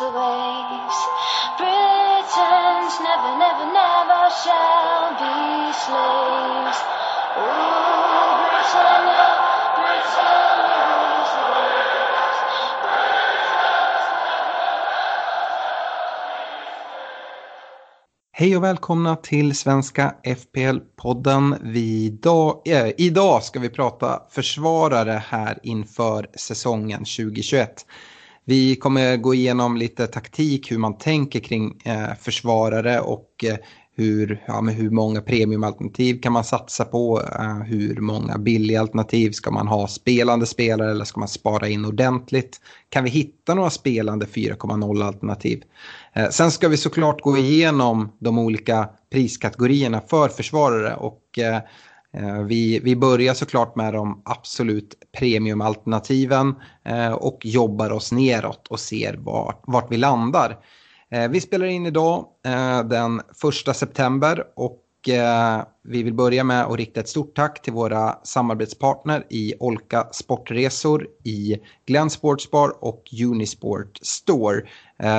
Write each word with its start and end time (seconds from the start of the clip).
Rules 0.00 0.12
the 0.12 0.18
waves. 0.18 0.98
Britons 1.58 3.00
never, 3.00 3.32
never, 3.38 3.66
never 3.72 4.30
shall 4.42 5.10
be 5.20 5.72
slaves. 5.72 6.78
Ooh, 7.36 8.32
Britannia, 8.50 9.26
Britannia 9.76 10.82
rules 10.90 11.30
the 11.36 11.44
waves. 11.52 12.38
Hej 18.32 18.56
och 18.56 18.64
välkomna 18.64 19.16
till 19.16 19.56
Svenska 19.56 20.14
FPL-podden. 20.24 21.58
Vi 21.62 22.04
idag, 22.04 22.62
eh, 22.66 22.88
idag 22.98 23.42
ska 23.42 23.60
vi 23.60 23.68
prata 23.68 24.22
försvarare 24.30 25.22
här 25.28 25.58
inför 25.62 26.26
säsongen 26.34 26.98
2021. 26.98 27.86
Vi 28.50 28.76
kommer 28.76 29.16
gå 29.16 29.34
igenom 29.34 29.76
lite 29.76 30.06
taktik, 30.06 30.72
hur 30.72 30.78
man 30.78 30.98
tänker 30.98 31.40
kring 31.40 31.80
eh, 31.84 32.14
försvarare 32.20 33.00
och 33.00 33.44
eh, 33.44 33.56
hur, 33.96 34.44
ja, 34.46 34.60
men 34.60 34.74
hur 34.74 34.90
många 34.90 35.20
premiumalternativ 35.20 36.20
kan 36.20 36.32
man 36.32 36.44
satsa 36.44 36.84
på? 36.84 37.22
Eh, 37.38 37.62
hur 37.62 38.00
många 38.00 38.38
billiga 38.38 38.80
alternativ 38.80 39.30
ska 39.30 39.50
man 39.50 39.68
ha? 39.68 39.88
Spelande 39.88 40.46
spelare 40.46 40.90
eller 40.90 41.04
ska 41.04 41.20
man 41.20 41.28
spara 41.28 41.68
in 41.68 41.84
ordentligt? 41.84 42.60
Kan 42.88 43.04
vi 43.04 43.10
hitta 43.10 43.54
några 43.54 43.70
spelande 43.70 44.26
4.0 44.26 45.04
alternativ? 45.04 45.62
Eh, 46.12 46.28
Sen 46.28 46.50
ska 46.50 46.68
vi 46.68 46.76
såklart 46.76 47.20
gå 47.20 47.36
igenom 47.36 48.12
de 48.18 48.38
olika 48.38 48.88
priskategorierna 49.12 50.00
för 50.10 50.28
försvarare 50.28 50.94
och 50.94 51.38
eh, 51.38 51.60
Eh, 52.12 52.42
vi, 52.42 52.78
vi 52.78 52.96
börjar 52.96 53.34
såklart 53.34 53.76
med 53.76 53.94
de 53.94 54.22
absolut 54.24 54.94
premiumalternativen 55.18 56.54
eh, 56.84 57.12
och 57.12 57.40
jobbar 57.42 57.90
oss 57.90 58.12
neråt 58.12 58.66
och 58.68 58.80
ser 58.80 59.14
vart, 59.14 59.62
vart 59.66 59.92
vi 59.92 59.96
landar. 59.96 60.58
Eh, 61.10 61.28
vi 61.28 61.40
spelar 61.40 61.66
in 61.66 61.86
idag 61.86 62.26
den 62.84 63.20
1 63.68 63.76
september 63.76 64.44
och 64.56 64.86
vi 65.84 66.02
vill 66.02 66.14
börja 66.14 66.44
med 66.44 66.64
att 66.64 66.76
rikta 66.76 67.00
ett 67.00 67.08
stort 67.08 67.36
tack 67.36 67.62
till 67.62 67.72
våra 67.72 68.18
samarbetspartner 68.22 69.26
i 69.30 69.54
Olka 69.60 70.08
Sportresor, 70.12 71.06
i 71.24 71.56
Glenn 71.86 72.10
Sportsbar 72.10 72.84
och 72.84 73.02
Unisport 73.24 73.98
Store. 74.02 74.62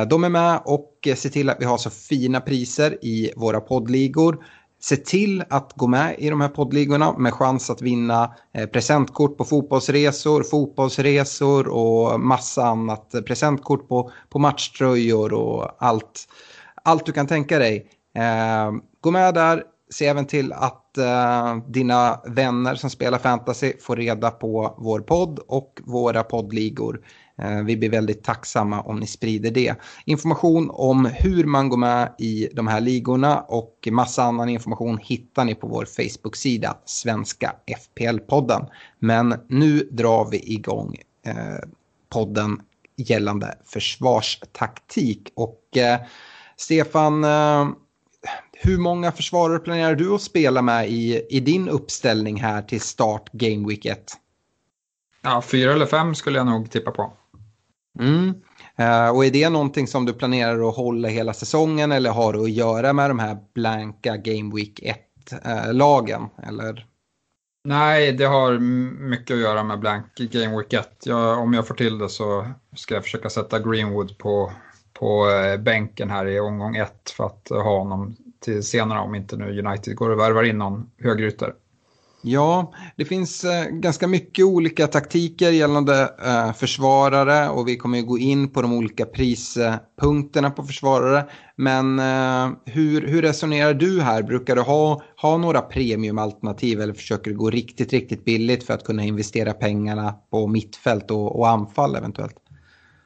De 0.10 0.24
är 0.24 0.30
med 0.30 0.62
och 0.66 1.08
ser 1.16 1.30
till 1.30 1.50
att 1.50 1.58
vi 1.60 1.66
har 1.66 1.78
så 1.78 1.90
fina 1.90 2.42
priser 2.42 3.06
i 3.06 3.32
våra 3.36 3.62
poddligor. 3.62 4.44
Se 4.84 4.96
till 4.98 5.44
att 5.50 5.74
gå 5.76 5.88
med 5.88 6.16
i 6.18 6.30
de 6.30 6.42
här 6.42 6.48
poddligorna 6.50 7.18
med 7.18 7.34
chans 7.34 7.70
att 7.70 7.82
vinna 7.82 8.36
eh, 8.54 8.66
presentkort 8.66 9.38
på 9.38 9.46
fotbollsresor, 9.46 10.44
fotbollsresor 10.44 11.68
och 11.68 12.20
massa 12.20 12.66
annat. 12.66 13.14
Eh, 13.14 13.22
presentkort 13.22 13.88
på, 13.88 14.12
på 14.30 14.40
matchtröjor 14.40 15.34
och 15.34 15.76
allt, 15.80 16.28
allt 16.84 17.06
du 17.06 17.12
kan 17.12 17.28
tänka 17.28 17.60
dig. 17.60 17.88
Eh, 18.16 18.72
gå 19.02 19.12
med 19.12 19.34
där, 19.34 19.64
se 19.92 20.08
även 20.08 20.26
till 20.26 20.54
att 20.54 20.98
eh, 20.98 21.56
dina 21.68 22.22
vänner 22.26 22.76
som 22.76 22.90
spelar 22.90 23.18
fantasy 23.18 23.74
får 23.82 23.96
reda 23.96 24.32
på 24.32 24.76
vår 24.78 25.00
podd 25.00 25.40
och 25.48 25.82
våra 25.86 26.24
poddligor. 26.24 27.02
Eh, 27.38 27.64
vi 27.64 27.78
blir 27.78 27.90
väldigt 27.90 28.24
tacksamma 28.24 28.82
om 28.82 29.00
ni 29.00 29.08
sprider 29.08 29.52
det. 29.52 29.76
Information 30.06 30.70
om 30.74 31.06
hur 31.06 31.44
man 31.44 31.70
går 31.70 31.78
med 31.78 32.16
i 32.18 32.50
de 32.54 32.68
här 32.68 32.82
ligorna 32.82 33.42
och 33.42 33.88
massa 33.92 34.24
annan 34.24 34.50
information 34.50 34.98
hittar 34.98 35.46
ni 35.46 35.56
på 35.56 35.68
vår 35.68 35.86
Facebook-sida 35.86 36.78
Svenska 36.86 37.56
FPL-podden. 37.66 38.68
Men 39.00 39.36
nu 39.48 39.90
drar 39.92 40.30
vi 40.32 40.54
igång 40.54 40.96
eh, 41.26 41.36
podden 42.10 42.62
gällande 42.96 43.58
försvarstaktik. 43.66 45.32
Och 45.36 45.78
eh, 45.78 46.00
Stefan, 46.58 47.24
eh, 47.24 47.68
hur 48.54 48.78
många 48.78 49.12
försvarare 49.12 49.60
planerar 49.60 49.96
du 49.96 50.16
att 50.16 50.22
spela 50.22 50.62
med 50.62 50.90
i, 50.90 51.28
i 51.30 51.40
din 51.40 51.70
uppställning 51.70 52.42
här 52.42 52.62
till 52.62 52.82
start 52.82 53.30
Game 53.32 53.68
Week 53.68 53.86
1? 53.86 54.18
Ja, 55.22 55.42
fyra 55.42 55.74
eller 55.74 55.86
fem 55.86 56.16
skulle 56.16 56.38
jag 56.38 56.48
nog 56.48 56.72
tippa 56.72 56.92
på. 56.92 57.14
Mm. 58.00 58.34
Eh, 58.76 59.10
och 59.16 59.26
är 59.26 59.32
det 59.32 59.50
någonting 59.50 59.88
som 59.88 60.06
du 60.06 60.14
planerar 60.14 60.70
att 60.70 60.76
hålla 60.76 61.08
hela 61.08 61.34
säsongen 61.34 61.92
eller 61.92 62.10
har 62.10 62.34
det 62.34 62.40
att 62.40 62.52
göra 62.52 62.94
med 62.94 63.10
de 63.10 63.20
här 63.20 63.38
blanka 63.54 64.18
Game 64.18 64.56
Week 64.56 64.80
1-lagen? 65.32 66.22
Eh, 66.22 66.48
eller? 66.48 66.86
Nej, 67.64 68.12
det 68.12 68.26
har 68.26 68.60
mycket 69.10 69.34
att 69.34 69.42
göra 69.42 69.64
med 69.64 69.80
blank 69.80 70.06
Game 70.16 70.58
Week 70.58 70.74
1. 70.74 71.04
Jag, 71.06 71.40
om 71.40 71.54
jag 71.54 71.68
får 71.68 71.76
till 71.76 71.98
det 71.98 72.10
så 72.10 72.48
ska 72.76 72.94
jag 72.94 73.04
försöka 73.04 73.30
sätta 73.30 73.60
Greenwood 73.60 74.18
på, 74.18 74.52
på 74.94 75.30
eh, 75.30 75.58
bänken 75.58 76.10
här 76.10 76.26
i 76.26 76.40
omgång 76.40 76.76
1 76.76 77.10
för 77.18 77.26
att 77.26 77.50
ha 77.50 77.78
honom 77.78 78.16
till 78.40 78.64
senare 78.64 79.00
om 79.00 79.16
inte 79.16 79.38
nu 79.38 79.60
United 79.60 79.96
går 79.96 80.10
och 80.10 80.20
värvar 80.20 80.44
in 80.44 80.58
någon 80.58 80.92
högerytter. 80.98 81.54
Ja, 82.24 82.74
det 82.98 83.06
finns 83.06 83.44
eh, 83.44 83.66
ganska 83.66 84.08
mycket 84.08 84.46
olika 84.46 84.88
taktiker 84.88 85.52
gällande 85.52 86.10
eh, 86.26 86.54
försvarare 86.54 87.50
och 87.50 87.68
vi 87.68 87.78
kommer 87.78 87.98
ju 87.98 88.04
gå 88.04 88.18
in 88.18 88.50
på 88.50 88.62
de 88.62 88.74
olika 88.74 89.06
prispunkterna 89.06 90.52
på 90.52 90.64
försvarare. 90.64 91.26
Men 91.56 92.00
eh, 92.00 92.58
hur, 92.66 93.08
hur 93.08 93.22
resonerar 93.22 93.74
du 93.74 94.02
här? 94.02 94.24
Brukar 94.24 94.56
du 94.56 94.62
ha, 94.62 95.02
ha 95.22 95.38
några 95.38 95.62
premiumalternativ 95.62 96.82
eller 96.82 96.94
försöker 96.94 97.32
du 97.32 97.38
gå 97.38 97.50
riktigt, 97.50 97.94
riktigt 97.94 98.26
billigt 98.26 98.64
för 98.64 98.74
att 98.74 98.84
kunna 98.84 99.04
investera 99.04 99.54
pengarna 99.54 100.16
på 100.32 100.48
mittfält 100.48 101.12
och, 101.12 101.40
och 101.40 101.50
anfall 101.50 101.96
eventuellt? 101.96 102.41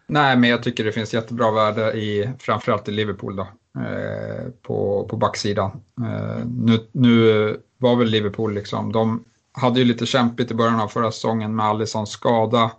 Nej, 0.07 0.37
men 0.37 0.49
jag 0.49 0.63
tycker 0.63 0.83
det 0.83 0.91
finns 0.91 1.13
jättebra 1.13 1.51
värde 1.51 1.91
i 1.91 2.29
framförallt 2.39 2.87
i 2.89 2.91
Liverpool 2.91 3.35
då, 3.35 3.47
eh, 3.81 4.49
på, 4.61 5.07
på 5.09 5.17
backsidan. 5.17 5.71
Eh, 6.01 6.45
nu, 6.45 6.87
nu 6.91 7.59
var 7.77 7.95
väl 7.95 8.07
Liverpool 8.07 8.53
liksom, 8.53 8.91
de 8.91 9.23
hade 9.51 9.79
ju 9.79 9.85
lite 9.85 10.05
kämpigt 10.05 10.51
i 10.51 10.55
början 10.55 10.79
av 10.79 10.87
förra 10.87 11.11
säsongen 11.11 11.55
med 11.55 11.65
Alissons 11.65 12.09
skada. 12.09 12.71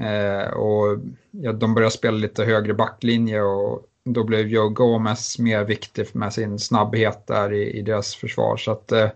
Eh, 0.00 0.52
och 0.52 0.98
ja, 1.30 1.52
de 1.52 1.74
började 1.74 1.92
spela 1.94 2.16
lite 2.16 2.44
högre 2.44 2.74
backlinje 2.74 3.42
och 3.42 3.86
då 4.04 4.24
blev 4.24 4.46
Joe 4.46 4.68
Gomez 4.68 5.38
mer 5.38 5.64
viktig 5.64 6.06
med 6.12 6.32
sin 6.32 6.58
snabbhet 6.58 7.26
där 7.26 7.52
i, 7.52 7.78
i 7.78 7.82
deras 7.82 8.14
försvar. 8.14 8.56
Så 8.56 8.72
att 8.72 8.92
eh, 8.92 9.08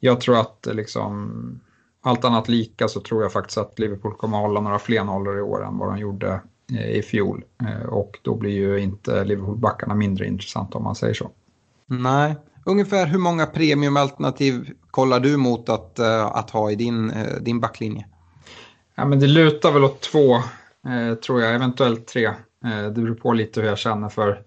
jag 0.00 0.20
tror 0.20 0.40
att 0.40 0.66
eh, 0.66 0.74
liksom 0.74 1.60
allt 2.02 2.24
annat 2.24 2.48
lika 2.48 2.88
så 2.88 3.00
tror 3.00 3.22
jag 3.22 3.32
faktiskt 3.32 3.58
att 3.58 3.78
Liverpool 3.78 4.14
kommer 4.14 4.36
att 4.36 4.42
hålla 4.42 4.60
några 4.60 4.78
fler 4.78 5.04
nollor 5.04 5.38
i 5.38 5.42
år 5.42 5.64
än 5.64 5.78
vad 5.78 5.88
de 5.88 5.98
gjorde 5.98 6.40
i 6.70 7.02
fjol. 7.02 7.44
Eh, 7.62 7.88
och 7.88 8.18
då 8.22 8.34
blir 8.34 8.50
ju 8.50 8.80
inte 8.80 9.24
Liverpool-backarna 9.24 9.94
mindre 9.94 10.26
intressanta 10.26 10.78
om 10.78 10.84
man 10.84 10.94
säger 10.94 11.14
så. 11.14 11.30
Nej. 11.86 12.36
Ungefär 12.64 13.06
hur 13.06 13.18
många 13.18 13.46
premiumalternativ 13.46 14.70
kollar 14.90 15.20
du 15.20 15.36
mot 15.36 15.68
att, 15.68 15.98
eh, 15.98 16.26
att 16.26 16.50
ha 16.50 16.70
i 16.70 16.74
din, 16.74 17.10
eh, 17.10 17.36
din 17.40 17.60
backlinje? 17.60 18.06
Ja, 18.94 19.04
men 19.04 19.20
det 19.20 19.26
lutar 19.26 19.72
väl 19.72 19.84
åt 19.84 20.00
två, 20.00 20.34
eh, 20.36 21.14
tror 21.24 21.40
jag, 21.40 21.54
eventuellt 21.54 22.06
tre. 22.06 22.24
Eh, 22.64 22.82
det 22.94 23.00
beror 23.00 23.14
på 23.14 23.32
lite 23.32 23.60
hur 23.60 23.68
jag 23.68 23.78
känner 23.78 24.08
för. 24.08 24.42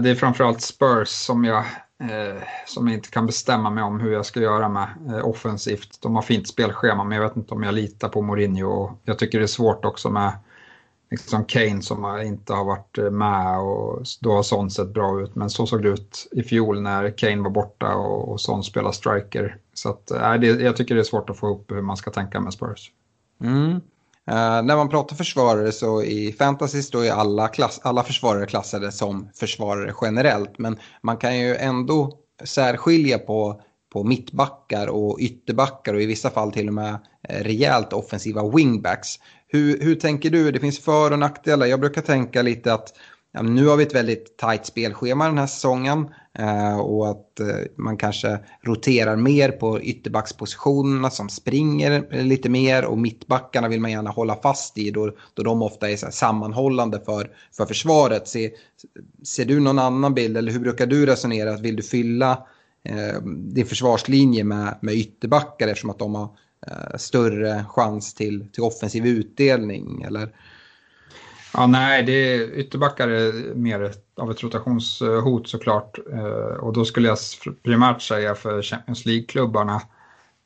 Det 0.00 0.10
är 0.10 0.14
framförallt 0.14 0.60
Spurs 0.62 1.08
som 1.08 1.44
jag, 1.44 1.64
eh, 2.00 2.42
som 2.66 2.88
jag 2.88 2.96
inte 2.96 3.10
kan 3.10 3.26
bestämma 3.26 3.70
mig 3.70 3.84
om 3.84 4.00
hur 4.00 4.12
jag 4.12 4.26
ska 4.26 4.40
göra 4.40 4.68
med 4.68 4.88
eh, 5.08 5.28
offensivt. 5.28 5.98
De 6.02 6.14
har 6.14 6.22
fint 6.22 6.48
spelschema 6.48 7.04
men 7.04 7.18
jag 7.18 7.28
vet 7.28 7.36
inte 7.36 7.54
om 7.54 7.62
jag 7.62 7.74
litar 7.74 8.08
på 8.08 8.22
Mourinho 8.22 8.66
och 8.66 9.00
jag 9.04 9.18
tycker 9.18 9.38
det 9.38 9.44
är 9.44 9.46
svårt 9.46 9.84
också 9.84 10.10
med 10.10 10.32
liksom 11.20 11.44
Kane 11.44 11.82
som 11.82 12.20
inte 12.24 12.52
har 12.52 12.64
varit 12.64 12.98
eh, 12.98 13.10
med 13.10 13.58
och 13.58 14.04
då 14.20 14.32
har 14.32 14.42
Son 14.42 14.70
sett 14.70 14.94
bra 14.94 15.20
ut. 15.20 15.34
Men 15.34 15.50
så 15.50 15.66
såg 15.66 15.82
det 15.82 15.88
ut 15.88 16.28
i 16.32 16.42
fjol 16.42 16.80
när 16.80 17.18
Kane 17.18 17.42
var 17.42 17.50
borta 17.50 17.94
och, 17.94 18.28
och 18.28 18.40
Son 18.40 18.64
spelade 18.64 18.94
striker. 18.94 19.56
Så 19.74 19.88
att, 19.88 20.10
äh, 20.10 20.34
det, 20.34 20.46
jag 20.46 20.76
tycker 20.76 20.94
det 20.94 21.00
är 21.00 21.04
svårt 21.04 21.30
att 21.30 21.38
få 21.38 21.46
ihop 21.46 21.70
hur 21.70 21.82
man 21.82 21.96
ska 21.96 22.10
tänka 22.10 22.40
med 22.40 22.52
Spurs. 22.52 22.90
Mm. 23.42 23.80
Uh, 24.30 24.62
när 24.62 24.76
man 24.76 24.88
pratar 24.88 25.16
försvarare 25.16 25.72
så 25.72 26.02
i 26.02 26.32
fantasy 26.32 26.82
då 26.92 27.00
är 27.00 27.12
alla, 27.12 27.48
klass, 27.48 27.80
alla 27.82 28.02
försvarare 28.02 28.46
klassade 28.46 28.92
som 28.92 29.28
försvarare 29.34 29.94
generellt. 30.02 30.58
Men 30.58 30.78
man 31.02 31.16
kan 31.16 31.38
ju 31.38 31.56
ändå 31.56 32.18
särskilja 32.44 33.18
på, 33.18 33.60
på 33.92 34.04
mittbackar 34.04 34.86
och 34.86 35.18
ytterbackar 35.20 35.94
och 35.94 36.02
i 36.02 36.06
vissa 36.06 36.30
fall 36.30 36.52
till 36.52 36.68
och 36.68 36.74
med 36.74 36.98
rejält 37.28 37.92
offensiva 37.92 38.48
wingbacks. 38.48 39.08
Hur, 39.46 39.80
hur 39.80 39.94
tänker 39.94 40.30
du? 40.30 40.50
Det 40.50 40.60
finns 40.60 40.78
för 40.78 41.10
och 41.10 41.18
nackdelar. 41.18 41.66
Jag 41.66 41.80
brukar 41.80 42.02
tänka 42.02 42.42
lite 42.42 42.72
att 42.72 42.94
ja, 43.32 43.42
nu 43.42 43.66
har 43.66 43.76
vi 43.76 43.82
ett 43.82 43.94
väldigt 43.94 44.36
tajt 44.36 44.66
spelschema 44.66 45.26
den 45.26 45.38
här 45.38 45.46
säsongen 45.46 46.08
eh, 46.38 46.78
och 46.78 47.10
att 47.10 47.40
eh, 47.40 47.46
man 47.76 47.96
kanske 47.96 48.38
roterar 48.62 49.16
mer 49.16 49.50
på 49.50 49.80
ytterbackspositionerna 49.80 51.10
som 51.10 51.28
springer 51.28 52.22
lite 52.22 52.48
mer 52.48 52.84
och 52.84 52.98
mittbackarna 52.98 53.68
vill 53.68 53.80
man 53.80 53.90
gärna 53.90 54.10
hålla 54.10 54.36
fast 54.36 54.78
i 54.78 54.90
då, 54.90 55.12
då 55.34 55.42
de 55.42 55.62
ofta 55.62 55.90
är 55.90 55.96
så 55.96 56.10
sammanhållande 56.10 57.00
för, 57.00 57.30
för 57.56 57.66
försvaret. 57.66 58.28
Se, 58.28 58.50
ser 59.24 59.44
du 59.44 59.60
någon 59.60 59.78
annan 59.78 60.14
bild 60.14 60.36
eller 60.36 60.52
hur 60.52 60.60
brukar 60.60 60.86
du 60.86 61.06
resonera? 61.06 61.56
Vill 61.56 61.76
du 61.76 61.82
fylla 61.82 62.46
eh, 62.84 63.22
din 63.26 63.66
försvarslinje 63.66 64.44
med, 64.44 64.78
med 64.82 64.94
ytterbackar 64.94 65.68
eftersom 65.68 65.90
att 65.90 65.98
de 65.98 66.14
har 66.14 66.28
Eh, 66.66 66.96
större 66.96 67.64
chans 67.68 68.14
till, 68.14 68.46
till 68.52 68.62
offensiv 68.62 69.06
utdelning? 69.06 70.02
Eller? 70.02 70.28
Ja, 71.54 71.66
nej, 71.66 72.02
det 72.02 72.12
är, 72.12 72.54
ytterbackar 72.54 73.08
är 73.08 73.54
mer 73.54 73.92
av 74.16 74.30
ett 74.30 74.42
rotationshot 74.42 75.48
såklart. 75.48 75.98
Eh, 76.12 76.56
och 76.56 76.72
då 76.72 76.84
skulle 76.84 77.08
jag 77.08 77.18
primärt 77.62 78.02
säga 78.02 78.34
för 78.34 78.62
Champions 78.62 79.06
League-klubbarna. 79.06 79.82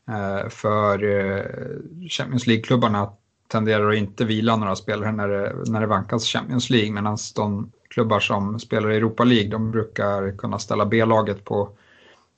Eh, 0.09 0.49
för 0.49 1.05
eh, 1.05 1.45
Champions 2.09 2.47
League-klubbarna 2.47 3.13
tenderar 3.49 3.91
att 3.91 3.97
inte 3.97 4.25
vila 4.25 4.57
några 4.57 4.77
spelare 4.77 5.13
när 5.13 5.29
det, 5.29 5.71
när 5.71 5.81
det 5.81 5.87
vankas 5.87 6.25
Champions 6.25 6.71
League 6.71 6.93
medan 6.93 7.19
de 7.35 7.73
klubbar 7.91 8.21
som 8.21 8.59
spelar 8.59 8.91
i 8.91 8.97
Europa 8.97 9.25
League 9.25 9.51
de 9.51 9.71
brukar 9.71 10.37
kunna 10.37 10.59
ställa 10.59 10.87
B-laget 10.87 11.45
på, 11.45 11.69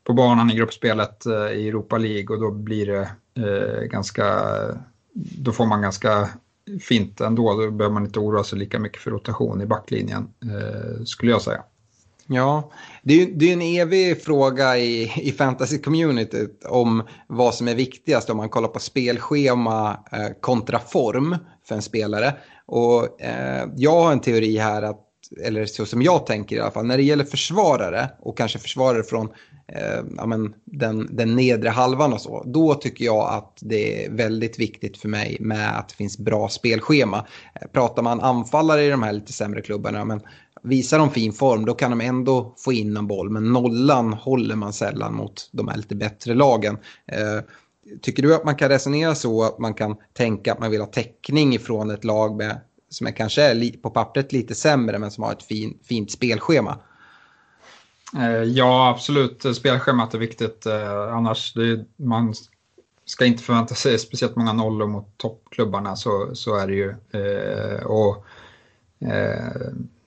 på 0.04 0.12
banan 0.12 0.50
i 0.50 0.54
gruppspelet 0.54 1.26
eh, 1.26 1.32
i 1.32 1.68
Europa 1.68 1.98
League 1.98 2.36
och 2.36 2.42
då 2.42 2.50
blir 2.50 2.86
det 2.86 3.10
eh, 3.36 3.82
ganska, 3.82 4.42
då 5.14 5.52
får 5.52 5.66
man 5.66 5.82
ganska 5.82 6.28
fint 6.80 7.20
ändå. 7.20 7.50
Då 7.54 7.70
behöver 7.70 7.94
man 7.94 8.04
inte 8.04 8.18
oroa 8.18 8.44
sig 8.44 8.58
lika 8.58 8.78
mycket 8.78 9.02
för 9.02 9.10
rotation 9.10 9.60
i 9.60 9.66
backlinjen, 9.66 10.28
eh, 10.42 11.04
skulle 11.04 11.30
jag 11.30 11.42
säga. 11.42 11.62
Ja, 12.32 12.72
det 13.02 13.22
är, 13.22 13.26
det 13.26 13.48
är 13.48 13.52
en 13.52 13.62
evig 13.62 14.22
fråga 14.22 14.78
i, 14.78 15.02
i 15.02 15.32
fantasy-communityt 15.32 16.66
om 16.66 17.02
vad 17.26 17.54
som 17.54 17.68
är 17.68 17.74
viktigast 17.74 18.30
om 18.30 18.36
man 18.36 18.48
kollar 18.48 18.68
på 18.68 18.78
spelschema 18.78 20.04
eh, 20.12 20.28
kontra 20.40 20.78
form 20.78 21.36
för 21.68 21.74
en 21.74 21.82
spelare. 21.82 22.34
Och 22.66 23.20
eh, 23.20 23.68
jag 23.76 24.02
har 24.02 24.12
en 24.12 24.20
teori 24.20 24.56
här 24.56 24.82
att 24.82 25.06
eller 25.46 25.66
så 25.66 25.86
som 25.86 26.02
jag 26.02 26.26
tänker 26.26 26.56
i 26.56 26.60
alla 26.60 26.70
fall, 26.70 26.86
när 26.86 26.96
det 26.96 27.02
gäller 27.02 27.24
försvarare 27.24 28.10
och 28.20 28.38
kanske 28.38 28.58
försvarare 28.58 29.02
från 29.02 29.28
eh, 29.75 30.05
ja, 30.17 30.26
men 30.26 30.55
den, 30.64 31.17
den 31.17 31.37
nedre 31.37 31.69
halvan 31.69 32.12
och 32.12 32.20
så, 32.20 32.43
då 32.46 32.75
tycker 32.75 33.05
jag 33.05 33.28
att 33.28 33.58
det 33.61 34.05
är 34.05 34.11
väldigt 34.11 34.58
viktigt 34.58 34.96
för 34.99 35.08
mig 35.08 35.37
med 35.40 35.78
att 35.78 35.88
det 35.88 35.94
finns 35.94 36.19
bra 36.19 36.49
spelschema. 36.49 37.26
Eh, 37.61 37.69
pratar 37.72 38.02
man 38.02 38.20
anfallare 38.20 38.84
i 38.84 38.90
de 38.90 39.02
här 39.02 39.12
lite 39.12 39.32
sämre 39.32 39.62
klubbarna, 39.62 40.05
men 40.05 40.20
visar 40.62 40.99
de 40.99 41.11
fin 41.11 41.32
form 41.32 41.64
då 41.64 41.75
kan 41.75 41.90
de 41.90 42.00
ändå 42.00 42.55
få 42.58 42.72
in 42.72 42.96
en 42.96 43.06
boll, 43.06 43.31
men 43.31 43.52
nollan 43.52 44.12
håller 44.12 44.56
man 44.56 44.72
sällan 44.72 45.14
mot 45.14 45.50
de 45.52 45.69
här 45.69 45.76
lite 45.76 45.94
bättre 45.94 46.34
lagen. 46.34 46.78
Eh, 47.06 47.44
Tycker 48.02 48.23
du 48.23 48.34
att 48.34 48.44
man 48.44 48.56
kan 48.56 48.69
resonera 48.69 49.14
så 49.14 49.43
att 49.43 49.58
man 49.58 49.75
kan 49.75 49.96
tänka 50.12 50.52
att 50.52 50.61
man 50.61 50.70
vill 50.70 50.81
ha 50.81 50.87
täckning 50.87 51.55
ifrån 51.55 51.90
ett 51.90 52.05
lag 52.05 52.37
med 52.37 52.61
som 52.88 53.06
är 53.06 53.11
kanske 53.11 53.43
är 53.43 53.82
på 53.82 53.90
pappret 53.90 54.32
lite 54.32 54.55
sämre 54.55 54.99
men 54.99 55.11
som 55.11 55.25
har 55.25 55.32
ett 55.32 55.43
fin, 55.43 55.78
fint 55.82 56.11
spelschema. 56.11 56.78
Eh, 58.16 58.42
ja, 58.42 58.90
absolut. 58.90 59.56
Spelschemat 59.56 60.14
är 60.14 60.18
viktigt. 60.18 60.66
Eh, 60.66 61.14
annars, 61.14 61.52
det, 61.54 61.84
man 61.96 62.34
ska 63.04 63.24
inte 63.24 63.42
förvänta 63.42 63.74
sig 63.74 63.98
speciellt 63.98 64.36
många 64.36 64.52
nollor 64.52 64.86
mot 64.86 65.18
toppklubbarna, 65.18 65.96
så, 65.96 66.34
så 66.34 66.56
är 66.56 66.66
det 66.66 66.74
ju. 66.74 66.94
Eh, 67.10 67.86
och, 67.86 68.24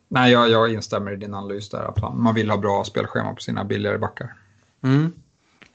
nej, 0.07 0.31
jag, 0.31 0.49
jag 0.49 0.73
instämmer 0.73 1.11
i 1.11 1.15
din 1.15 1.33
analys 1.33 1.69
där, 1.69 1.83
att 1.83 2.15
man 2.15 2.35
vill 2.35 2.49
ha 2.49 2.57
bra 2.57 2.83
spelschema 2.83 3.33
på 3.33 3.41
sina 3.41 3.63
billigare 3.63 3.97
backar. 3.97 4.33
Mm. 4.83 5.13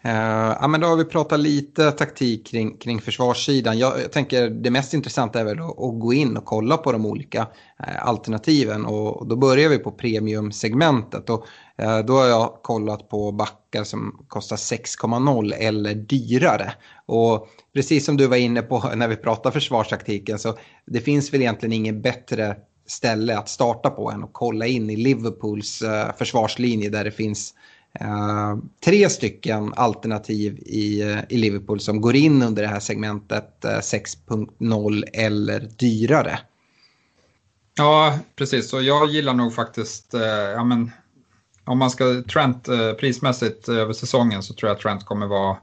Uh, 0.07 0.57
ja, 0.61 0.69
men 0.69 0.81
då 0.81 0.87
har 0.87 0.97
vi 0.97 1.05
pratat 1.05 1.41
lite 1.41 1.91
taktik 1.91 2.47
kring, 2.47 2.77
kring 2.77 3.01
försvarssidan. 3.01 3.79
Jag, 3.79 4.01
jag 4.01 4.13
tänker 4.13 4.51
det 4.51 4.71
mest 4.71 4.95
intressanta 4.95 5.41
är 5.41 5.45
väl 5.45 5.59
att, 5.59 5.81
att 5.81 6.01
gå 6.01 6.13
in 6.13 6.37
och 6.37 6.45
kolla 6.45 6.77
på 6.77 6.93
de 6.93 7.07
olika 7.07 7.41
uh, 7.41 8.07
alternativen. 8.09 8.87
Och, 8.87 9.17
och, 9.17 9.27
då 9.27 9.37
börjar 9.37 9.69
vi 9.69 9.79
på 9.79 9.91
premiumsegmentet. 9.91 11.31
Och, 11.31 11.47
uh, 11.83 11.99
då 11.99 12.13
har 12.13 12.27
jag 12.27 12.59
kollat 12.63 13.09
på 13.09 13.33
backar 13.33 13.85
som 13.85 14.25
kostar 14.29 14.57
6,0 14.57 15.55
eller 15.55 15.95
dyrare. 15.95 16.73
Och 17.07 17.49
precis 17.75 18.05
som 18.05 18.17
du 18.17 18.27
var 18.27 18.37
inne 18.37 18.63
på 18.63 18.79
när 18.95 19.09
vi 19.09 19.17
pratade 19.17 19.53
försvarstaktiken 19.53 20.39
så 20.39 20.59
det 20.87 21.01
finns 21.01 21.33
väl 21.33 21.41
egentligen 21.41 21.73
ingen 21.73 22.03
bättre 22.03 22.57
ställe 22.87 23.39
att 23.39 23.49
starta 23.49 23.91
på 23.91 24.11
än 24.11 24.25
att 24.25 24.31
kolla 24.33 24.67
in 24.67 24.91
i 24.91 24.97
Liverpools 24.97 25.83
försvarslinje 26.19 26.91
där 26.91 27.05
det 27.05 27.11
finns 27.11 27.55
Uh, 27.55 27.78
Eh, 28.01 28.57
tre 28.85 29.09
stycken 29.09 29.73
alternativ 29.77 30.59
i, 30.67 31.03
eh, 31.03 31.19
i 31.29 31.39
Liverpool 31.39 31.81
som 31.81 32.01
går 32.01 32.17
in 32.17 32.43
under 32.43 32.63
det 32.63 32.69
här 32.69 32.81
segmentet 32.81 33.65
eh, 33.65 33.71
6.0 33.71 35.05
eller 35.13 35.61
dyrare. 35.61 36.39
Ja, 37.77 38.19
precis. 38.37 38.73
Och 38.73 38.83
jag 38.83 39.09
gillar 39.09 39.35
nog 39.35 39.55
faktiskt, 39.55 40.15
ja, 40.55 40.65
men, 40.65 40.91
om 41.65 41.79
man 41.79 41.91
ska 41.91 42.23
Trent 42.23 42.69
prismässigt 43.01 43.69
över 43.69 43.93
säsongen 43.93 44.43
så 44.43 44.55
tror 44.55 44.69
jag 44.69 44.77
att 44.77 44.83
Trent 44.83 45.05
kommer 45.05 45.27
vara, 45.27 45.57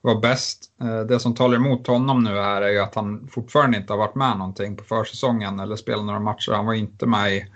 vara 0.00 0.20
bäst. 0.20 0.70
det 1.08 1.20
som 1.20 1.34
talar 1.34 1.56
emot 1.56 1.86
honom 1.86 2.24
nu 2.24 2.30
här 2.30 2.62
är 2.62 2.68
ju 2.70 2.78
att 2.78 2.94
han 2.94 3.28
fortfarande 3.32 3.76
inte 3.76 3.92
har 3.92 3.98
varit 3.98 4.14
med 4.14 4.38
någonting 4.38 4.76
på 4.76 4.84
försäsongen 4.84 5.60
eller 5.60 5.76
spelat 5.76 6.04
några 6.04 6.20
matcher. 6.20 6.52
Han 6.52 6.66
var 6.66 6.74
inte 6.74 7.06
med 7.06 7.34
i 7.34 7.46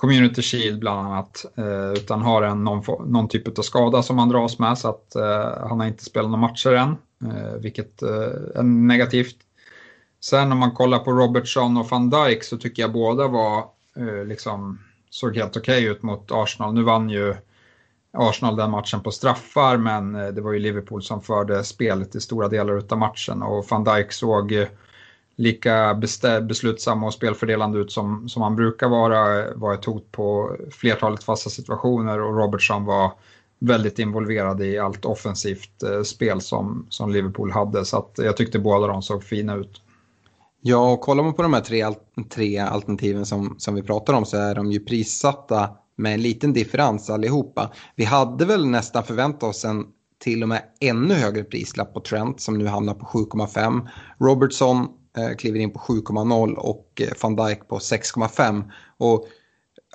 Community 0.00 0.42
Shield 0.42 0.80
bland 0.80 1.06
annat, 1.06 1.46
eh, 1.56 1.92
utan 1.92 2.22
har 2.22 2.42
en, 2.42 2.64
någon, 2.64 3.12
någon 3.12 3.28
typ 3.28 3.58
av 3.58 3.62
skada 3.62 4.02
som 4.02 4.18
han 4.18 4.28
dras 4.28 4.58
med 4.58 4.78
så 4.78 4.88
att 4.88 5.14
eh, 5.14 5.68
han 5.68 5.80
har 5.80 5.86
inte 5.86 6.04
spelat 6.04 6.30
några 6.30 6.40
matcher 6.40 6.72
än, 6.72 6.96
eh, 7.30 7.54
vilket 7.60 8.02
eh, 8.02 8.10
är 8.54 8.62
negativt. 8.62 9.36
Sen 10.20 10.52
om 10.52 10.58
man 10.58 10.70
kollar 10.70 10.98
på 10.98 11.12
Robertson 11.12 11.76
och 11.76 11.90
van 11.90 12.10
Dijk 12.10 12.44
så 12.44 12.56
tycker 12.56 12.82
jag 12.82 12.92
båda 12.92 13.28
var, 13.28 13.58
eh, 13.96 14.24
liksom, 14.24 14.78
såg 15.10 15.36
helt 15.36 15.56
okej 15.56 15.78
okay 15.78 15.90
ut 15.90 16.02
mot 16.02 16.32
Arsenal. 16.32 16.74
Nu 16.74 16.82
vann 16.82 17.10
ju 17.10 17.34
Arsenal 18.12 18.56
den 18.56 18.70
matchen 18.70 19.00
på 19.00 19.10
straffar 19.10 19.76
men 19.76 20.14
eh, 20.14 20.28
det 20.28 20.40
var 20.40 20.52
ju 20.52 20.58
Liverpool 20.58 21.02
som 21.02 21.22
förde 21.22 21.64
spelet 21.64 22.14
i 22.14 22.20
stora 22.20 22.48
delar 22.48 22.82
av 22.90 22.98
matchen 22.98 23.42
och 23.42 23.66
van 23.70 23.84
Dijk 23.84 24.12
såg 24.12 24.66
lika 25.40 25.94
beslutsamma 26.42 27.06
och 27.06 27.14
spelfördelande 27.14 27.78
ut 27.78 27.92
som, 27.92 28.28
som 28.28 28.42
han 28.42 28.56
brukar 28.56 28.88
vara, 28.88 29.54
var 29.54 29.74
ett 29.74 29.84
hot 29.84 30.12
på 30.12 30.56
flertalet 30.70 31.24
fasta 31.24 31.50
situationer 31.50 32.20
och 32.20 32.36
Robertson 32.36 32.84
var 32.84 33.12
väldigt 33.58 33.98
involverad 33.98 34.62
i 34.62 34.78
allt 34.78 35.04
offensivt 35.04 35.82
eh, 35.82 36.02
spel 36.02 36.40
som, 36.40 36.86
som 36.88 37.12
Liverpool 37.12 37.50
hade. 37.50 37.84
Så 37.84 37.98
att 37.98 38.12
jag 38.16 38.36
tyckte 38.36 38.58
båda 38.58 38.86
de 38.86 39.02
såg 39.02 39.24
fina 39.24 39.54
ut. 39.54 39.82
Ja, 40.60 40.92
och 40.92 41.00
kollar 41.00 41.24
man 41.24 41.34
på 41.34 41.42
de 41.42 41.54
här 41.54 41.60
tre, 41.60 41.86
tre 42.30 42.58
alternativen 42.58 43.26
som, 43.26 43.54
som 43.58 43.74
vi 43.74 43.82
pratar 43.82 44.14
om 44.14 44.24
så 44.24 44.36
är 44.36 44.54
de 44.54 44.72
ju 44.72 44.80
prissatta 44.80 45.70
med 45.96 46.14
en 46.14 46.22
liten 46.22 46.52
differens 46.52 47.10
allihopa. 47.10 47.70
Vi 47.96 48.04
hade 48.04 48.44
väl 48.44 48.66
nästan 48.66 49.04
förväntat 49.04 49.42
oss 49.42 49.64
en 49.64 49.84
till 50.18 50.42
och 50.42 50.48
med 50.48 50.62
ännu 50.80 51.14
högre 51.14 51.44
prislapp 51.44 51.94
på 51.94 52.00
Trent 52.00 52.40
som 52.40 52.58
nu 52.58 52.66
hamnar 52.66 52.94
på 52.94 53.06
7,5. 53.06 53.88
Robertson 54.18 54.88
Eh, 55.16 55.36
kliver 55.36 55.60
in 55.60 55.70
på 55.70 55.78
7,0 55.78 56.54
och 56.54 57.00
eh, 57.00 57.08
van 57.22 57.36
Dijk 57.36 57.68
på 57.68 57.78
6,5. 57.78 58.70
Och 58.98 59.28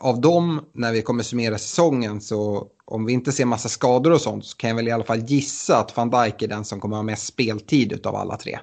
av 0.02 0.22
dem, 0.22 0.66
när 0.74 0.92
vi 0.92 1.02
kommer 1.02 1.24
summera 1.24 1.58
säsongen, 1.58 2.22
så 2.22 2.68
om 2.86 3.06
vi 3.06 3.14
inte 3.14 3.32
ser 3.32 3.46
massa 3.46 3.70
skador 3.70 4.12
och 4.12 4.22
sånt 4.22 4.46
så 4.46 4.58
kan 4.58 4.68
jag 4.68 4.76
väl 4.76 4.88
i 4.88 4.92
alla 4.92 5.04
fall 5.04 5.20
gissa 5.20 5.78
att 5.78 5.98
van 5.98 6.10
Dijk 6.10 6.42
är 6.42 6.48
den 6.48 6.66
som 6.66 6.80
kommer 6.80 6.96
ha 6.96 7.04
mest 7.04 7.26
speltid 7.26 8.08
av 8.08 8.16
alla 8.16 8.38
tre. 8.38 8.60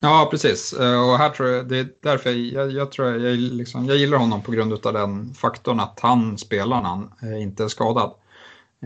Ja, 0.00 0.28
precis. 0.30 0.72
Eh, 0.72 1.10
och 1.10 1.18
här 1.18 1.30
tror 1.30 1.48
jag, 1.48 1.68
det 1.68 1.78
är 1.78 1.88
därför 2.02 2.30
jag, 2.30 2.70
jag 2.70 2.92
tror 2.92 3.08
jag, 3.08 3.36
liksom, 3.36 3.86
jag 3.86 3.96
gillar 3.96 4.18
honom 4.18 4.42
på 4.42 4.52
grund 4.52 4.86
av 4.86 4.92
den 4.92 5.34
faktorn 5.34 5.80
att 5.80 6.00
han 6.00 6.38
spelar 6.38 6.82
när 6.82 6.88
han 6.88 7.10
inte 7.40 7.64
är 7.64 7.68
skadad. 7.68 8.14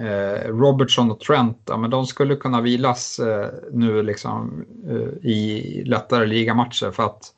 Eh, 0.01 0.49
Robertson 0.49 1.11
och 1.11 1.21
Trent, 1.21 1.63
ja, 1.65 1.77
men 1.77 1.91
de 1.91 2.07
skulle 2.07 2.37
kunna 2.37 2.61
vilas 2.61 3.19
eh, 3.19 3.49
nu 3.73 4.03
liksom, 4.03 4.65
eh, 4.89 5.29
i 5.31 5.83
lättare 5.87 6.27
ligamatcher 6.27 6.91
för 6.91 7.03
att 7.03 7.33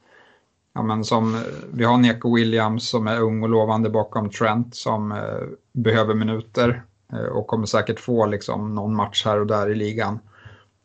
ja, 0.74 0.82
men 0.82 1.04
som, 1.04 1.34
eh, 1.34 1.40
vi 1.72 1.84
har 1.84 1.98
Neko 1.98 2.34
Williams 2.34 2.88
som 2.88 3.06
är 3.06 3.20
ung 3.20 3.42
och 3.42 3.48
lovande 3.48 3.90
bakom 3.90 4.30
Trent 4.30 4.74
som 4.74 5.12
eh, 5.12 5.18
behöver 5.72 6.14
minuter 6.14 6.82
eh, 7.12 7.18
och 7.18 7.46
kommer 7.46 7.66
säkert 7.66 8.00
få 8.00 8.26
liksom, 8.26 8.74
någon 8.74 8.96
match 8.96 9.24
här 9.24 9.40
och 9.40 9.46
där 9.46 9.70
i 9.70 9.74
ligan. 9.74 10.18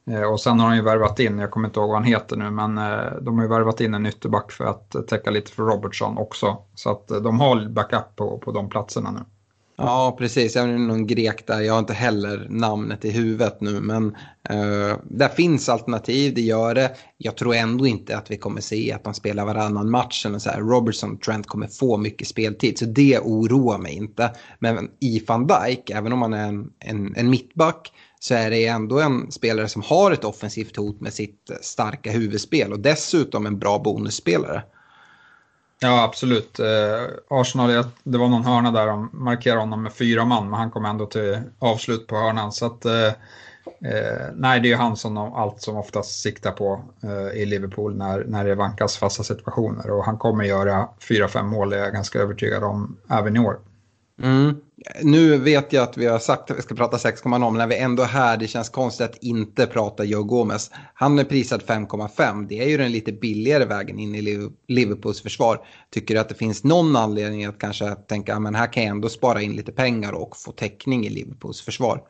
Eh, 0.10 0.24
och 0.24 0.40
sen 0.40 0.60
har 0.60 0.70
de 0.70 0.76
ju 0.76 0.82
värvat 0.82 1.20
in, 1.20 1.40
jag 1.40 1.52
kommer 1.52 1.68
inte 1.68 1.80
ihåg 1.80 1.90
vad 1.90 1.98
han 1.98 2.04
heter 2.04 2.38
nu, 2.38 2.52
men 2.52 2.78
eh, 2.78 3.14
de 3.22 3.38
har 3.38 3.44
ju 3.44 3.50
värvat 3.50 3.82
in 3.82 3.94
en 3.94 4.06
ytterback 4.06 4.52
för 4.52 4.66
att 4.66 5.08
täcka 5.08 5.32
lite 5.32 5.52
för 5.52 5.64
Robertson 5.64 6.18
också. 6.18 6.58
Så 6.76 6.92
att 6.92 7.12
eh, 7.12 7.18
de 7.18 7.40
har 7.40 7.70
backup 7.70 8.16
på, 8.16 8.38
på 8.38 8.52
de 8.52 8.70
platserna 8.70 9.12
nu. 9.12 9.20
Ja, 9.82 10.16
precis. 10.18 10.56
Jag 10.56 10.70
är 10.70 10.78
någon 10.78 11.08
grek 11.08 11.48
där. 11.48 11.62
Jag 11.62 11.74
har 11.74 11.80
inte 11.80 11.94
heller 11.94 12.48
namnet 12.50 13.06
i 13.06 13.12
huvudet 13.12 13.62
nu. 13.62 13.82
Men 13.82 14.06
uh, 14.52 14.96
där 15.04 15.30
finns 15.30 15.70
alternativ, 15.70 16.34
det 16.34 16.42
gör 16.42 16.76
det. 16.76 16.92
Jag 17.18 17.38
tror 17.38 17.56
ändå 17.56 17.88
inte 17.88 18.18
att 18.18 18.32
vi 18.32 18.38
kommer 18.38 18.62
se 18.62 18.92
att 18.92 19.04
de 19.04 19.14
spelar 19.14 19.46
varannan 19.46 19.90
match. 19.90 20.26
Eller 20.26 20.40
så 20.40 20.50
här. 20.50 20.60
Robertson 20.60 21.12
och 21.12 21.22
Trent 21.22 21.48
kommer 21.48 21.68
få 21.68 21.98
mycket 21.98 22.28
speltid. 22.28 22.78
Så 22.78 22.86
det 22.86 23.20
oroar 23.20 23.78
mig 23.78 23.94
inte. 23.94 24.32
Men 24.60 24.90
i 25.00 25.24
van 25.28 25.48
Dijk, 25.48 25.90
även 25.90 26.14
om 26.14 26.22
han 26.22 26.34
är 26.34 26.48
en, 26.48 26.70
en, 26.80 27.16
en 27.16 27.30
mittback 27.30 27.92
så 28.20 28.34
är 28.34 28.50
det 28.50 28.66
ändå 28.66 29.00
en 29.00 29.32
spelare 29.32 29.68
som 29.68 29.82
har 29.82 30.12
ett 30.12 30.24
offensivt 30.24 30.76
hot 30.76 31.02
med 31.02 31.14
sitt 31.14 31.52
starka 31.62 32.12
huvudspel 32.12 32.74
och 32.74 32.80
dessutom 32.80 33.46
en 33.46 33.60
bra 33.60 33.80
bonusspelare. 33.80 34.64
Ja, 35.84 36.04
absolut. 36.04 36.60
Eh, 36.60 37.08
Arsenal, 37.30 37.84
det 38.04 38.18
var 38.18 38.28
någon 38.28 38.46
hörna 38.46 38.72
där 38.72 38.88
de 38.88 39.10
markerade 39.14 39.60
honom 39.60 39.84
med 39.84 39.94
fyra 39.94 40.26
man, 40.26 40.50
men 40.50 40.60
han 40.60 40.72
kom 40.72 40.86
ändå 40.86 41.06
till 41.06 41.40
avslut 41.60 42.08
på 42.08 42.16
hörnan. 42.16 42.52
Så 42.52 42.66
att, 42.66 42.86
eh, 42.86 43.08
eh 43.92 44.30
nej, 44.36 44.60
det 44.60 44.72
är 44.72 44.78
han 44.78 44.98
som 44.98 45.14
de, 45.14 45.34
allt 45.34 45.62
som 45.62 45.78
oftast 45.78 46.22
siktar 46.22 46.52
på 46.52 46.82
eh, 47.04 47.42
i 47.42 47.46
Liverpool 47.46 47.96
när, 47.96 48.24
när 48.24 48.46
det 48.46 48.56
vankas 48.56 48.98
fasta 48.98 49.24
situationer. 49.24 49.90
Och 49.90 50.06
han 50.06 50.18
kommer 50.18 50.44
göra 50.44 50.90
fyra, 51.08 51.28
fem 51.28 51.48
mål, 51.48 51.74
är 51.74 51.78
jag 51.78 51.94
ganska 51.94 52.20
övertygad 52.20 52.64
om, 52.64 52.98
även 53.10 53.36
i 53.36 53.40
år. 53.40 53.60
Mm. 54.24 54.56
Nu 55.02 55.38
vet 55.38 55.74
jag 55.74 55.84
att 55.84 55.98
vi 55.98 56.06
har 56.06 56.20
sagt 56.20 56.52
att 56.52 56.58
vi 56.58 56.62
ska 56.62 56.76
prata 56.76 56.98
6,0 56.98 57.40
men 57.40 57.54
när 57.54 57.68
vi 57.68 57.78
ändå 57.78 58.04
är 58.04 58.08
här, 58.08 58.38
det 58.38 58.48
känns 58.48 58.70
konstigt 58.70 59.10
att 59.10 59.18
inte 59.24 59.68
prata 59.68 60.04
Joe 60.04 60.24
Gomez. 60.24 60.72
Han 60.94 61.20
är 61.20 61.24
prisad 61.24 61.62
5,5. 61.62 62.48
Det 62.48 62.64
är 62.64 62.70
ju 62.70 62.78
den 62.78 62.92
lite 62.92 63.12
billigare 63.12 63.66
vägen 63.66 64.00
in 64.00 64.16
i 64.16 64.50
Liverpools 64.68 65.22
försvar. 65.22 65.60
Tycker 65.90 66.14
du 66.14 66.20
att 66.20 66.30
det 66.30 66.36
finns 66.36 66.64
någon 66.64 66.96
anledning 66.96 67.46
att 67.46 67.60
kanske 67.60 67.96
tänka 67.96 68.38
ah, 68.38 68.48
att 68.48 68.56
här 68.56 68.74
kan 68.74 68.84
jag 68.84 68.92
ändå 68.92 69.10
spara 69.10 69.42
in 69.42 69.56
lite 69.56 69.72
pengar 69.72 70.12
och 70.12 70.38
få 70.38 70.52
täckning 70.52 71.06
i 71.06 71.10
Liverpools 71.10 71.62
försvar? 71.62 72.02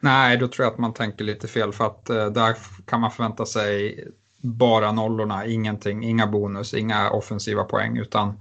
Nej, 0.00 0.36
då 0.36 0.48
tror 0.48 0.64
jag 0.64 0.72
att 0.72 0.78
man 0.78 0.92
tänker 0.92 1.24
lite 1.24 1.48
fel 1.48 1.72
för 1.72 1.86
att 1.86 2.10
eh, 2.10 2.26
där 2.26 2.56
kan 2.86 3.00
man 3.00 3.10
förvänta 3.10 3.46
sig 3.46 4.04
bara 4.42 4.92
nollorna, 4.92 5.46
ingenting, 5.46 6.04
inga 6.04 6.26
bonus, 6.26 6.74
inga 6.74 7.10
offensiva 7.10 7.64
poäng 7.64 7.98
utan 7.98 8.34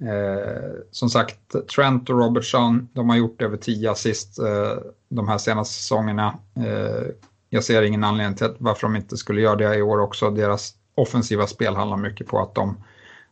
Eh, 0.00 0.72
som 0.90 1.10
sagt, 1.10 1.68
Trent 1.74 2.10
och 2.10 2.18
Robertson, 2.18 2.88
de 2.92 3.08
har 3.08 3.16
gjort 3.16 3.42
över 3.42 3.56
10 3.56 3.90
assist 3.90 4.38
eh, 4.38 4.82
de 5.08 5.28
här 5.28 5.38
senaste 5.38 5.74
säsongerna. 5.74 6.38
Eh, 6.56 7.06
jag 7.50 7.64
ser 7.64 7.82
ingen 7.82 8.04
anledning 8.04 8.36
till 8.36 8.54
varför 8.58 8.82
de 8.82 8.96
inte 8.96 9.16
skulle 9.16 9.40
göra 9.40 9.56
det 9.56 9.76
i 9.76 9.82
år 9.82 10.00
också. 10.00 10.30
Deras 10.30 10.74
offensiva 10.94 11.46
spel 11.46 11.76
handlar 11.76 11.96
mycket 11.96 12.26
på 12.26 12.40
att 12.40 12.54
de 12.54 12.76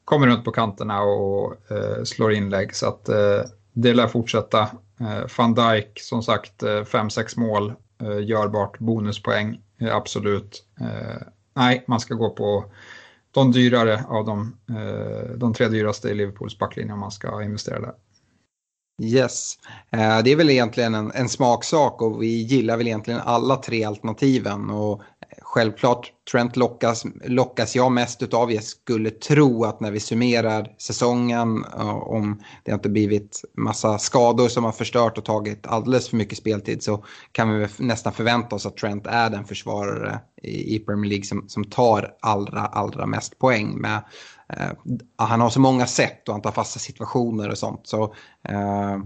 kommer 0.04 0.26
runt 0.26 0.44
på 0.44 0.52
kanterna 0.52 1.02
och 1.02 1.70
eh, 1.70 2.04
slår 2.04 2.32
inlägg. 2.32 2.74
Så 2.74 2.88
att 2.88 3.08
eh, 3.08 3.40
det 3.72 3.94
lär 3.94 4.06
fortsätta. 4.06 4.60
Eh, 5.00 5.26
Van 5.38 5.54
Dijk, 5.54 6.00
som 6.00 6.22
sagt, 6.22 6.62
5-6 6.62 7.18
eh, 7.18 7.42
mål, 7.42 7.72
eh, 8.02 8.24
görbart, 8.24 8.78
bonuspoäng, 8.78 9.60
eh, 9.80 9.96
absolut. 9.96 10.64
Eh, 10.80 11.22
nej, 11.54 11.84
man 11.86 12.00
ska 12.00 12.14
gå 12.14 12.30
på 12.30 12.64
de 13.36 13.52
dyrare 13.52 14.04
av 14.08 14.24
de, 14.24 14.56
eh, 14.68 15.36
de 15.36 15.54
tre 15.54 15.68
dyraste 15.68 16.08
i 16.08 16.14
Liverpools 16.14 16.58
backlinje 16.58 16.92
om 16.92 17.00
man 17.00 17.10
ska 17.10 17.42
investera 17.42 17.80
där. 17.80 17.94
Yes, 19.02 19.58
eh, 19.90 20.22
det 20.24 20.32
är 20.32 20.36
väl 20.36 20.50
egentligen 20.50 20.94
en, 20.94 21.12
en 21.14 21.28
smaksak 21.28 22.02
och 22.02 22.22
vi 22.22 22.42
gillar 22.42 22.76
väl 22.76 22.86
egentligen 22.86 23.20
alla 23.24 23.56
tre 23.56 23.84
alternativen. 23.84 24.70
Och 24.70 25.02
självklart 25.42 26.12
Trent 26.32 26.56
lockas, 26.56 27.04
lockas 27.24 27.76
jag 27.76 27.92
mest 27.92 28.22
utav. 28.22 28.52
Jag 28.52 28.64
skulle 28.64 29.10
tro 29.10 29.64
att 29.64 29.80
när 29.80 29.90
vi 29.90 30.00
summerar 30.00 30.74
säsongen, 30.78 31.64
eh, 31.78 31.96
om 31.96 32.42
det 32.64 32.72
inte 32.72 32.88
blivit 32.88 33.42
massa 33.56 33.98
skador 33.98 34.48
som 34.48 34.64
har 34.64 34.72
förstört 34.72 35.18
och 35.18 35.24
tagit 35.24 35.66
alldeles 35.66 36.08
för 36.08 36.16
mycket 36.16 36.38
speltid 36.38 36.82
så 36.82 37.04
kan 37.32 37.58
vi 37.58 37.68
nästan 37.78 38.12
förvänta 38.12 38.56
oss 38.56 38.66
att 38.66 38.76
Trent 38.76 39.06
är 39.06 39.30
den 39.30 39.44
försvarare 39.44 40.20
i, 40.42 40.78
Premier 40.78 41.10
League 41.10 41.24
som, 41.24 41.48
som 41.48 41.64
tar 41.64 42.14
allra, 42.20 42.60
allra 42.60 43.06
mest 43.06 43.38
poäng. 43.38 43.80
Med, 43.80 44.04
eh, 44.52 44.70
han 45.16 45.40
har 45.40 45.50
så 45.50 45.60
många 45.60 45.86
sätt 45.86 46.28
och 46.28 46.34
han 46.34 46.42
tar 46.42 46.52
fasta 46.52 46.78
situationer 46.78 47.50
och 47.50 47.58
sånt. 47.58 47.80
Så, 47.84 48.14
eh, 48.48 48.92
eh 48.92 49.00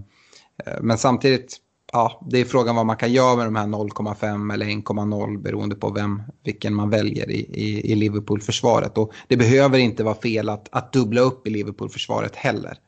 men 0.81 0.99
samtidigt 0.99 1.61
ja, 1.93 2.27
det 2.31 2.39
är 2.39 2.45
frågan 2.45 2.77
vad 2.77 2.87
man 2.87 2.97
kan 2.97 3.13
göra 3.13 3.37
med 3.37 3.47
de 3.47 3.57
här 3.57 3.67
0,5 3.67 4.55
eller 4.55 4.67
1,0 4.67 5.43
beroende 5.43 5.75
på 5.75 5.91
vem, 5.91 6.23
vilken 6.45 6.75
man 6.75 6.91
väljer 6.91 7.31
i, 7.31 7.39
i, 7.39 7.93
i 7.93 7.95
Liverpool-försvaret. 7.95 8.99
Och 8.99 9.13
det 9.29 9.37
behöver 9.37 9.79
inte 9.79 10.05
vara 10.05 10.15
fel 10.15 10.49
att, 10.49 10.69
att 10.73 10.93
dubbla 10.93 11.21
upp 11.21 11.47
i 11.47 11.51
Liverpool-försvaret 11.51 12.37
heller. 12.37 12.79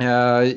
Eh, 0.00 0.52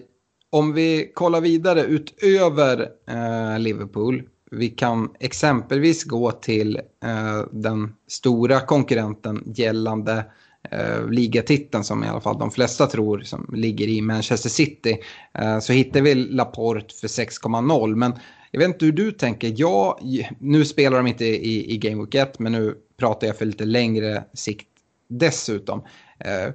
om 0.50 0.74
vi 0.74 1.12
kollar 1.14 1.42
vidare 1.42 1.84
utöver 1.84 2.90
eh, 3.10 3.60
Liverpool. 3.60 4.24
Vi 4.52 4.70
kan 4.70 5.10
exempelvis 5.20 6.04
gå 6.04 6.32
till 6.32 6.76
eh, 7.04 7.42
den 7.52 7.94
stora 8.08 8.60
konkurrenten 8.60 9.44
gällande 9.56 10.26
eh, 10.72 11.10
ligatiteln 11.10 11.84
som 11.84 12.04
i 12.04 12.08
alla 12.08 12.22
fall 12.22 12.40
de 12.40 12.52
flesta 12.52 12.88
tror 12.88 13.20
som 13.20 13.50
ligger 13.54 13.88
i 13.88 14.02
Manchester 14.02 14.50
City. 14.50 14.98
Eh, 15.34 15.60
så 15.60 15.74
hittar 15.74 16.02
vi 16.02 16.16
Laporte 16.16 16.96
för 16.96 17.08
6,0. 17.08 17.96
Men 17.96 18.14
jag 18.52 18.60
vet 18.60 18.68
inte 18.68 18.86
hur 18.86 18.92
du 18.92 19.12
tänker. 19.12 19.54
Ja, 19.56 20.00
nu 20.40 20.66
spelar 20.66 20.98
de 20.98 21.08
inte 21.08 21.26
i, 21.26 21.74
i 21.74 21.78
Game 21.78 22.04
Week 22.04 22.16
1 22.16 22.40
men 22.40 22.52
nu 22.52 22.76
pratar 22.98 23.28
jag 23.28 23.38
för 23.38 23.46
lite 23.46 23.66
längre 23.66 24.24
sikt 24.34 24.68
dessutom. 25.08 25.84
Eh, 26.20 26.50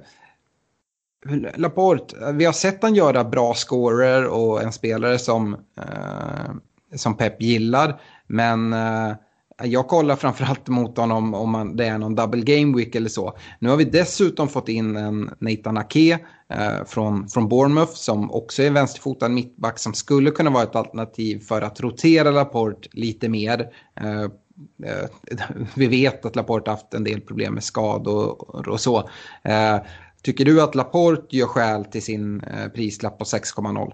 Laporte, 1.55 2.17
eh, 2.25 2.33
vi 2.33 2.45
har 2.45 2.53
sett 2.53 2.83
han 2.83 2.95
göra 2.95 3.23
bra 3.23 3.53
scorer 3.53 4.27
och 4.27 4.61
en 4.61 4.71
spelare 4.71 5.19
som, 5.19 5.53
eh, 5.77 6.51
som 6.95 7.17
Pep 7.17 7.41
gillar. 7.41 8.01
Men 8.27 8.73
eh, 8.73 9.13
jag 9.63 9.87
kollar 9.87 10.15
framförallt 10.15 10.67
mot 10.67 10.97
honom 10.97 11.33
om 11.33 11.49
man, 11.49 11.75
det 11.75 11.85
är 11.85 11.97
någon 11.97 12.15
double 12.15 12.41
game 12.41 12.77
week 12.77 12.95
eller 12.95 13.09
så. 13.09 13.37
Nu 13.59 13.69
har 13.69 13.77
vi 13.77 13.83
dessutom 13.83 14.47
fått 14.47 14.69
in 14.69 14.97
en 14.97 15.29
Nathan 15.39 15.77
Ake 15.77 16.19
eh, 16.49 16.85
från, 16.87 17.27
från 17.29 17.49
Bournemouth 17.49 17.93
som 17.93 18.31
också 18.31 18.63
är 18.63 18.71
vänsterfotad 18.71 19.29
mittback 19.29 19.79
som 19.79 19.93
skulle 19.93 20.31
kunna 20.31 20.49
vara 20.49 20.63
ett 20.63 20.75
alternativ 20.75 21.39
för 21.39 21.61
att 21.61 21.79
rotera 21.79 22.31
Laporte 22.31 22.89
lite 22.91 23.29
mer. 23.29 23.67
Eh, 24.01 24.23
eh, 24.23 25.09
vi 25.75 25.87
vet 25.87 26.25
att 26.25 26.35
Laporte 26.35 26.71
haft 26.71 26.93
en 26.93 27.03
del 27.03 27.21
problem 27.21 27.53
med 27.53 27.63
skador 27.63 28.69
och 28.69 28.79
så. 28.79 29.09
Eh, 29.43 29.77
tycker 30.21 30.45
du 30.45 30.61
att 30.61 30.75
Laporte 30.75 31.37
gör 31.37 31.47
skäl 31.47 31.85
till 31.85 32.03
sin 32.03 32.43
eh, 32.43 32.67
prislapp 32.67 33.17
på 33.17 33.25
6,0? 33.25 33.93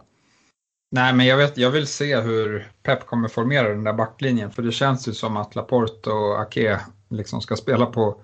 Nej, 0.90 1.14
men 1.14 1.26
jag, 1.26 1.38
vet, 1.38 1.58
jag 1.58 1.72
vill 1.72 1.88
se 1.88 2.20
hur 2.20 2.72
Pep 2.84 3.06
kommer 3.06 3.28
formera 3.28 3.70
den 3.70 3.84
där 3.84 3.94
backlinjen. 3.94 4.52
För 4.52 4.62
det 4.62 4.72
känns 4.72 5.08
ju 5.08 5.14
som 5.14 5.38
att 5.38 5.56
Laporte 5.56 6.10
och 6.10 6.42
Ake 6.42 6.80
liksom 7.10 7.42
ska 7.42 7.56
spela 7.56 7.86
på, 7.86 8.22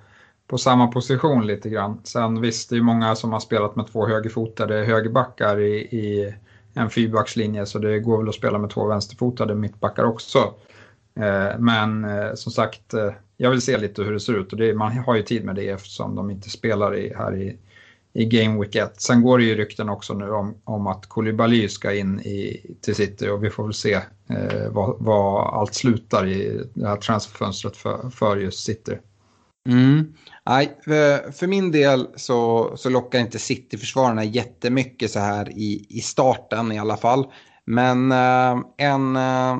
på 0.47 0.57
samma 0.57 0.87
position 0.87 1.47
lite 1.47 1.69
grann. 1.69 2.01
Sen 2.03 2.41
visst, 2.41 2.69
det 2.69 2.75
är 2.75 2.81
många 2.81 3.15
som 3.15 3.31
har 3.31 3.39
spelat 3.39 3.75
med 3.75 3.87
två 3.87 4.07
högerfotade 4.07 4.75
högerbackar 4.75 5.59
i, 5.59 5.75
i 5.75 6.35
en 6.73 6.89
fyrbackslinje. 6.89 7.65
Så 7.65 7.79
det 7.79 7.99
går 7.99 8.17
väl 8.17 8.29
att 8.29 8.35
spela 8.35 8.57
med 8.57 8.69
två 8.69 8.87
vänsterfotade 8.87 9.55
mittbackar 9.55 10.03
också. 10.03 10.53
Eh, 11.15 11.59
men 11.59 12.05
eh, 12.05 12.33
som 12.33 12.51
sagt, 12.51 12.93
eh, 12.93 13.11
jag 13.37 13.49
vill 13.49 13.61
se 13.61 13.77
lite 13.77 14.03
hur 14.03 14.13
det 14.13 14.19
ser 14.19 14.33
ut. 14.33 14.51
Och 14.51 14.59
det, 14.59 14.73
man 14.73 14.97
har 14.97 15.15
ju 15.15 15.23
tid 15.23 15.45
med 15.45 15.55
det 15.55 15.69
eftersom 15.69 16.15
de 16.15 16.31
inte 16.31 16.49
spelar 16.49 16.95
i, 16.95 17.13
här 17.17 17.35
i 17.35 17.57
i 18.13 18.25
Game 18.25 18.59
Week 18.59 18.75
1. 18.75 19.01
Sen 19.01 19.21
går 19.21 19.37
det 19.37 19.43
ju 19.43 19.55
rykten 19.55 19.89
också 19.89 20.13
nu 20.13 20.31
om, 20.31 20.55
om 20.63 20.87
att 20.87 21.09
Koulibaly 21.09 21.69
ska 21.69 21.93
in 21.93 22.19
i, 22.19 22.61
till 22.81 22.95
City 22.95 23.29
och 23.29 23.43
vi 23.43 23.49
får 23.49 23.63
väl 23.63 23.73
se 23.73 23.93
eh, 24.29 24.69
vad, 24.71 24.95
vad, 24.99 25.53
allt 25.53 25.73
slutar 25.73 26.27
i 26.27 26.63
det 26.73 26.87
här 26.87 26.95
transferfönstret 26.95 27.77
för, 27.77 28.09
för 28.09 28.37
just 28.37 28.65
City. 28.65 28.97
Mm. 29.69 30.13
Nej, 30.45 30.77
för, 30.85 31.31
för, 31.31 31.47
min 31.47 31.71
del 31.71 32.07
så, 32.15 32.71
så 32.75 32.89
lockar 32.89 33.19
inte 33.19 33.39
City-försvararna 33.39 34.23
jättemycket 34.23 35.11
så 35.11 35.19
här 35.19 35.49
i, 35.49 35.85
i 35.89 35.99
starten 35.99 36.71
i 36.71 36.79
alla 36.79 36.97
fall. 36.97 37.25
Men 37.65 38.11
eh, 38.11 38.61
en 38.77 39.15
eh, 39.15 39.57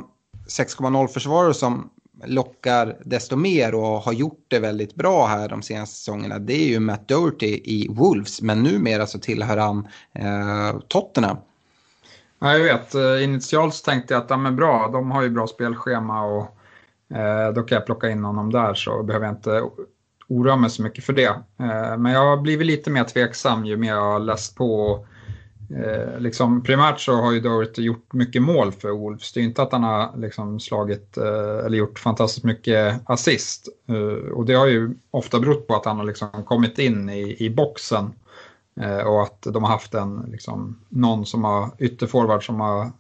6,0-försvarare 0.48 1.54
som 1.54 1.90
lockar 2.26 2.98
desto 3.06 3.36
mer 3.36 3.76
och 3.76 4.02
har 4.02 4.14
gjort 4.14 4.46
det 4.48 4.60
väldigt 4.60 4.96
bra 4.96 5.26
här 5.26 5.50
de 5.50 5.62
senaste 5.62 5.96
säsongerna 5.96 6.40
det 6.40 6.54
är 6.54 6.68
ju 6.68 6.80
Matt 6.80 7.08
Doherty 7.08 7.62
i 7.64 7.88
Wolves. 7.90 8.42
Men 8.42 8.64
numera 8.64 9.06
så 9.06 9.20
tillhör 9.20 9.58
han 9.58 9.88
eh, 10.14 10.80
Tottenham. 10.88 11.38
Ja, 12.40 12.58
jag 12.58 12.64
vet. 12.64 12.96
Eh, 12.96 13.24
initialt 13.24 13.84
tänkte 13.84 14.14
jag 14.14 14.22
att 14.22 14.30
de 14.30 14.44
men 14.44 14.56
bra. 14.56 14.90
De 14.94 15.12
har 15.12 15.22
ju 15.22 15.30
bra 15.30 15.48
spelschema 15.48 16.26
och 16.26 16.58
eh, 17.18 17.54
då 17.54 17.64
kan 17.64 17.76
jag 17.76 17.86
plocka 17.86 18.10
in 18.10 18.24
honom 18.24 18.52
där 18.52 18.74
så 18.74 19.04
behöver 19.04 19.26
jag 19.26 19.36
inte 19.36 19.64
oroa 20.28 20.56
mig 20.56 20.70
så 20.70 20.82
mycket 20.82 21.04
för 21.04 21.14
det. 21.14 21.42
Eh, 21.60 21.98
men 21.98 22.12
jag 22.12 22.26
har 22.26 22.38
blivit 22.38 22.68
lite 22.68 22.90
mer 22.90 23.04
tveksam 23.04 23.66
ju 23.66 23.78
mer 23.78 23.90
jag 23.90 24.02
har 24.02 24.20
läst 24.20 24.56
på. 24.56 25.06
Eh, 25.70 26.20
liksom, 26.20 26.64
primärt 26.64 27.00
så 27.00 27.16
har 27.16 27.32
ju 27.32 27.40
Doherty 27.40 27.82
gjort 27.82 28.14
mycket 28.14 28.42
mål 28.42 28.72
för 28.72 28.90
Wolves. 28.90 29.34
Det 29.34 29.40
är 29.40 29.42
ju 29.42 29.48
inte 29.48 29.62
att 29.62 29.72
han 29.72 29.84
har 29.84 30.18
liksom, 30.18 30.60
slagit 30.60 31.18
eh, 31.18 31.66
eller 31.66 31.78
gjort 31.78 32.00
fantastiskt 32.00 32.46
mycket 32.46 33.02
assist. 33.06 33.68
Eh, 33.90 34.32
och 34.32 34.46
det 34.46 34.54
har 34.54 34.68
ju 34.68 34.94
ofta 35.12 35.40
berott 35.40 35.68
på 35.68 35.76
att 35.76 35.86
han 35.86 35.98
har 35.98 36.06
liksom, 36.06 36.44
kommit 36.46 36.80
in 36.80 37.10
i, 37.10 37.36
i 37.40 37.50
boxen 37.50 38.14
eh, 38.82 39.08
och 39.08 39.24
att 39.24 39.42
de 39.42 39.64
har 39.64 39.72
haft 39.72 39.94
en, 39.94 40.28
liksom, 40.32 40.80
någon 40.90 41.26
som 41.26 41.44
har 41.44 41.70
ytterforward 41.78 42.46
som 42.46 42.60
har 42.60 42.92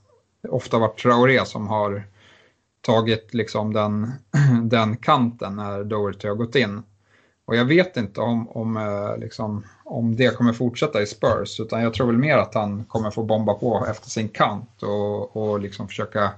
ofta 0.49 0.79
varit 0.79 0.99
Traoré 0.99 1.45
som 1.45 1.67
har 1.67 2.03
tagit 2.81 3.33
liksom 3.33 3.73
den, 3.73 4.11
den 4.69 4.97
kanten 4.97 5.55
när 5.55 5.83
Doherty 5.83 6.27
har 6.27 6.35
gått 6.35 6.55
in. 6.55 6.83
Och 7.45 7.55
jag 7.55 7.65
vet 7.65 7.97
inte 7.97 8.21
om, 8.21 8.49
om, 8.49 8.77
eh, 8.77 9.17
liksom, 9.17 9.65
om 9.83 10.15
det 10.15 10.35
kommer 10.37 10.53
fortsätta 10.53 11.01
i 11.01 11.05
Spurs, 11.05 11.59
utan 11.59 11.83
jag 11.83 11.93
tror 11.93 12.07
väl 12.07 12.17
mer 12.17 12.37
att 12.37 12.53
han 12.53 12.83
kommer 12.85 13.11
få 13.11 13.23
bomba 13.23 13.53
på 13.53 13.85
efter 13.89 14.09
sin 14.09 14.29
kant 14.29 14.83
och, 14.83 15.37
och 15.37 15.59
liksom 15.59 15.87
försöka 15.87 16.31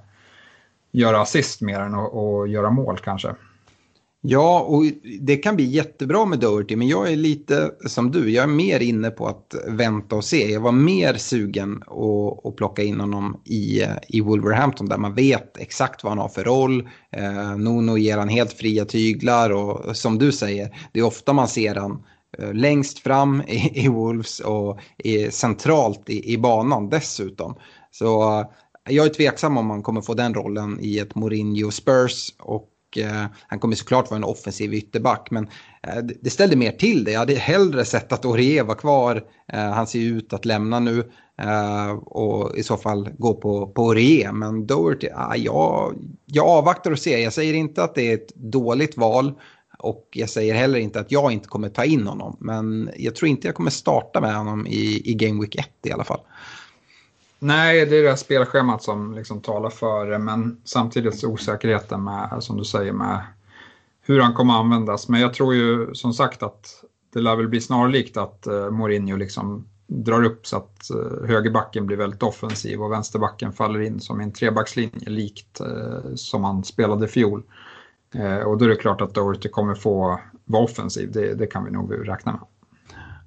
göra 0.92 1.22
assist 1.22 1.62
mer 1.62 1.80
än 1.80 1.96
att 1.96 2.50
göra 2.50 2.70
mål 2.70 2.98
kanske. 2.98 3.36
Ja, 4.28 4.60
och 4.60 4.84
det 5.22 5.38
kan 5.38 5.56
bli 5.56 5.66
jättebra 5.66 6.26
med 6.26 6.40
Doherty, 6.40 6.76
men 6.76 6.88
jag 6.88 7.12
är 7.12 7.16
lite 7.16 7.72
som 7.88 8.12
du. 8.12 8.32
Jag 8.32 8.44
är 8.44 8.48
mer 8.48 8.80
inne 8.80 9.10
på 9.10 9.28
att 9.28 9.56
vänta 9.68 10.16
och 10.16 10.24
se. 10.24 10.52
Jag 10.52 10.62
var 10.62 10.72
mer 10.72 11.14
sugen 11.14 11.84
att, 11.88 12.46
att 12.46 12.56
plocka 12.56 12.84
in 12.84 13.00
honom 13.00 13.42
i, 13.46 13.84
i 14.08 14.22
Wolverhampton 14.22 14.90
där 14.90 14.98
man 14.98 15.14
vet 15.14 15.58
exakt 15.58 16.04
vad 16.04 16.12
han 16.12 16.18
har 16.18 16.30
för 16.30 16.44
roll. 16.44 16.90
Eh, 17.12 17.58
Nuno 17.58 17.98
ger 17.98 18.18
han 18.18 18.30
helt 18.30 18.54
fria 18.54 18.86
tyglar 18.86 19.50
och 19.50 19.98
som 19.98 20.18
du 20.18 20.32
säger, 20.32 20.78
det 20.92 21.00
är 21.00 21.06
ofta 21.06 21.34
man 21.34 21.48
ser 21.48 21.76
han 21.76 22.04
eh, 22.38 22.54
längst 22.54 23.00
fram 23.00 23.42
i, 23.48 23.86
i 23.86 23.88
Wolves 23.88 24.40
och 24.40 24.80
i, 24.98 25.32
centralt 25.32 26.10
i, 26.10 26.34
i 26.34 26.38
banan 26.38 26.90
dessutom. 26.90 27.56
Så 27.92 28.40
eh, 28.40 28.46
jag 28.90 29.06
är 29.06 29.10
tveksam 29.10 29.58
om 29.58 29.66
man 29.66 29.84
kommer 29.84 30.02
få 30.02 30.14
den 30.14 30.34
rollen 30.34 30.80
i 30.82 31.00
ett 31.00 31.16
Mourinho 31.16 31.72
Spurs 31.72 32.34
och 32.40 32.70
eh, 32.98 33.26
han 33.48 33.60
kommer 33.60 33.76
såklart 33.76 34.10
vara 34.10 34.18
en 34.18 34.24
offensiv 34.24 34.74
ytterback. 34.74 35.28
Men 35.32 35.48
eh, 35.84 36.04
det 36.22 36.30
ställde 36.30 36.56
mer 36.56 36.72
till 36.72 37.04
det. 37.04 37.12
Jag 37.12 37.20
hade 37.20 37.36
hellre 37.36 37.86
sett 37.86 38.12
att 38.12 38.26
Orie 38.26 38.64
var 38.64 38.76
kvar. 38.76 39.24
Eh, 39.54 39.72
han 39.72 39.88
ser 39.88 40.00
ut 40.00 40.34
att 40.34 40.46
lämna 40.46 40.80
nu. 40.80 41.12
Eh, 41.42 41.92
och 41.92 42.58
i 42.58 42.64
så 42.64 42.78
fall 42.78 43.10
gå 43.18 43.34
på, 43.34 43.68
på 43.68 43.84
Orie. 43.84 44.32
Men 44.32 44.68
Doherty, 44.68 45.10
ah, 45.16 45.36
jag, 45.36 45.96
jag 46.26 46.48
avvaktar 46.48 46.92
och 46.92 47.00
ser. 47.00 47.18
Jag 47.18 47.34
säger 47.34 47.54
inte 47.54 47.84
att 47.84 47.96
det 47.96 48.12
är 48.12 48.14
ett 48.14 48.36
dåligt 48.36 48.98
val. 48.98 49.34
Och 49.80 50.10
jag 50.12 50.30
säger 50.30 50.54
heller 50.54 50.80
inte 50.80 51.00
att 51.00 51.12
jag 51.12 51.32
inte 51.32 51.48
kommer 51.48 51.70
ta 51.70 51.86
in 51.86 52.08
honom. 52.08 52.38
Men 52.40 52.90
jag 52.98 53.16
tror 53.16 53.30
inte 53.30 53.48
jag 53.48 53.56
kommer 53.56 53.72
starta 53.72 54.22
med 54.22 54.36
honom 54.36 54.68
i, 54.68 55.12
i 55.12 55.14
Game 55.14 55.42
Week 55.42 55.56
1 55.56 55.70
i 55.84 55.92
alla 55.92 56.04
fall. 56.04 56.20
Nej, 57.46 57.86
det 57.86 57.98
är 57.98 58.04
det 58.04 58.10
här 58.10 58.16
spelschemat 58.16 58.84
som 58.84 59.14
liksom 59.14 59.42
talar 59.42 59.70
för 59.70 60.06
det, 60.06 60.20
men 60.20 60.62
samtidigt 60.64 61.24
osäkerheten 61.24 62.04
med, 62.04 62.38
som 62.40 62.58
du 62.58 62.64
säger, 62.64 62.94
med 62.94 63.22
hur 64.02 64.20
han 64.20 64.34
kommer 64.34 64.54
användas. 64.54 65.10
Men 65.10 65.22
jag 65.22 65.34
tror 65.34 65.56
ju 65.56 65.94
som 65.94 66.14
sagt 66.14 66.44
att 66.44 66.84
det 67.14 67.20
lär 67.20 67.36
väl 67.36 67.48
bli 67.48 67.62
snarlikt 67.62 68.18
att 68.18 68.48
uh, 68.48 68.70
Mourinho 68.70 69.18
liksom 69.18 69.68
drar 69.88 70.24
upp 70.24 70.48
så 70.48 70.58
att 70.58 70.88
uh, 70.96 71.28
högerbacken 71.28 71.86
blir 71.86 71.98
väldigt 71.98 72.24
offensiv 72.24 72.82
och 72.82 72.92
vänsterbacken 72.92 73.54
faller 73.54 73.82
in 73.82 74.00
som 74.00 74.20
en 74.20 74.32
trebackslinje 74.32 75.10
likt 75.10 75.62
uh, 75.62 76.16
som 76.16 76.44
han 76.44 76.64
spelade 76.64 77.06
i 77.06 77.10
fjol. 77.10 77.44
Uh, 78.16 78.38
och 78.38 78.58
då 78.58 78.66
är 78.66 78.70
det 78.70 78.76
klart 78.76 79.02
att 79.02 79.14
Doherty 79.14 79.50
kommer 79.50 79.76
få 79.76 80.20
vara 80.46 80.64
offensiv, 80.64 81.12
det, 81.12 81.34
det 81.34 81.48
kan 81.48 81.66
vi 81.66 81.72
nog 81.72 82.10
räkna 82.10 82.32
med. 82.32 82.42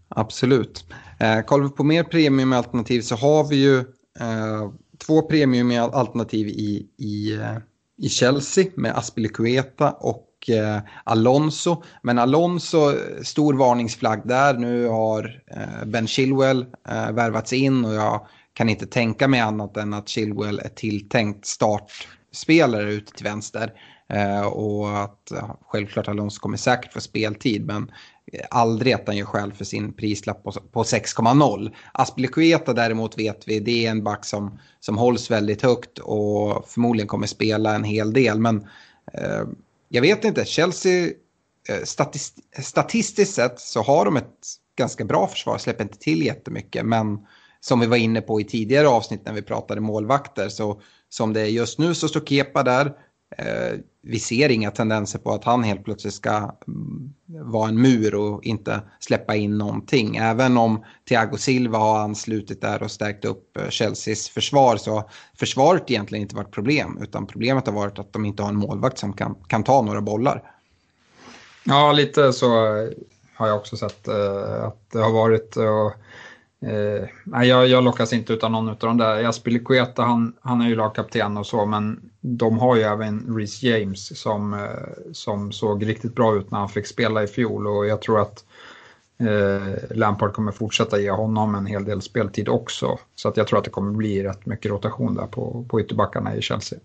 Absolut. 0.09 0.85
Eh, 1.19 1.41
kollar 1.41 1.65
vi 1.65 1.71
på 1.71 1.85
mer 1.85 2.05
premiumalternativ 2.05 3.01
så 3.01 3.17
har 3.17 3.49
vi 3.49 3.57
ju 3.57 3.85
Eh, 4.21 4.71
två 5.07 5.23
premiumalternativ 5.23 6.49
i, 6.49 6.87
i, 6.97 7.35
eh, 7.35 7.57
i 7.99 8.09
Chelsea 8.09 8.65
med 8.75 8.97
Aspilicueta 8.97 9.91
och 9.91 10.51
eh, 10.51 10.79
Alonso. 11.05 11.83
Men 12.03 12.19
Alonso, 12.19 12.93
stor 13.23 13.55
varningsflagg 13.55 14.21
där. 14.25 14.55
Nu 14.55 14.87
har 14.87 15.43
eh, 15.47 15.85
Ben 15.87 16.07
Chilwell 16.07 16.67
eh, 16.89 17.13
värvats 17.13 17.53
in 17.53 17.85
och 17.85 17.95
jag 17.95 18.27
kan 18.53 18.69
inte 18.69 18.87
tänka 18.87 19.29
mig 19.29 19.41
annat 19.41 19.77
än 19.77 19.95
att 19.95 20.09
Chilwell 20.09 20.59
är 20.59 20.69
tilltänkt 20.69 21.47
startspelare 21.47 22.93
ute 22.93 23.13
till 23.13 23.25
vänster. 23.25 23.73
Eh, 24.09 24.47
och 24.47 24.99
att 25.03 25.33
självklart 25.67 26.09
Alonso 26.09 26.41
kommer 26.41 26.57
säkert 26.57 26.93
få 26.93 27.01
speltid 27.01 27.67
men 27.67 27.91
Eh, 28.33 28.47
aldrig 28.51 28.93
att 28.93 29.07
han 29.07 29.17
gör 29.17 29.27
skäl 29.27 29.53
för 29.53 29.65
sin 29.65 29.93
prislapp 29.93 30.43
på, 30.43 30.53
på 30.53 30.83
6,0. 30.83 31.75
Aspilicueta 31.93 32.73
däremot 32.73 33.19
vet 33.19 33.49
vi, 33.49 33.61
det 33.61 33.87
är 33.87 33.91
en 33.91 34.05
back 34.05 34.25
som, 34.25 34.59
som 34.81 34.99
hålls 34.99 35.31
väldigt 35.31 35.63
högt 35.63 35.99
och 35.99 36.69
förmodligen 36.69 37.09
kommer 37.09 37.27
spela 37.27 37.75
en 37.75 37.85
hel 37.85 38.13
del. 38.13 38.39
Men 38.41 38.67
eh, 39.13 39.45
jag 39.89 40.03
vet 40.03 40.25
inte, 40.25 40.45
Chelsea 40.45 41.07
eh, 41.69 41.85
statist, 41.85 42.39
statistiskt 42.63 43.35
sett 43.35 43.61
så 43.61 43.83
har 43.83 44.05
de 44.05 44.17
ett 44.17 44.39
ganska 44.77 45.05
bra 45.05 45.27
försvar, 45.27 45.59
släpper 45.59 45.85
inte 45.85 45.99
till 45.99 46.23
jättemycket. 46.23 46.87
Men 46.87 47.19
som 47.61 47.81
vi 47.81 47.87
var 47.87 47.97
inne 47.97 48.21
på 48.21 48.41
i 48.41 48.45
tidigare 48.45 48.89
avsnitt 48.89 49.27
när 49.27 49.33
vi 49.33 49.43
pratade 49.43 49.81
målvakter 49.81 50.49
så 50.49 50.81
som 51.09 51.33
det 51.33 51.41
är 51.41 51.47
just 51.47 51.79
nu 51.79 51.95
så 51.95 52.09
står 52.09 52.21
Kepa 52.21 52.63
där. 52.63 52.93
Eh, 53.39 53.79
vi 54.09 54.19
ser 54.19 54.49
inga 54.49 54.71
tendenser 54.71 55.19
på 55.19 55.33
att 55.33 55.45
han 55.45 55.63
helt 55.63 55.85
plötsligt 55.85 56.15
ska 56.15 56.31
mm, 56.69 57.15
vara 57.27 57.69
en 57.69 57.83
mur 57.83 58.15
och 58.15 58.45
inte 58.45 58.81
släppa 58.99 59.37
in 59.37 59.59
någonting. 59.59 60.17
Även 60.17 60.57
om 60.57 60.85
Thiago 61.09 61.37
Silva 61.37 61.79
har 61.79 61.99
anslutit 61.99 62.61
där 62.61 62.83
och 62.83 62.91
stärkt 62.91 63.25
upp 63.25 63.57
eh, 63.57 63.69
Chelseas 63.69 64.29
försvar 64.29 64.77
så 64.77 64.95
har 64.95 65.11
försvaret 65.39 65.91
egentligen 65.91 66.23
inte 66.23 66.37
varit 66.37 66.51
problem. 66.51 66.99
Utan 67.03 67.27
problemet 67.27 67.67
har 67.67 67.75
varit 67.75 67.99
att 67.99 68.13
de 68.13 68.25
inte 68.25 68.43
har 68.43 68.51
en 68.51 68.57
målvakt 68.57 68.99
som 68.99 69.13
kan, 69.13 69.35
kan 69.47 69.65
ta 69.65 69.83
några 69.83 70.01
bollar. 70.01 70.43
Ja, 71.65 71.93
lite 71.93 72.33
så 72.33 72.49
har 73.35 73.47
jag 73.47 73.57
också 73.57 73.77
sett 73.77 74.09
eh, 74.09 74.65
att 74.65 74.91
det 74.93 74.99
har 74.99 75.13
varit. 75.13 75.57
Och 75.57 75.93
Eh, 76.61 77.09
nej, 77.25 77.49
jag, 77.49 77.69
jag 77.69 77.85
lockas 77.85 78.13
inte 78.13 78.33
utan 78.33 78.53
någon 78.53 78.69
av 78.69 78.77
de 78.79 78.97
där. 78.97 79.25
Aspilicueta, 79.25 80.03
han, 80.03 80.33
han 80.41 80.61
är 80.61 80.69
ju 80.69 80.75
lagkapten 80.75 81.37
och 81.37 81.47
så, 81.47 81.67
men 81.67 82.11
de 82.21 82.59
har 82.59 82.77
ju 82.77 82.83
även 82.83 83.37
Reece 83.37 83.63
James 83.63 84.21
som, 84.21 84.55
eh, 84.55 85.13
som 85.13 85.53
såg 85.53 85.87
riktigt 85.89 86.15
bra 86.15 86.37
ut 86.37 86.51
när 86.51 86.59
han 86.59 86.69
fick 86.69 86.87
spela 86.87 87.23
i 87.23 87.27
fjol 87.27 87.67
och 87.67 87.87
jag 87.87 88.03
tror 88.03 88.21
att 88.21 88.45
eh, 89.21 89.97
Lampard 89.97 90.33
kommer 90.33 90.53
fortsätta 90.53 91.01
ge 91.01 91.11
honom 91.11 91.55
en 91.55 91.67
hel 91.67 91.85
del 91.85 92.03
speltid 92.03 92.49
också. 92.49 92.99
Så 93.15 93.29
att 93.29 93.37
jag 93.37 93.47
tror 93.47 93.59
att 93.59 93.65
det 93.65 93.71
kommer 93.71 93.93
bli 93.93 94.23
rätt 94.23 94.47
mycket 94.47 94.71
rotation 94.71 95.15
där 95.15 95.27
på, 95.27 95.65
på 95.69 95.81
ytterbackarna 95.81 96.35
i 96.35 96.43
Chelsea. 96.43 96.79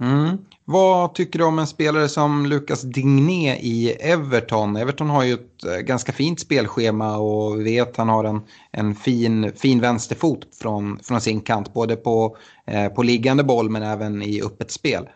Mm. 0.00 0.38
Vad 0.64 1.14
tycker 1.14 1.38
du 1.38 1.44
om 1.44 1.58
en 1.58 1.66
spelare 1.66 2.08
som 2.08 2.46
Lucas 2.46 2.82
Digné 2.82 3.56
i 3.56 3.90
Everton? 3.90 4.76
Everton 4.76 5.10
har 5.10 5.24
ju 5.24 5.34
ett 5.34 5.64
eh, 5.64 5.76
ganska 5.76 6.12
fint 6.12 6.40
spelschema 6.40 7.16
och 7.16 7.60
vi 7.60 7.64
vet 7.64 7.88
att 7.88 7.96
han 7.96 8.08
har 8.08 8.24
en, 8.24 8.40
en 8.70 8.94
fin, 8.94 9.52
fin 9.56 9.80
vänsterfot 9.80 10.38
från, 10.62 10.98
från 11.02 11.20
sin 11.20 11.40
kant. 11.40 11.74
Både 11.74 11.96
på, 11.96 12.36
eh, 12.66 12.88
på 12.88 13.02
liggande 13.02 13.44
boll 13.44 13.70
men 13.70 13.82
även 13.82 14.22
i 14.22 14.42
öppet 14.42 14.70
spel. 14.70 15.08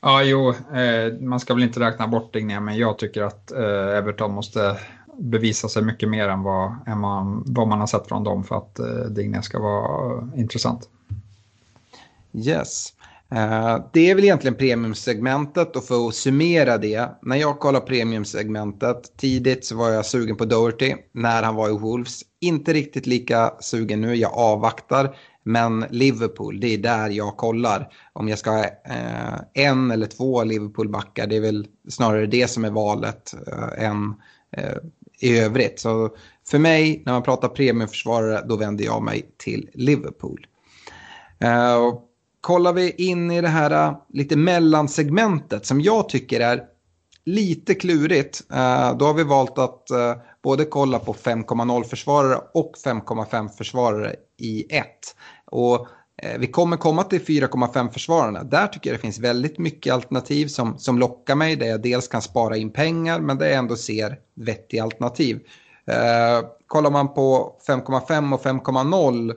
Ja, 0.00 0.22
jo, 0.22 0.50
eh, 0.50 1.20
man 1.20 1.40
ska 1.40 1.54
väl 1.54 1.62
inte 1.62 1.80
räkna 1.80 2.08
bort 2.08 2.32
Digné 2.32 2.60
men 2.60 2.76
jag 2.76 2.98
tycker 2.98 3.22
att 3.22 3.52
eh, 3.52 3.98
Everton 3.98 4.34
måste 4.34 4.76
bevisa 5.18 5.68
sig 5.68 5.82
mycket 5.82 6.08
mer 6.08 6.28
än, 6.28 6.42
vad, 6.42 6.74
än 6.86 7.00
vad, 7.00 7.42
vad 7.46 7.68
man 7.68 7.80
har 7.80 7.86
sett 7.86 8.08
från 8.08 8.24
dem 8.24 8.44
för 8.44 8.56
att 8.56 8.78
eh, 8.78 8.86
Digné 8.86 9.42
ska 9.42 9.60
vara 9.60 10.28
intressant. 10.36 10.88
Yes. 12.32 12.92
Eh, 13.34 13.78
det 13.92 14.10
är 14.10 14.14
väl 14.14 14.24
egentligen 14.24 14.56
premiumsegmentet 14.56 15.76
och 15.76 15.84
för 15.84 16.08
att 16.08 16.14
summera 16.14 16.78
det. 16.78 17.08
När 17.22 17.36
jag 17.36 17.58
kollar 17.58 17.80
premiumsegmentet 17.80 19.16
tidigt 19.16 19.64
så 19.64 19.76
var 19.76 19.90
jag 19.90 20.06
sugen 20.06 20.36
på 20.36 20.44
Doherty 20.44 20.94
när 21.12 21.42
han 21.42 21.54
var 21.54 21.68
i 21.68 21.72
Wolves. 21.72 22.20
Inte 22.40 22.72
riktigt 22.72 23.06
lika 23.06 23.52
sugen 23.60 24.00
nu, 24.00 24.14
jag 24.14 24.32
avvaktar. 24.32 25.16
Men 25.42 25.84
Liverpool, 25.90 26.60
det 26.60 26.74
är 26.74 26.78
där 26.78 27.10
jag 27.10 27.36
kollar. 27.36 27.92
Om 28.12 28.28
jag 28.28 28.38
ska 28.38 28.50
ha 28.50 28.64
eh, 28.64 29.40
en 29.54 29.90
eller 29.90 30.06
två 30.06 30.44
Liverpool-backar, 30.44 31.26
det 31.26 31.36
är 31.36 31.40
väl 31.40 31.66
snarare 31.88 32.26
det 32.26 32.48
som 32.48 32.64
är 32.64 32.70
valet 32.70 33.34
eh, 33.46 33.84
än 33.84 34.14
eh, 34.56 34.76
i 35.20 35.38
övrigt. 35.38 35.80
Så 35.80 36.16
för 36.48 36.58
mig, 36.58 37.02
när 37.06 37.12
man 37.12 37.22
pratar 37.22 37.48
premiumförsvarare, 37.48 38.44
då 38.48 38.56
vänder 38.56 38.84
jag 38.84 39.02
mig 39.02 39.34
till 39.36 39.70
Liverpool. 39.74 40.46
Eh, 41.40 42.07
kollar 42.40 42.72
vi 42.72 42.90
in 42.90 43.30
i 43.30 43.40
det 43.40 43.48
här 43.48 43.70
äh, 43.70 43.96
lite 44.08 44.36
mellansegmentet 44.36 45.66
som 45.66 45.80
jag 45.80 46.08
tycker 46.08 46.40
är 46.40 46.62
lite 47.24 47.74
klurigt. 47.74 48.42
Äh, 48.52 48.96
då 48.96 49.04
har 49.04 49.14
vi 49.14 49.24
valt 49.24 49.58
att 49.58 49.90
äh, 49.90 50.14
både 50.42 50.64
kolla 50.64 50.98
på 50.98 51.14
5,0 51.14 51.84
försvarare 51.84 52.40
och 52.54 52.74
5,5 52.84 53.48
försvarare 53.48 54.14
i 54.38 54.76
ett. 54.76 55.16
Och 55.50 55.86
vi 56.38 56.46
kommer 56.46 56.76
komma 56.76 57.02
till 57.02 57.20
4,5 57.20 57.90
försvararna. 57.90 58.42
Där 58.42 58.66
tycker 58.66 58.90
jag 58.90 58.98
det 58.98 59.02
finns 59.02 59.18
väldigt 59.18 59.58
mycket 59.58 59.94
alternativ 59.94 60.46
som, 60.46 60.78
som 60.78 60.98
lockar 60.98 61.34
mig. 61.34 61.56
Där 61.56 61.66
jag 61.66 61.82
dels 61.82 62.08
kan 62.08 62.22
spara 62.22 62.56
in 62.56 62.72
pengar 62.72 63.20
men 63.20 63.38
där 63.38 63.46
jag 63.46 63.54
ändå 63.54 63.76
ser 63.76 64.18
vettiga 64.34 64.82
alternativ. 64.82 65.40
Eh, 65.86 66.48
kollar 66.66 66.90
man 66.90 67.14
på 67.14 67.56
5,5 67.68 68.34
och 68.34 68.42
5,0 68.44 69.34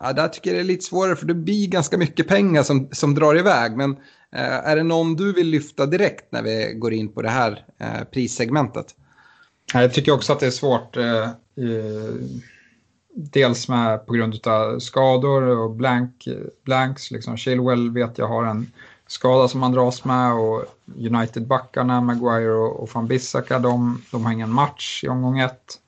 Ja, 0.00 0.12
där 0.12 0.28
tycker 0.28 0.50
jag 0.50 0.56
det 0.56 0.62
är 0.62 0.64
lite 0.64 0.84
svårare 0.84 1.16
för 1.16 1.26
det 1.26 1.34
blir 1.34 1.66
ganska 1.68 1.98
mycket 1.98 2.28
pengar 2.28 2.62
som, 2.62 2.88
som 2.92 3.14
drar 3.14 3.38
iväg. 3.38 3.76
Men 3.76 3.90
eh, 4.32 4.68
är 4.68 4.76
det 4.76 4.82
någon 4.82 5.16
du 5.16 5.32
vill 5.32 5.46
lyfta 5.46 5.86
direkt 5.86 6.32
när 6.32 6.42
vi 6.42 6.74
går 6.74 6.92
in 6.92 7.12
på 7.12 7.22
det 7.22 7.28
här 7.28 7.64
eh, 7.78 8.04
prissegmentet? 8.12 8.94
Jag 9.72 9.94
tycker 9.94 10.12
också 10.12 10.32
att 10.32 10.40
det 10.40 10.46
är 10.46 10.50
svårt. 10.50 10.96
Eh, 10.96 11.28
dels 13.14 13.68
med 13.68 14.06
på 14.06 14.12
grund 14.12 14.46
av 14.46 14.78
skador 14.78 15.42
och 15.42 15.70
blank, 15.70 16.28
blanks. 16.64 17.10
Liksom. 17.10 17.36
Chilwell 17.36 17.90
vet 17.90 18.18
jag 18.18 18.28
har 18.28 18.44
en 18.44 18.72
skada 19.06 19.48
som 19.48 19.62
han 19.62 19.72
dras 19.72 20.04
med 20.04 20.32
och 20.32 20.64
United-backarna, 20.96 22.00
Maguire 22.00 22.52
och, 22.52 22.82
och 22.82 22.90
van 22.92 23.06
Bissaka, 23.06 23.58
de, 23.58 24.02
de 24.10 24.24
har 24.24 24.32
ingen 24.32 24.50
match 24.50 25.04
i 25.04 25.08
omgång 25.08 25.38
ett. 25.38 25.79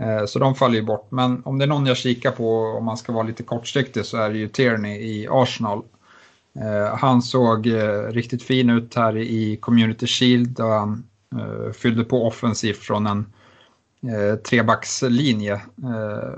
Eh, 0.00 0.24
så 0.26 0.38
de 0.38 0.54
faller 0.54 0.74
ju 0.74 0.82
bort. 0.82 1.06
Men 1.10 1.42
om 1.44 1.58
det 1.58 1.64
är 1.64 1.68
någon 1.68 1.86
jag 1.86 1.96
kikar 1.96 2.30
på 2.30 2.64
om 2.64 2.84
man 2.84 2.96
ska 2.96 3.12
vara 3.12 3.26
lite 3.26 3.42
kortsiktig 3.42 4.04
så 4.04 4.16
är 4.16 4.30
det 4.30 4.38
ju 4.38 4.48
Tierney 4.48 4.96
i 4.96 5.28
Arsenal. 5.30 5.82
Eh, 6.60 6.96
han 6.96 7.22
såg 7.22 7.66
eh, 7.66 8.02
riktigt 8.02 8.42
fin 8.42 8.70
ut 8.70 8.94
här 8.94 9.16
i 9.16 9.56
Community 9.56 10.06
Shield 10.06 10.48
där 10.48 10.78
han 10.78 11.04
fyllde 11.74 12.04
på 12.04 12.26
offensivt 12.26 12.78
från 12.78 13.06
en 13.06 13.32
trebackslinje. 14.48 15.60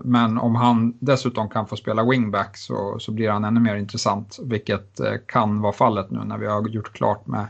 Men 0.02 0.38
om 0.38 0.54
han 0.54 0.94
dessutom 1.00 1.48
kan 1.48 1.66
få 1.66 1.76
spela 1.76 2.04
wingback 2.04 2.56
så, 2.56 2.98
så 2.98 3.12
blir 3.12 3.30
han 3.30 3.44
ännu 3.44 3.60
mer 3.60 3.76
intressant, 3.76 4.38
vilket 4.42 5.00
kan 5.26 5.60
vara 5.60 5.72
fallet 5.72 6.10
nu 6.10 6.18
när 6.24 6.38
vi 6.38 6.46
har 6.46 6.68
gjort 6.68 6.92
klart 6.92 7.26
med, 7.26 7.46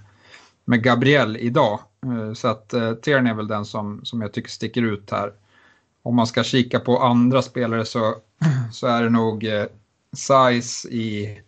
med 0.64 0.83
Gabriel 0.83 1.37
idag. 1.37 1.81
Så 2.35 2.49
att 2.49 2.69
Tierney 3.03 3.33
är 3.33 3.37
väl 3.37 3.49
den 3.49 3.64
som, 3.64 4.01
som 4.05 4.21
jag 4.21 4.33
tycker 4.33 4.51
sticker 4.51 4.83
ut 4.83 5.11
här 5.11 5.33
om 6.05 6.17
man 6.17 6.27
ska 6.27 6.43
kika 6.43 6.81
på 6.81 6.99
andra 6.99 7.43
spelare 7.43 7.85
så, 7.85 8.14
så 8.73 8.87
är 8.87 9.03
det 9.03 9.11
nog 9.11 9.45
eh, 9.45 9.64
Size 10.12 10.88
i, 10.88 11.38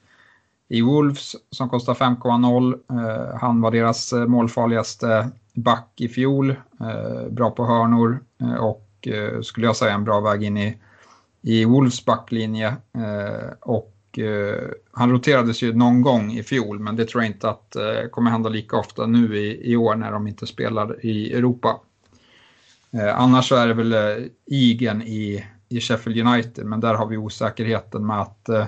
i 0.68 0.82
Wolves 0.82 1.36
som 1.50 1.68
kostar 1.68 1.94
5,0. 1.94 2.74
Eh, 2.90 3.38
han 3.38 3.60
var 3.60 3.70
deras 3.70 4.12
eh, 4.12 4.26
målfarligaste 4.26 5.30
back 5.54 5.92
i 5.96 6.08
fjol. 6.08 6.50
Eh, 6.80 7.28
bra 7.30 7.50
på 7.50 7.66
hörnor 7.66 8.20
eh, 8.40 8.54
och 8.54 9.08
eh, 9.08 9.40
skulle 9.40 9.66
jag 9.66 9.76
säga 9.76 9.94
en 9.94 10.04
bra 10.04 10.20
väg 10.20 10.42
in 10.42 10.56
i, 10.56 10.78
i 11.42 11.64
Wolves 11.64 12.04
backlinje. 12.04 12.68
Eh, 12.94 13.50
och 13.60 14.18
eh, 14.18 14.68
han 14.92 15.10
roterades 15.10 15.62
ju 15.62 15.74
någon 15.74 16.02
gång 16.02 16.32
i 16.32 16.42
fjol 16.42 16.78
men 16.78 16.96
det 16.96 17.04
tror 17.04 17.22
jag 17.22 17.32
inte 17.32 17.50
att 17.50 17.76
eh, 17.76 18.08
kommer 18.10 18.30
hända 18.30 18.48
lika 18.48 18.76
ofta 18.76 19.06
nu 19.06 19.36
i, 19.36 19.72
i 19.72 19.76
år 19.76 19.94
när 19.94 20.12
de 20.12 20.26
inte 20.26 20.46
spelar 20.46 21.06
i 21.06 21.32
Europa. 21.32 21.80
Eh, 22.96 23.20
annars 23.20 23.48
så 23.48 23.56
är 23.56 23.66
det 23.66 23.74
väl 23.74 23.92
eh, 23.92 24.26
Igen 24.46 25.02
i, 25.02 25.44
i 25.68 25.80
Sheffield 25.80 26.28
United, 26.28 26.66
men 26.66 26.80
där 26.80 26.94
har 26.94 27.06
vi 27.06 27.16
osäkerheten 27.16 28.06
med 28.06 28.20
att 28.20 28.48
eh, 28.48 28.66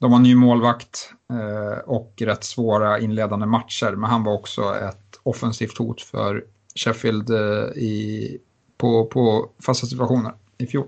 de 0.00 0.12
har 0.12 0.20
ny 0.20 0.34
målvakt 0.34 1.12
eh, 1.32 1.78
och 1.78 2.14
rätt 2.20 2.44
svåra 2.44 2.98
inledande 2.98 3.46
matcher, 3.46 3.90
men 3.90 4.10
han 4.10 4.24
var 4.24 4.32
också 4.32 4.74
ett 4.74 5.20
offensivt 5.22 5.78
hot 5.78 6.00
för 6.00 6.44
Sheffield 6.74 7.30
eh, 7.30 7.82
i, 7.82 8.38
på, 8.76 9.06
på 9.06 9.50
fasta 9.62 9.86
situationer 9.86 10.32
i 10.58 10.66
fjol. 10.66 10.86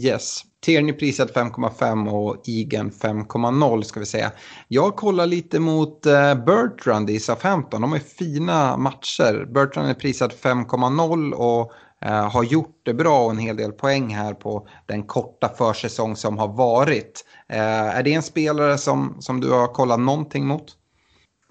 Yes. 0.00 0.44
Tierney 0.60 0.92
prisad 0.92 1.30
5,5 1.30 2.08
och 2.08 2.36
Igen 2.44 2.90
5,0 2.90 3.82
ska 3.82 4.00
vi 4.00 4.06
säga. 4.06 4.32
Jag 4.68 4.96
kollar 4.96 5.26
lite 5.26 5.60
mot 5.60 6.06
eh, 6.06 6.34
Bertrand 6.34 7.10
i 7.10 7.20
SA-15. 7.20 7.70
De 7.70 7.92
har 7.92 7.98
fina 7.98 8.76
matcher. 8.76 9.46
Bertrand 9.54 9.88
är 9.88 9.94
prisad 9.94 10.32
5,0 10.32 11.32
och 11.32 11.72
eh, 12.04 12.30
har 12.30 12.44
gjort 12.44 12.80
det 12.82 12.94
bra 12.94 13.24
och 13.24 13.30
en 13.30 13.38
hel 13.38 13.56
del 13.56 13.72
poäng 13.72 14.14
här 14.14 14.34
på 14.34 14.68
den 14.86 15.02
korta 15.02 15.48
försäsong 15.48 16.16
som 16.16 16.38
har 16.38 16.48
varit. 16.48 17.24
Eh, 17.48 17.96
är 17.96 18.02
det 18.02 18.12
en 18.12 18.22
spelare 18.22 18.78
som, 18.78 19.16
som 19.20 19.40
du 19.40 19.50
har 19.50 19.66
kollat 19.66 20.00
någonting 20.00 20.46
mot? 20.46 20.64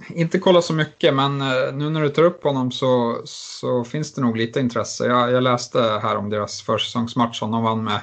Inte 0.09 0.39
kollat 0.39 0.65
så 0.65 0.73
mycket, 0.73 1.13
men 1.13 1.37
nu 1.77 1.89
när 1.89 2.01
du 2.01 2.09
tar 2.09 2.23
upp 2.23 2.43
honom 2.43 2.71
så, 2.71 3.21
så 3.25 3.83
finns 3.83 4.13
det 4.13 4.21
nog 4.21 4.37
lite 4.37 4.59
intresse. 4.59 5.05
Jag, 5.05 5.31
jag 5.31 5.43
läste 5.43 5.81
här 5.81 6.15
om 6.15 6.29
deras 6.29 6.61
försäsongsmatch 6.61 7.39
som 7.39 7.51
de 7.51 7.63
vann 7.63 7.83
med 7.83 7.99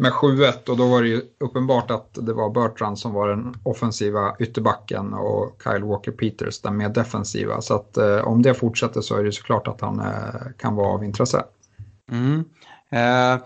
med 0.00 0.12
7-1 0.12 0.68
och 0.68 0.76
då 0.76 0.86
var 0.86 1.02
det 1.02 1.08
ju 1.08 1.22
uppenbart 1.38 1.90
att 1.90 2.08
det 2.12 2.32
var 2.32 2.50
Bertrand 2.50 2.98
som 2.98 3.12
var 3.12 3.28
den 3.28 3.54
offensiva 3.62 4.36
ytterbacken 4.38 5.14
och 5.14 5.62
Kyle 5.64 5.84
Walker-Peters 5.84 6.62
den 6.62 6.76
mer 6.76 6.88
defensiva. 6.88 7.60
Så 7.60 7.74
att 7.74 7.96
eh, 7.96 8.18
om 8.18 8.42
det 8.42 8.54
fortsätter 8.54 9.00
så 9.00 9.16
är 9.16 9.24
det 9.24 9.32
såklart 9.32 9.68
att 9.68 9.80
han 9.80 10.00
eh, 10.00 10.50
kan 10.58 10.74
vara 10.74 10.88
av 10.88 11.04
intresse. 11.04 11.44
Mm. 12.12 12.44
Eh, 12.90 13.40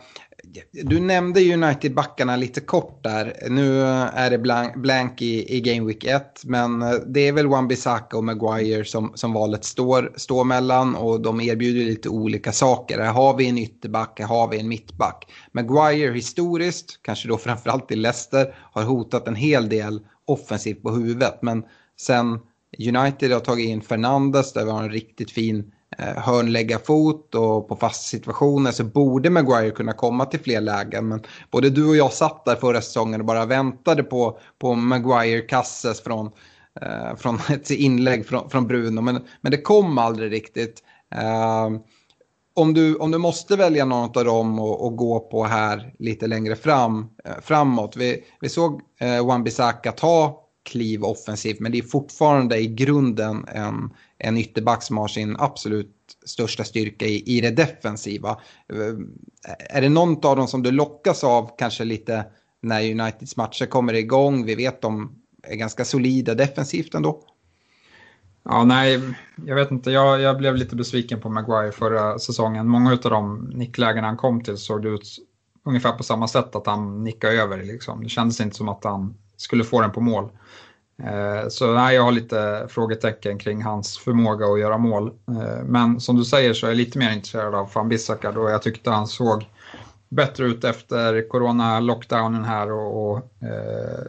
du 0.72 1.00
nämnde 1.00 1.40
United-backarna 1.40 2.36
lite 2.36 2.60
kort 2.60 3.04
där. 3.04 3.36
Nu 3.50 3.82
är 3.82 4.30
det 4.30 4.38
blank, 4.38 4.76
blank 4.76 5.22
i, 5.22 5.56
i 5.56 5.60
Game 5.60 5.86
Week 5.86 6.04
1, 6.04 6.42
men 6.44 6.82
eh, 6.82 6.90
det 6.90 7.28
är 7.28 7.32
väl 7.32 7.46
Wan-Bissaka 7.46 8.16
och 8.16 8.24
Maguire 8.24 8.84
som, 8.84 9.12
som 9.14 9.32
valet 9.32 9.64
står, 9.64 10.12
står 10.16 10.44
mellan 10.44 10.94
och 10.94 11.20
de 11.20 11.40
erbjuder 11.40 11.84
lite 11.84 12.08
olika 12.08 12.52
saker. 12.52 13.00
Här 13.00 13.12
har 13.12 13.36
vi 13.36 13.48
en 13.48 13.58
ytterback, 13.58 14.20
här 14.20 14.26
har 14.26 14.48
vi 14.48 14.60
en 14.60 14.68
mittback. 14.68 15.32
Maguire 15.52 16.14
historiskt, 16.14 17.02
kanske 17.02 17.28
då 17.28 17.38
framförallt 17.38 17.92
i 17.92 17.96
Leicester, 17.96 18.54
har 18.72 18.82
hotat 18.82 19.28
en 19.28 19.36
hel 19.36 19.68
del 19.68 20.00
offensivt 20.24 20.82
på 20.82 20.90
huvudet, 20.90 21.38
men 21.42 21.64
sen 22.00 22.38
United 22.78 23.32
har 23.32 23.40
tagit 23.40 23.68
in 23.68 23.82
Fernandes 23.82 24.52
där 24.52 24.64
vi 24.64 24.70
har 24.70 24.82
en 24.82 24.90
riktigt 24.90 25.30
fin 25.30 25.72
Eh, 25.98 26.22
hörnläggarfot 26.22 27.34
och 27.34 27.68
på 27.68 27.76
fast 27.76 28.06
situationer 28.06 28.70
så 28.70 28.84
borde 28.84 29.30
Maguire 29.30 29.70
kunna 29.70 29.92
komma 29.92 30.24
till 30.24 30.40
fler 30.40 30.60
lägen. 30.60 31.08
Men 31.08 31.22
både 31.50 31.70
du 31.70 31.88
och 31.88 31.96
jag 31.96 32.12
satt 32.12 32.44
där 32.44 32.56
förra 32.56 32.80
säsongen 32.80 33.20
och 33.20 33.26
bara 33.26 33.46
väntade 33.46 34.02
på, 34.02 34.38
på 34.58 34.74
Maguire 34.74 35.40
kasses 35.40 36.00
från, 36.00 36.30
eh, 36.80 37.16
från 37.16 37.38
ett 37.50 37.70
inlägg 37.70 38.26
från, 38.26 38.50
från 38.50 38.66
Bruno. 38.66 39.00
Men, 39.00 39.20
men 39.40 39.52
det 39.52 39.58
kom 39.58 39.98
aldrig 39.98 40.32
riktigt. 40.32 40.82
Eh, 41.14 41.70
om, 42.54 42.74
du, 42.74 42.96
om 42.96 43.10
du 43.10 43.18
måste 43.18 43.56
välja 43.56 43.84
någon 43.84 44.18
av 44.18 44.24
dem 44.24 44.58
och, 44.58 44.86
och 44.86 44.96
gå 44.96 45.20
på 45.20 45.44
här 45.44 45.94
lite 45.98 46.26
längre 46.26 46.56
fram, 46.56 47.08
eh, 47.24 47.32
framåt. 47.42 47.96
Vi, 47.96 48.24
vi 48.40 48.48
såg 48.48 48.80
eh, 49.00 49.26
Wan-Bissaka 49.26 49.92
ta 49.92 50.38
kliv 50.64 51.04
offensivt 51.04 51.60
men 51.60 51.72
det 51.72 51.78
är 51.78 51.82
fortfarande 51.82 52.58
i 52.58 52.66
grunden 52.66 53.44
en, 53.48 53.90
en 54.22 54.38
ytterback 54.38 54.82
som 54.82 54.98
har 54.98 55.08
sin 55.08 55.36
absolut 55.38 55.96
största 56.24 56.64
styrka 56.64 57.06
i, 57.06 57.36
i 57.36 57.40
det 57.40 57.50
defensiva. 57.50 58.30
Eh, 58.68 58.94
är 59.76 59.80
det 59.80 59.88
någon 59.88 60.26
av 60.26 60.36
dem 60.36 60.48
som 60.48 60.62
du 60.62 60.70
lockas 60.70 61.24
av 61.24 61.50
kanske 61.58 61.84
lite 61.84 62.24
när 62.60 62.90
Uniteds 62.90 63.36
matcher 63.36 63.66
kommer 63.66 63.94
igång? 63.94 64.44
Vi 64.44 64.54
vet 64.54 64.82
de 64.82 65.22
är 65.42 65.56
ganska 65.56 65.84
solida 65.84 66.34
defensivt 66.34 66.94
ändå. 66.94 67.24
Ja, 68.44 68.64
nej, 68.64 69.00
jag 69.46 69.56
vet 69.56 69.70
inte. 69.70 69.90
Jag, 69.90 70.20
jag 70.20 70.38
blev 70.38 70.56
lite 70.56 70.76
besviken 70.76 71.20
på 71.20 71.28
Maguire 71.28 71.72
förra 71.72 72.18
säsongen. 72.18 72.68
Många 72.68 72.92
av 72.92 72.98
de 72.98 73.50
nicklägen 73.54 74.04
han 74.04 74.16
kom 74.16 74.42
till 74.42 74.56
såg 74.56 74.82
det 74.82 74.88
ut 74.88 75.18
ungefär 75.64 75.92
på 75.92 76.02
samma 76.02 76.28
sätt, 76.28 76.56
att 76.56 76.66
han 76.66 77.04
nickade 77.04 77.42
över. 77.42 77.62
Liksom. 77.62 78.02
Det 78.02 78.08
kändes 78.08 78.40
inte 78.40 78.56
som 78.56 78.68
att 78.68 78.84
han 78.84 79.14
skulle 79.36 79.64
få 79.64 79.80
den 79.80 79.92
på 79.92 80.00
mål. 80.00 80.30
Eh, 81.06 81.48
så 81.48 81.74
nej, 81.74 81.94
jag 81.94 82.02
har 82.02 82.12
lite 82.12 82.66
frågetecken 82.68 83.38
kring 83.38 83.62
hans 83.62 83.98
förmåga 83.98 84.46
att 84.46 84.60
göra 84.60 84.78
mål. 84.78 85.12
Eh, 85.28 85.64
men 85.64 86.00
som 86.00 86.16
du 86.16 86.24
säger 86.24 86.54
så 86.54 86.66
är 86.66 86.70
jag 86.70 86.76
lite 86.76 86.98
mer 86.98 87.12
intresserad 87.12 87.54
av 87.54 87.70
van 87.74 87.88
Bissaka 87.88 88.32
då 88.32 88.50
jag 88.50 88.62
tyckte 88.62 88.90
han 88.90 89.06
såg 89.06 89.46
bättre 90.08 90.46
ut 90.46 90.64
efter 90.64 91.28
corona-lockdownen 91.28 92.44
här 92.44 92.72
och, 92.72 93.10
och 93.10 93.18
eh, 93.42 94.04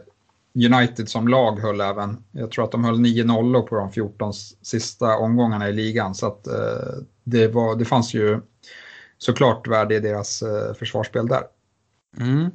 United 0.54 1.08
som 1.08 1.28
lag 1.28 1.60
höll 1.60 1.80
även, 1.80 2.24
jag 2.32 2.50
tror 2.50 2.64
att 2.64 2.72
de 2.72 2.84
höll 2.84 2.98
9-0 2.98 3.62
på 3.62 3.74
de 3.74 3.92
14 3.92 4.32
sista 4.62 5.16
omgångarna 5.16 5.68
i 5.68 5.72
ligan 5.72 6.14
så 6.14 6.26
att 6.26 6.46
eh, 6.46 7.02
det, 7.24 7.48
var, 7.48 7.76
det 7.76 7.84
fanns 7.84 8.14
ju 8.14 8.40
såklart 9.18 9.68
värde 9.68 9.94
i 9.94 10.00
deras 10.00 10.42
eh, 10.42 10.74
försvarsspel 10.74 11.26
där. 11.26 11.42
Mm. 12.20 12.50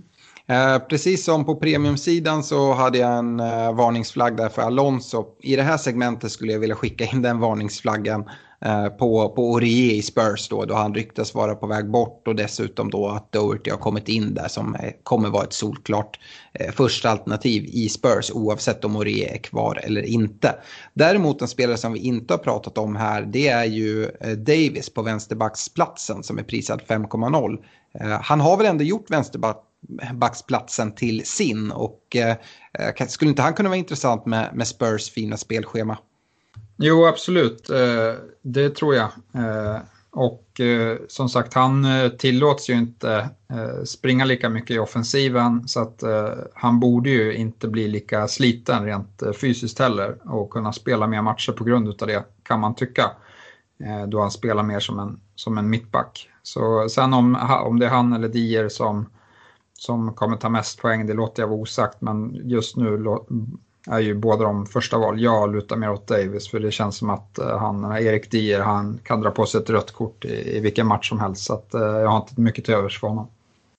Eh, 0.49 0.79
precis 0.79 1.25
som 1.25 1.45
på 1.45 1.55
premiumsidan 1.55 2.43
så 2.43 2.73
hade 2.73 2.97
jag 2.97 3.17
en 3.17 3.39
eh, 3.39 3.73
varningsflagg 3.75 4.38
där 4.38 4.49
för 4.49 4.62
Alonso. 4.62 5.25
I 5.39 5.55
det 5.55 5.63
här 5.63 5.77
segmentet 5.77 6.31
skulle 6.31 6.51
jag 6.51 6.59
vilja 6.59 6.75
skicka 6.75 7.05
in 7.05 7.21
den 7.21 7.39
varningsflaggan 7.39 8.29
eh, 8.65 8.88
på, 8.88 9.29
på 9.29 9.51
Orie 9.51 9.93
i 9.93 10.01
Spurs 10.01 10.49
då, 10.49 10.65
då 10.65 10.75
han 10.75 10.95
ryktas 10.95 11.33
vara 11.33 11.55
på 11.55 11.67
väg 11.67 11.91
bort 11.91 12.27
och 12.27 12.35
dessutom 12.35 12.89
då 12.89 13.07
att 13.07 13.31
Doherty 13.31 13.71
har 13.71 13.77
kommit 13.77 14.09
in 14.09 14.33
där 14.33 14.47
som 14.47 14.75
eh, 14.75 14.91
kommer 15.03 15.29
vara 15.29 15.43
ett 15.43 15.53
solklart 15.53 16.19
eh, 16.53 16.71
första 16.71 17.09
alternativ 17.09 17.63
i 17.65 17.89
Spurs 17.89 18.31
oavsett 18.33 18.85
om 18.85 18.95
Orie 18.95 19.33
är 19.33 19.38
kvar 19.38 19.79
eller 19.83 20.01
inte. 20.01 20.55
Däremot 20.93 21.41
en 21.41 21.47
spelare 21.47 21.77
som 21.77 21.93
vi 21.93 21.99
inte 21.99 22.33
har 22.33 22.39
pratat 22.39 22.77
om 22.77 22.95
här 22.95 23.21
det 23.21 23.47
är 23.47 23.65
ju 23.65 24.03
eh, 24.05 24.29
Davis 24.29 24.89
på 24.93 25.01
vänsterbacksplatsen 25.01 26.23
som 26.23 26.39
är 26.39 26.43
prisad 26.43 26.81
5,0. 26.88 27.57
Eh, 27.99 28.21
han 28.21 28.41
har 28.41 28.57
väl 28.57 28.65
ändå 28.65 28.83
gjort 28.83 29.12
vänsterback 29.12 29.65
backsplatsen 30.13 30.95
till 30.95 31.25
sin. 31.25 31.71
Och 31.71 32.15
eh, 32.15 32.35
eh, 32.73 33.07
skulle 33.07 33.29
inte 33.29 33.41
han 33.41 33.53
kunna 33.53 33.69
vara 33.69 33.77
intressant 33.79 34.25
med, 34.25 34.49
med 34.53 34.67
Spurs 34.67 35.09
fina 35.09 35.37
spelschema? 35.37 35.97
Jo, 36.77 37.05
absolut. 37.05 37.69
Eh, 37.69 38.13
det 38.41 38.75
tror 38.75 38.95
jag. 38.95 39.09
Eh, 39.33 39.79
och 40.11 40.59
eh, 40.59 40.97
som 41.07 41.29
sagt, 41.29 41.53
han 41.53 41.85
eh, 41.85 42.09
tillåts 42.09 42.69
ju 42.69 42.73
inte 42.73 43.29
eh, 43.49 43.83
springa 43.85 44.25
lika 44.25 44.49
mycket 44.49 44.75
i 44.75 44.79
offensiven 44.79 45.67
så 45.67 45.81
att 45.81 46.03
han 46.53 46.79
borde 46.79 47.09
ju 47.09 47.33
inte 47.33 47.67
bli 47.67 47.87
lika 47.87 48.27
sliten 48.27 48.85
rent 48.85 49.23
fysiskt 49.41 49.79
heller 49.79 50.17
och 50.33 50.49
kunna 50.49 50.73
spela 50.73 51.07
mer 51.07 51.21
matcher 51.21 51.51
på 51.51 51.63
grund 51.63 52.01
av 52.01 52.07
det 52.07 52.23
kan 52.43 52.59
man 52.59 52.75
tycka. 52.75 53.11
Då 54.07 54.21
han 54.21 54.31
spelar 54.31 54.63
mer 54.63 54.79
som 54.79 54.99
en, 54.99 55.19
som 55.35 55.57
en 55.57 55.69
mittback. 55.69 56.29
Så 56.43 56.89
sen 56.89 57.13
om, 57.13 57.35
om 57.63 57.79
det 57.79 57.85
är 57.85 57.89
han 57.89 58.13
eller 58.13 58.27
Dier 58.27 58.69
som, 58.69 59.09
som 59.79 60.13
kommer 60.13 60.37
ta 60.37 60.49
mest 60.49 60.81
poäng, 60.81 61.07
det 61.07 61.13
låter 61.13 61.43
jag 61.43 61.47
vara 61.47 61.59
osagt, 61.59 62.01
men 62.01 62.35
just 62.43 62.75
nu 62.75 63.05
är 63.87 63.99
ju 63.99 64.15
båda 64.15 64.43
de 64.43 64.65
första 64.65 64.97
val. 64.97 65.21
Jag 65.21 65.55
lutar 65.55 65.75
mer 65.75 65.91
åt 65.91 66.07
Davis 66.07 66.49
för 66.49 66.59
det 66.59 66.71
känns 66.71 66.97
som 66.97 67.09
att 67.09 67.39
eh, 67.39 67.57
han, 67.57 67.97
Erik 67.97 68.31
Dier, 68.31 68.59
han 68.59 68.99
kan 69.03 69.21
dra 69.21 69.31
på 69.31 69.45
sig 69.45 69.61
ett 69.61 69.69
rött 69.69 69.91
kort 69.91 70.25
i, 70.25 70.57
i 70.57 70.59
vilken 70.59 70.87
match 70.87 71.09
som 71.09 71.19
helst. 71.19 71.45
Så 71.45 71.53
att, 71.53 71.73
eh, 71.73 71.81
jag 71.81 72.07
har 72.07 72.17
inte 72.17 72.41
mycket 72.41 72.65
till 72.65 72.73
övers 72.73 72.99
för 72.99 73.07
honom. 73.07 73.27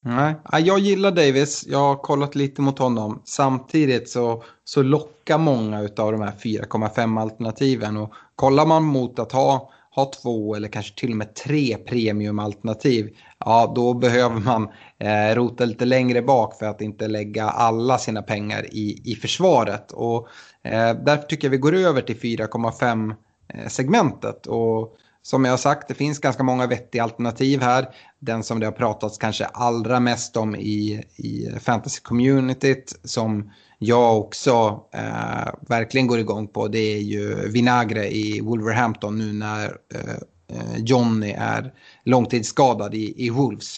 Nej, 0.02 0.34
jag 0.52 0.78
gillar 0.78 1.10
Davis. 1.10 1.64
Jag 1.68 1.78
har 1.78 1.96
kollat 1.96 2.34
lite 2.34 2.62
mot 2.62 2.78
honom. 2.78 3.22
Samtidigt 3.24 4.08
så, 4.08 4.42
så 4.64 4.82
lockar 4.82 5.38
många 5.38 5.78
av 5.78 6.12
de 6.12 6.20
här 6.20 6.32
4,5 6.44 7.20
alternativen. 7.20 7.96
Och 7.96 8.12
kollar 8.34 8.66
man 8.66 8.84
mot 8.84 9.18
att 9.18 9.32
ha 9.32 9.70
ha 9.94 10.10
två 10.22 10.54
eller 10.54 10.68
kanske 10.68 11.00
till 11.00 11.10
och 11.10 11.16
med 11.16 11.34
tre 11.34 11.76
premiumalternativ, 11.76 13.16
ja 13.38 13.72
då 13.76 13.94
behöver 13.94 14.40
man 14.40 14.68
eh, 14.98 15.34
rota 15.34 15.64
lite 15.64 15.84
längre 15.84 16.22
bak 16.22 16.58
för 16.58 16.66
att 16.66 16.80
inte 16.80 17.08
lägga 17.08 17.44
alla 17.44 17.98
sina 17.98 18.22
pengar 18.22 18.66
i, 18.70 19.02
i 19.04 19.14
försvaret. 19.14 19.92
Och 19.92 20.28
eh, 20.62 20.94
därför 20.94 21.26
tycker 21.26 21.46
jag 21.46 21.50
vi 21.50 21.58
går 21.58 21.74
över 21.74 22.02
till 22.02 22.16
4,5-segmentet. 22.16 24.46
Eh, 24.46 24.52
och 24.52 24.96
som 25.22 25.44
jag 25.44 25.52
har 25.52 25.58
sagt, 25.58 25.88
det 25.88 25.94
finns 25.94 26.18
ganska 26.18 26.42
många 26.42 26.66
vettiga 26.66 27.02
alternativ 27.02 27.60
här. 27.60 27.88
Den 28.18 28.42
som 28.42 28.60
det 28.60 28.66
har 28.66 28.72
pratats 28.72 29.18
kanske 29.18 29.44
allra 29.44 30.00
mest 30.00 30.36
om 30.36 30.56
i, 30.56 31.04
i 31.16 31.48
fantasy-communityt 31.60 32.94
som 33.04 33.50
jag 33.82 34.18
också 34.18 34.84
eh, 34.92 35.52
verkligen 35.68 36.06
går 36.06 36.18
igång 36.18 36.48
på 36.48 36.68
det 36.68 36.78
är 36.78 36.98
ju 36.98 37.48
Vinagre 37.48 38.14
i 38.14 38.40
Wolverhampton 38.40 39.18
nu 39.18 39.32
när 39.32 39.64
eh, 39.94 40.14
eh, 40.56 40.76
Johnny 40.78 41.30
är 41.38 41.72
långtidsskadad 42.04 42.94
i, 42.94 43.26
i 43.26 43.30
Wolves. 43.30 43.76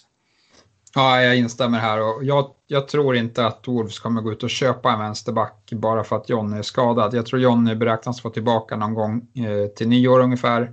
Ja, 0.94 1.22
jag 1.22 1.36
instämmer 1.36 1.78
här 1.78 2.00
och 2.00 2.24
jag, 2.24 2.50
jag, 2.66 2.88
tror 2.88 3.16
inte 3.16 3.46
att 3.46 3.68
Wolves 3.68 3.98
kommer 3.98 4.22
gå 4.22 4.32
ut 4.32 4.42
och 4.42 4.50
köpa 4.50 4.92
en 4.92 4.98
vänsterback 4.98 5.70
bara 5.72 6.04
för 6.04 6.16
att 6.16 6.28
Johnny 6.28 6.58
är 6.58 6.62
skadad. 6.62 7.14
Jag 7.14 7.26
tror 7.26 7.40
Johnny 7.40 7.74
beräknas 7.74 8.20
få 8.20 8.30
tillbaka 8.30 8.76
någon 8.76 8.94
gång 8.94 9.28
eh, 9.34 9.68
till 9.76 9.88
nyår 9.88 10.20
ungefär. 10.20 10.72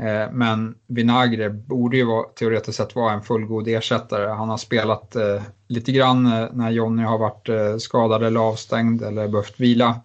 Eh, 0.00 0.32
men 0.32 0.74
Vinagre 0.86 1.50
borde 1.50 1.96
ju 1.96 2.04
vara, 2.04 2.22
teoretiskt 2.22 2.76
sett 2.76 2.94
vara 2.94 3.12
en 3.12 3.22
fullgod 3.22 3.68
ersättare. 3.68 4.28
Han 4.28 4.48
har 4.48 4.56
spelat 4.56 5.16
eh, 5.16 5.42
lite 5.68 5.92
grann 5.92 6.26
eh, 6.26 6.48
när 6.52 6.70
Jonny 6.70 7.02
har 7.02 7.18
varit 7.18 7.48
eh, 7.48 7.76
skadad 7.76 8.22
eller 8.22 8.40
avstängd 8.40 9.02
eller 9.02 9.28
behövt 9.28 9.60
vila 9.60 10.00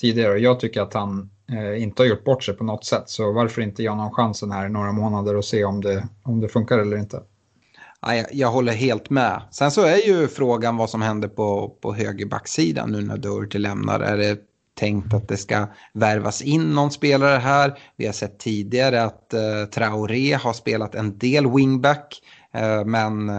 tidigare. 0.00 0.38
Jag 0.38 0.60
tycker 0.60 0.82
att 0.82 0.94
han 0.94 1.30
eh, 1.52 1.82
inte 1.82 2.02
har 2.02 2.08
gjort 2.08 2.24
bort 2.24 2.44
sig 2.44 2.54
på 2.54 2.64
något 2.64 2.84
sätt. 2.84 3.04
Så 3.06 3.32
varför 3.32 3.62
inte 3.62 3.82
ge 3.82 3.88
honom 3.88 4.10
chansen 4.10 4.50
här 4.50 4.66
i 4.66 4.70
några 4.70 4.92
månader 4.92 5.36
och 5.36 5.44
se 5.44 5.64
om 5.64 5.80
det, 5.80 6.08
om 6.22 6.40
det 6.40 6.48
funkar 6.48 6.78
eller 6.78 6.96
inte. 6.96 7.22
Ja, 8.00 8.14
jag, 8.14 8.26
jag 8.32 8.48
håller 8.48 8.72
helt 8.72 9.10
med. 9.10 9.42
Sen 9.50 9.70
så 9.70 9.82
är 9.82 10.06
ju 10.06 10.28
frågan 10.28 10.76
vad 10.76 10.90
som 10.90 11.02
händer 11.02 11.28
på, 11.28 11.76
på 11.80 11.94
högerbacksidan 11.94 12.92
nu 12.92 13.02
när 13.02 13.16
Doherty 13.16 13.58
lämnar. 13.58 14.00
Är 14.00 14.16
det 14.16 14.38
tänkt 14.74 15.14
att 15.14 15.28
det 15.28 15.36
ska 15.36 15.66
värvas 15.92 16.42
in 16.42 16.74
någon 16.74 16.90
spelare 16.90 17.38
här. 17.38 17.78
Vi 17.96 18.06
har 18.06 18.12
sett 18.12 18.38
tidigare 18.38 19.02
att 19.02 19.34
eh, 19.34 19.64
Traoré 19.74 20.32
har 20.32 20.52
spelat 20.52 20.94
en 20.94 21.18
del 21.18 21.50
wingback. 21.50 22.22
Eh, 22.52 22.84
men 22.84 23.30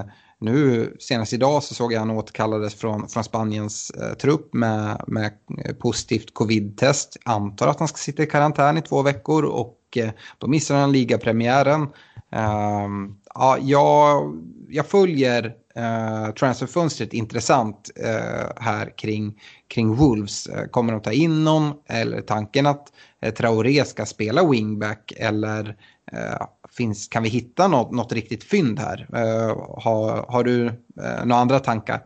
nu 0.44 0.96
senast 1.00 1.34
idag 1.34 1.64
så 1.64 1.74
såg 1.74 1.94
jag 1.94 2.00
han 2.00 2.12
återkallades 2.12 2.76
från, 2.76 3.10
från 3.10 3.24
Spaniens 3.24 3.90
eh, 3.90 4.14
trupp 4.14 4.54
med, 4.54 5.04
med 5.08 5.32
positivt 5.80 6.34
covid-test. 6.34 7.18
Antar 7.26 7.68
att 7.68 7.80
han 7.80 7.88
ska 7.88 7.98
sitta 7.98 8.24
i 8.24 8.26
karantän 8.26 8.78
i 8.78 8.82
två 8.82 9.02
veckor 9.02 9.44
och 9.44 9.80
eh, 9.96 10.10
då 10.38 10.48
missar 10.48 10.76
han 10.76 10.92
ligapremiären. 10.92 11.88
Ehm, 12.32 13.16
ja, 13.36 13.58
jag, 13.62 14.36
jag 14.70 14.86
följer 14.86 15.54
eh, 15.76 16.34
transferfönstret 16.34 17.14
intressant 17.14 17.92
eh, 17.96 18.64
här 18.64 18.98
kring, 18.98 19.42
kring 19.68 19.96
Wolves. 19.96 20.48
Eh, 20.48 20.66
kommer 20.66 20.94
de 20.94 21.02
ta 21.02 21.12
in 21.12 21.44
någon 21.44 21.74
eller 21.88 22.22
tanken 22.22 22.66
att 22.66 22.94
eh, 23.22 23.34
Traoré 23.34 23.86
ska 23.86 24.06
spela 24.06 24.50
wingback 24.50 25.14
eller 25.18 25.76
eh, 26.12 26.48
finns, 26.70 27.08
kan 27.08 27.24
vi 27.24 27.30
hitta 27.30 27.68
något, 27.68 27.92
något 27.92 28.14
riktigt 28.14 28.44
fynd 28.44 28.80
här? 28.80 29.08
Eh, 29.14 29.58
har, 29.84 30.26
har 30.32 30.44
du 30.44 30.68
eh, 30.68 31.26
några 31.26 31.42
andra 31.42 31.60
tankar? 31.60 32.02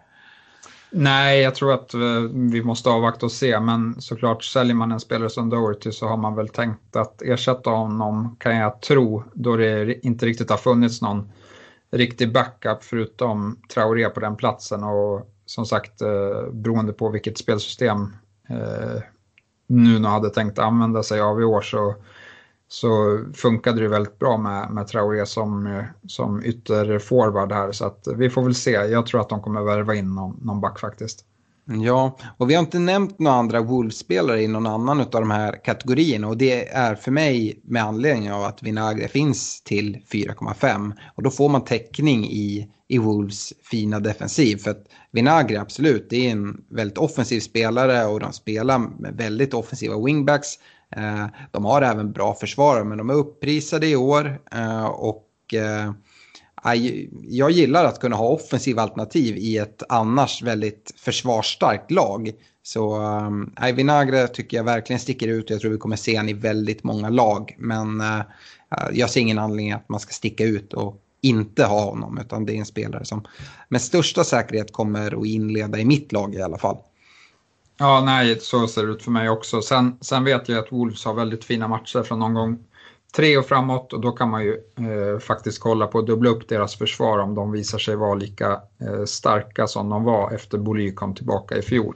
Nej, 0.90 1.42
jag 1.42 1.56
tror 1.56 1.74
att 1.74 1.94
eh, 1.94 2.20
vi 2.52 2.64
måste 2.64 2.90
avvakta 2.90 3.26
och 3.26 3.32
se, 3.32 3.60
men 3.60 4.02
såklart 4.02 4.44
säljer 4.44 4.76
man 4.76 4.92
en 4.92 5.00
spelare 5.00 5.30
som 5.30 5.50
Doherty 5.50 5.92
så 5.92 6.08
har 6.08 6.18
man 6.18 6.36
väl 6.36 6.50
tänkt 6.50 6.96
att 6.96 7.22
ersätta 7.22 7.70
honom, 7.70 8.36
kan 8.40 8.56
jag 8.56 8.82
tro, 8.82 9.24
då 9.34 9.56
det 9.56 10.06
inte 10.06 10.26
riktigt 10.26 10.50
har 10.50 10.58
funnits 10.58 11.02
någon 11.02 11.32
riktig 11.92 12.34
backup 12.34 12.84
förutom 12.84 13.62
Traoré 13.74 14.10
på 14.10 14.20
den 14.20 14.36
platsen 14.36 14.84
och 14.84 15.30
som 15.46 15.66
sagt 15.66 16.02
eh, 16.02 16.52
beroende 16.52 16.94
på 16.94 17.10
vilket 17.10 17.38
spelsystem 17.38 18.16
eh, 18.50 19.02
Nuno 19.68 20.08
hade 20.08 20.30
tänkt 20.30 20.60
använda 20.60 21.04
sig 21.04 21.22
av 21.22 21.42
i 21.42 21.44
år 21.44 21.62
så, 21.62 21.96
så 22.68 23.20
funkade 23.34 23.82
det 23.82 23.88
väldigt 23.88 24.20
bra 24.20 24.38
med, 24.38 24.72
med 24.72 24.88
Traoré 24.88 25.26
som, 25.26 25.68
eh, 25.68 25.84
som 26.08 26.44
ytterforward 26.44 27.52
här 27.52 27.72
så 27.72 27.86
att 27.86 28.08
vi 28.16 28.30
får 28.30 28.44
väl 28.44 28.56
se. 28.56 28.72
Jag 28.72 29.06
tror 29.06 29.22
att 29.22 29.30
de 29.30 29.42
kommer 29.42 29.62
värva 29.62 29.96
in 29.96 30.16
någon, 30.16 30.40
någon 30.42 30.62
back 30.62 30.80
faktiskt. 30.80 31.26
Ja, 31.70 32.18
och 32.38 32.50
vi 32.50 32.54
har 32.54 32.64
inte 32.64 32.80
nämnt 32.80 33.20
några 33.20 33.38
andra 33.38 33.62
Wolves-spelare 33.62 34.42
i 34.42 34.48
någon 34.48 34.68
annan 34.68 35.00
av 35.00 35.08
de 35.12 35.32
här 35.32 35.64
kategorierna 35.64 36.28
och 36.28 36.38
det 36.38 36.70
är 36.70 36.96
för 36.96 37.12
mig 37.12 37.62
med 37.64 37.84
anledning 37.84 38.32
av 38.32 38.44
att 38.44 38.64
Vinagre 38.64 39.08
finns 39.08 39.62
till 39.62 39.98
4,5 40.12 40.94
och 41.16 41.24
då 41.24 41.30
får 41.30 41.50
man 41.50 41.64
täckning 41.64 42.26
i, 42.26 42.68
i 42.88 42.98
Wolves 42.98 43.54
fina 43.72 44.00
defensiv 44.00 44.58
för 44.58 44.72
att 44.72 44.86
Vinagre 45.12 45.62
absolut, 45.62 46.08
det 46.10 46.28
är 46.28 46.32
en 46.32 46.62
väldigt 46.70 46.98
offensiv 46.98 47.40
spelare 47.40 48.06
och 48.06 48.20
de 48.20 48.34
spelar 48.34 48.80
med 48.80 49.18
väldigt 49.18 49.54
offensiva 49.54 50.06
wingbacks. 50.06 50.48
Eh, 50.96 51.26
de 51.52 51.66
har 51.66 51.82
även 51.82 52.12
bra 52.12 52.34
försvarare 52.34 52.84
men 52.84 52.98
de 52.98 53.10
är 53.10 53.14
upprisade 53.14 53.88
i 53.88 53.96
år 53.96 54.40
eh, 54.52 54.86
och 54.86 55.54
eh, 55.54 55.92
jag 57.22 57.52
gillar 57.52 57.86
att 57.86 58.00
kunna 58.00 58.16
ha 58.16 58.28
offensiva 58.28 58.82
alternativ 58.82 59.38
i 59.38 59.58
ett 59.58 59.84
annars 59.90 60.42
väldigt 60.42 60.94
försvarsstarkt 60.98 61.92
lag. 61.92 62.32
Så 62.64 63.02
um, 63.02 63.54
Vinagre 63.74 64.28
tycker 64.28 64.58
jag 64.58 64.64
verkligen 64.64 65.00
sticker 65.00 65.28
ut. 65.28 65.46
och 65.46 65.52
Jag 65.52 65.62
tror 65.62 65.72
vi 65.72 65.78
kommer 65.78 65.96
se 65.96 66.18
honom 66.18 66.30
i 66.30 66.34
väldigt 66.34 66.84
många 66.84 67.10
lag. 67.10 67.56
Men 67.58 68.02
uh, 68.02 68.22
jag 68.92 69.10
ser 69.10 69.22
ingen 69.22 69.40
anledning 69.40 69.72
att 69.72 69.90
man 69.90 70.00
ska 70.00 70.14
sticka 70.14 70.44
ut 70.44 70.74
och 70.74 71.02
inte 71.22 71.64
ha 71.64 71.84
honom. 71.84 72.18
Utan 72.18 72.46
det 72.46 72.54
är 72.54 72.58
en 72.58 72.66
spelare 72.66 73.06
som 73.06 73.28
med 73.70 73.82
största 73.82 74.24
säkerhet 74.24 74.74
kommer 74.74 75.22
att 75.22 75.28
inleda 75.28 75.80
i 75.80 75.86
mitt 75.86 76.12
lag 76.12 76.36
i 76.36 76.42
alla 76.42 76.58
fall. 76.58 76.78
Ja, 77.80 78.02
nej, 78.06 78.40
så 78.40 78.68
ser 78.68 78.86
det 78.86 78.92
ut 78.92 79.04
för 79.04 79.12
mig 79.12 79.30
också. 79.30 79.62
Sen, 79.62 79.98
sen 80.02 80.24
vet 80.24 80.50
jag 80.50 80.60
att 80.60 80.72
Wolves 80.72 81.06
har 81.06 81.14
väldigt 81.14 81.44
fina 81.44 81.68
matcher 81.68 82.04
från 82.04 82.20
någon 82.20 82.34
gång 82.34 82.60
tre 83.16 83.38
och 83.38 83.46
framåt 83.46 83.94
och 83.94 84.02
då 84.02 84.12
kan 84.12 84.30
man 84.30 84.44
ju 84.44 84.54
eh, 84.54 85.20
faktiskt 85.20 85.60
kolla 85.60 85.88
på 85.88 86.00
att 86.00 86.08
dubbla 86.08 86.30
upp 86.30 86.50
deras 86.50 86.76
försvar 86.76 87.20
om 87.20 87.36
de 87.36 87.52
visar 87.52 87.78
sig 87.78 87.96
vara 87.96 88.16
lika 88.16 88.52
eh, 88.82 89.06
starka 89.06 89.68
som 89.68 89.90
de 89.90 90.04
var 90.04 90.32
efter 90.32 90.58
Boly 90.58 90.94
kom 90.94 91.16
tillbaka 91.16 91.58
i 91.58 91.62
fjol. 91.62 91.96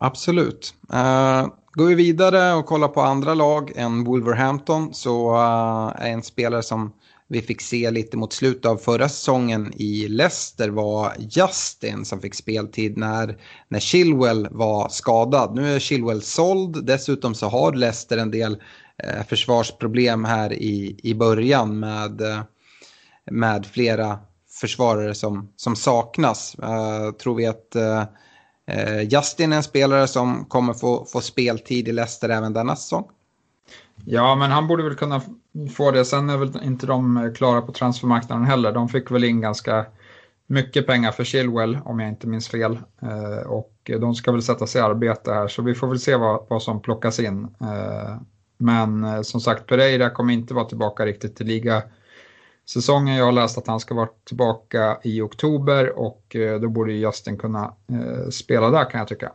Absolut. 0.00 0.74
Uh, 0.92 1.48
går 1.72 1.86
vi 1.86 1.94
vidare 1.94 2.54
och 2.54 2.66
kollar 2.66 2.88
på 2.88 3.00
andra 3.00 3.34
lag 3.34 3.72
än 3.76 4.04
Wolverhampton 4.04 4.94
så 4.94 5.34
uh, 5.34 5.92
är 5.96 6.10
en 6.10 6.22
spelare 6.22 6.62
som 6.62 6.92
vi 7.28 7.42
fick 7.42 7.60
se 7.60 7.90
lite 7.90 8.16
mot 8.16 8.32
slutet 8.32 8.66
av 8.66 8.76
förra 8.76 9.08
säsongen 9.08 9.72
i 9.76 10.08
Leicester 10.08 10.68
var 10.68 11.12
Justin 11.18 12.04
som 12.04 12.20
fick 12.20 12.34
speltid 12.34 12.96
när, 12.96 13.38
när 13.68 13.80
Chilwell 13.80 14.48
var 14.50 14.88
skadad. 14.88 15.54
Nu 15.54 15.74
är 15.74 15.78
Chilwell 15.78 16.22
såld, 16.22 16.84
dessutom 16.86 17.34
så 17.34 17.46
har 17.46 17.72
Leicester 17.72 18.18
en 18.18 18.30
del 18.30 18.62
Eh, 19.02 19.26
försvarsproblem 19.26 20.24
här 20.24 20.52
i, 20.52 21.00
i 21.02 21.14
början 21.14 21.78
med, 21.78 22.20
eh, 22.20 22.40
med 23.30 23.66
flera 23.66 24.18
försvarare 24.60 25.14
som, 25.14 25.48
som 25.56 25.76
saknas. 25.76 26.56
Uh, 26.62 27.12
tror 27.12 27.34
vi 27.34 27.46
att 27.46 27.76
uh, 27.76 29.02
Justin 29.02 29.52
är 29.52 29.56
en 29.56 29.62
spelare 29.62 30.08
som 30.08 30.44
kommer 30.44 30.72
få, 30.72 31.04
få 31.04 31.20
speltid 31.20 31.88
i 31.88 31.92
Leicester 31.92 32.28
även 32.28 32.52
denna 32.52 32.76
säsong? 32.76 33.04
Ja, 34.04 34.36
men 34.36 34.50
han 34.50 34.66
borde 34.66 34.82
väl 34.82 34.94
kunna 34.94 35.22
få 35.76 35.90
det. 35.90 36.04
Sen 36.04 36.30
är 36.30 36.36
väl 36.36 36.60
inte 36.64 36.86
de 36.86 37.32
klara 37.36 37.62
på 37.62 37.72
transfermarknaden 37.72 38.44
heller. 38.44 38.72
De 38.72 38.88
fick 38.88 39.10
väl 39.10 39.24
in 39.24 39.40
ganska 39.40 39.86
mycket 40.46 40.86
pengar 40.86 41.12
för 41.12 41.24
Chilwell 41.24 41.78
om 41.84 42.00
jag 42.00 42.08
inte 42.08 42.26
minns 42.26 42.48
fel. 42.48 42.78
Uh, 43.02 43.46
och 43.46 43.90
de 44.00 44.14
ska 44.14 44.32
väl 44.32 44.42
sätta 44.42 44.66
sig 44.66 44.80
i 44.80 44.84
arbete 44.84 45.32
här 45.32 45.48
så 45.48 45.62
vi 45.62 45.74
får 45.74 45.86
väl 45.86 46.00
se 46.00 46.16
vad, 46.16 46.46
vad 46.48 46.62
som 46.62 46.82
plockas 46.82 47.20
in. 47.20 47.44
Uh, 47.44 48.16
men 48.58 49.04
eh, 49.04 49.22
som 49.22 49.40
sagt, 49.40 49.66
Pereira 49.66 50.10
kommer 50.10 50.34
inte 50.34 50.54
vara 50.54 50.64
tillbaka 50.64 51.06
riktigt 51.06 51.36
till 51.36 51.46
liga 51.46 51.82
säsongen. 52.68 53.16
Jag 53.16 53.24
har 53.24 53.32
läst 53.32 53.58
att 53.58 53.66
han 53.66 53.80
ska 53.80 53.94
vara 53.94 54.08
tillbaka 54.24 54.98
i 55.04 55.20
oktober 55.20 55.98
och 55.98 56.36
eh, 56.36 56.60
då 56.60 56.68
borde 56.68 56.92
Justin 56.92 57.38
kunna 57.38 57.74
eh, 57.92 58.28
spela 58.30 58.70
där 58.70 58.90
kan 58.90 58.98
jag 58.98 59.08
tycka. 59.08 59.32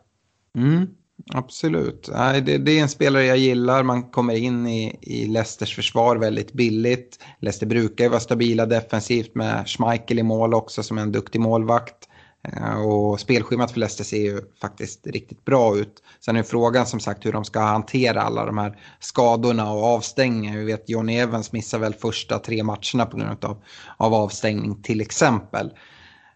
Mm, 0.58 0.88
absolut. 1.34 2.10
Det, 2.46 2.58
det, 2.58 2.72
är 2.72 2.82
en 2.82 2.90
spelare 2.90 3.26
jag 3.26 3.38
gillar. 3.38 3.84
Man 3.84 4.04
kommer 4.04 4.36
in 4.36 4.68
i, 4.68 4.98
i 5.02 5.26
Leicesters 5.26 5.76
försvar 5.76 6.16
väldigt 6.16 6.54
billigt. 6.54 7.20
Leicester 7.40 7.66
brukar 7.66 8.04
ju 8.04 8.10
vara 8.10 8.20
stabila 8.20 8.66
defensivt 8.66 9.36
med 9.36 9.68
Schmeichel 9.68 10.20
i 10.20 10.24
mål 10.24 10.54
också 10.54 10.84
som 10.84 10.98
är 10.98 11.02
en 11.02 11.12
duktig 11.12 11.42
målvakt. 11.42 12.08
Eh, 12.44 12.82
och 12.82 13.20
spelschemat 13.20 13.72
för 13.72 13.80
Leicester 13.80 14.04
ser 14.04 14.18
ju 14.18 14.42
faktiskt 14.62 15.08
riktigt 15.08 15.46
bra 15.46 15.78
ut. 15.78 16.04
Sen 16.20 16.36
är 16.36 16.44
frågan 16.44 16.86
som 16.86 17.00
sagt 17.00 17.26
hur 17.26 17.34
de 17.34 17.46
ska 17.46 17.60
hantera 17.60 18.22
alla 18.22 18.46
de 18.46 18.58
här 18.58 18.80
skadorna 19.00 19.72
och 19.72 19.84
avstängningar. 19.84 20.58
Vi 20.58 20.66
vet 20.66 20.90
Johnny 20.90 21.18
Evans 21.18 21.52
missar 21.52 21.80
väl 21.80 21.94
första 21.94 22.40
tre 22.40 22.64
matcherna 22.64 23.06
på 23.06 23.18
grund 23.18 23.46
av, 23.46 23.64
av 23.98 24.14
avstängning 24.14 24.84
till 24.84 25.02
exempel. 25.02 25.72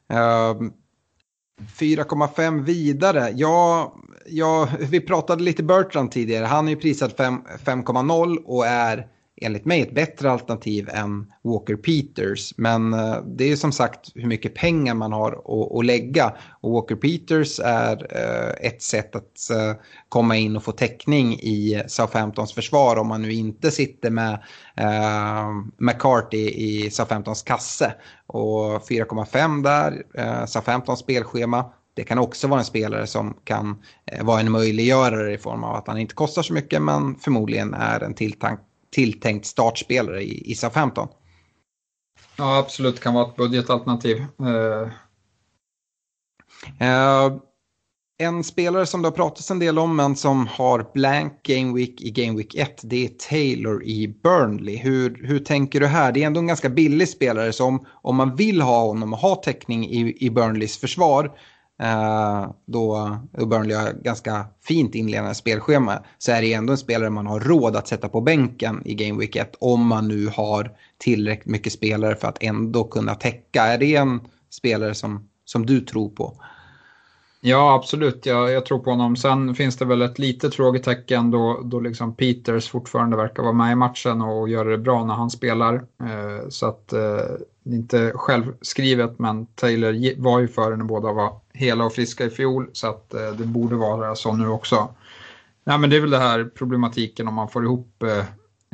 Ehm, 0.09 0.71
4,5 1.61 2.63
vidare. 2.63 3.31
Ja, 3.35 3.95
ja, 4.25 4.69
vi 4.79 5.01
pratade 5.01 5.43
lite 5.43 5.63
Bertrand 5.63 6.11
tidigare. 6.11 6.45
Han 6.45 6.67
är 6.67 6.71
ju 6.71 6.77
prisad 6.77 7.11
5,0 7.15 8.37
och 8.45 8.67
är 8.67 9.07
enligt 9.41 9.65
mig 9.65 9.82
ett 9.82 9.95
bättre 9.95 10.32
alternativ 10.32 10.89
än 10.89 11.32
Walker 11.43 11.76
Peters. 11.76 12.54
Men 12.58 12.93
eh, 12.93 13.17
det 13.26 13.52
är 13.52 13.56
som 13.56 13.71
sagt 13.71 14.12
hur 14.15 14.28
mycket 14.28 14.54
pengar 14.54 14.93
man 14.93 15.13
har 15.13 15.32
att, 15.80 15.86
lägga. 15.86 16.34
Och 16.62 16.71
Walker 16.71 16.95
Peters 16.95 17.60
är 17.60 18.08
eh, 18.10 18.67
ett 18.67 18.82
sätt 18.82 19.15
att 19.15 19.50
eh, 19.52 19.82
komma 20.10 20.38
in 20.38 20.56
och 20.56 20.63
få 20.63 20.71
täckning 20.71 21.34
i 21.34 21.84
Southamptons 21.88 22.54
försvar 22.54 22.98
om 22.98 23.08
man 23.08 23.21
nu 23.21 23.34
inte 23.34 23.71
sitter 23.71 24.10
med 24.10 24.34
eh, 24.78 25.50
McCarthy 25.78 26.50
i 26.50 26.89
Southamptons 26.91 27.43
kasse. 27.43 27.93
Och 28.28 28.89
4,5 28.89 29.63
där, 29.63 30.04
eh, 30.13 30.45
Southamptons 30.45 31.00
spelschema. 31.00 31.65
Det 31.93 32.04
kan 32.04 32.17
också 32.17 32.48
vara 32.48 32.60
en 32.60 32.65
spelare 32.65 33.08
som 33.08 33.38
kan 33.43 33.84
eh, 34.12 34.26
vara 34.26 34.39
en 34.39 34.52
möjliggörare 34.52 35.34
i 35.34 35.38
form 35.38 35.63
av 35.63 35.76
att 35.76 35.88
han 35.88 35.98
inte 35.98 36.15
kostar 36.15 36.41
så 36.41 36.54
mycket 36.54 36.82
men 36.82 37.15
förmodligen 37.15 37.74
är 37.74 38.04
en 38.04 38.13
tilltank 38.13 38.60
tilltänkt 38.95 39.45
startspelare 39.45 40.23
i, 40.23 40.51
i 40.51 40.55
SA-15. 40.55 41.08
Ja, 42.36 42.58
absolut 42.58 42.99
kan 42.99 43.13
vara 43.13 43.27
ett 43.27 43.36
budgetalternativ. 43.36 44.17
Uh... 44.17 44.89
Uh, 46.81 47.38
en 48.17 48.43
spelare 48.43 48.86
som 48.86 49.01
det 49.01 49.08
har 49.08 49.15
pratats 49.15 49.51
en 49.51 49.60
del 49.60 49.79
om 49.79 49.95
men 49.95 50.15
som 50.15 50.47
har 50.47 50.91
blank 50.93 51.43
Game 51.43 51.73
Week 51.73 52.01
i 52.01 52.12
Game 52.12 52.38
Week 52.38 52.55
1 52.55 52.81
det 52.84 53.05
är 53.05 53.10
Taylor 53.10 53.84
i 53.84 54.08
Burnley. 54.23 54.77
Hur, 54.77 55.27
hur 55.27 55.39
tänker 55.39 55.79
du 55.79 55.88
här? 55.88 56.12
Det 56.12 56.23
är 56.23 56.27
ändå 56.27 56.39
en 56.39 56.47
ganska 56.47 56.69
billig 56.69 57.10
spelare 57.10 57.53
som 57.53 57.86
om 57.91 58.15
man 58.15 58.36
vill 58.36 58.62
ha 58.62 58.86
honom 58.86 59.13
och 59.13 59.19
ha 59.19 59.36
täckning 59.36 59.86
i, 59.86 60.25
i 60.25 60.29
Burnleys 60.29 60.77
försvar 60.77 61.31
Eh, 61.81 62.49
då 62.65 63.17
Burnley 63.31 63.77
har 63.77 63.91
ganska 63.91 64.45
fint 64.63 64.95
inledande 64.95 65.35
spelschema 65.35 65.99
så 66.17 66.31
är 66.31 66.41
det 66.41 66.53
ändå 66.53 66.73
en 66.73 66.77
spelare 66.77 67.09
man 67.09 67.27
har 67.27 67.39
råd 67.39 67.75
att 67.75 67.88
sätta 67.88 68.09
på 68.09 68.21
bänken 68.21 68.81
i 68.85 68.93
Game 68.93 69.19
Week 69.19 69.35
1 69.35 69.55
om 69.59 69.88
man 69.88 70.07
nu 70.07 70.27
har 70.27 70.71
tillräckligt 70.97 71.45
mycket 71.45 71.73
spelare 71.73 72.15
för 72.15 72.27
att 72.27 72.43
ändå 72.43 72.83
kunna 72.83 73.15
täcka. 73.15 73.63
Är 73.63 73.77
det 73.77 73.95
en 73.95 74.19
spelare 74.49 74.93
som, 74.93 75.29
som 75.45 75.65
du 75.65 75.81
tror 75.81 76.09
på? 76.09 76.33
Ja, 77.41 77.75
absolut. 77.75 78.25
Jag, 78.25 78.51
jag 78.51 78.65
tror 78.65 78.79
på 78.79 78.89
honom. 78.89 79.15
Sen 79.15 79.55
finns 79.55 79.77
det 79.77 79.85
väl 79.85 80.01
ett 80.01 80.19
litet 80.19 80.55
frågetecken 80.55 81.31
då, 81.31 81.61
då 81.63 81.79
liksom 81.79 82.15
Peters 82.15 82.69
fortfarande 82.69 83.17
verkar 83.17 83.43
vara 83.43 83.53
med 83.53 83.71
i 83.71 83.75
matchen 83.75 84.21
och 84.21 84.49
göra 84.49 84.69
det 84.69 84.77
bra 84.77 85.05
när 85.05 85.13
han 85.13 85.29
spelar. 85.29 85.73
Eh, 85.75 86.49
så 86.49 86.65
att 86.65 86.93
eh, 86.93 87.19
inte 87.65 88.12
självskrivet, 88.15 89.19
men 89.19 89.45
Taylor 89.45 90.21
var 90.21 90.39
ju 90.39 90.47
före 90.47 90.75
när 90.75 90.86
båda 90.86 91.12
var 91.12 91.39
hela 91.54 91.86
och 91.86 91.93
friska 91.93 92.25
i 92.25 92.30
fjol, 92.30 92.69
så 92.73 92.88
att 92.88 93.13
eh, 93.13 93.32
det 93.32 93.45
borde 93.45 93.75
vara 93.75 94.15
så 94.15 94.34
nu 94.34 94.47
också. 94.47 94.89
Ja, 95.63 95.78
men 95.78 95.89
det 95.89 95.95
är 95.95 96.01
väl 96.01 96.10
det 96.10 96.19
här 96.19 96.43
problematiken 96.56 97.28
om 97.28 97.34
man 97.34 97.49
får 97.49 97.63
ihop 97.63 98.04
eh, 98.04 98.17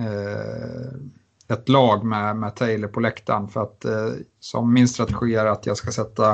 eh, 0.06 0.94
ett 1.48 1.70
lag 1.70 2.04
med, 2.04 2.36
med 2.36 2.56
Taylor 2.56 2.88
på 2.88 3.00
läktaren. 3.00 3.48
För 3.48 3.64
att 3.64 3.86
eh, 3.86 4.10
som 4.40 4.74
min 4.74 4.88
strategi 4.88 5.36
är 5.36 5.46
att 5.46 5.66
jag 5.66 5.78
ska 5.78 5.92
sätta, 5.92 6.32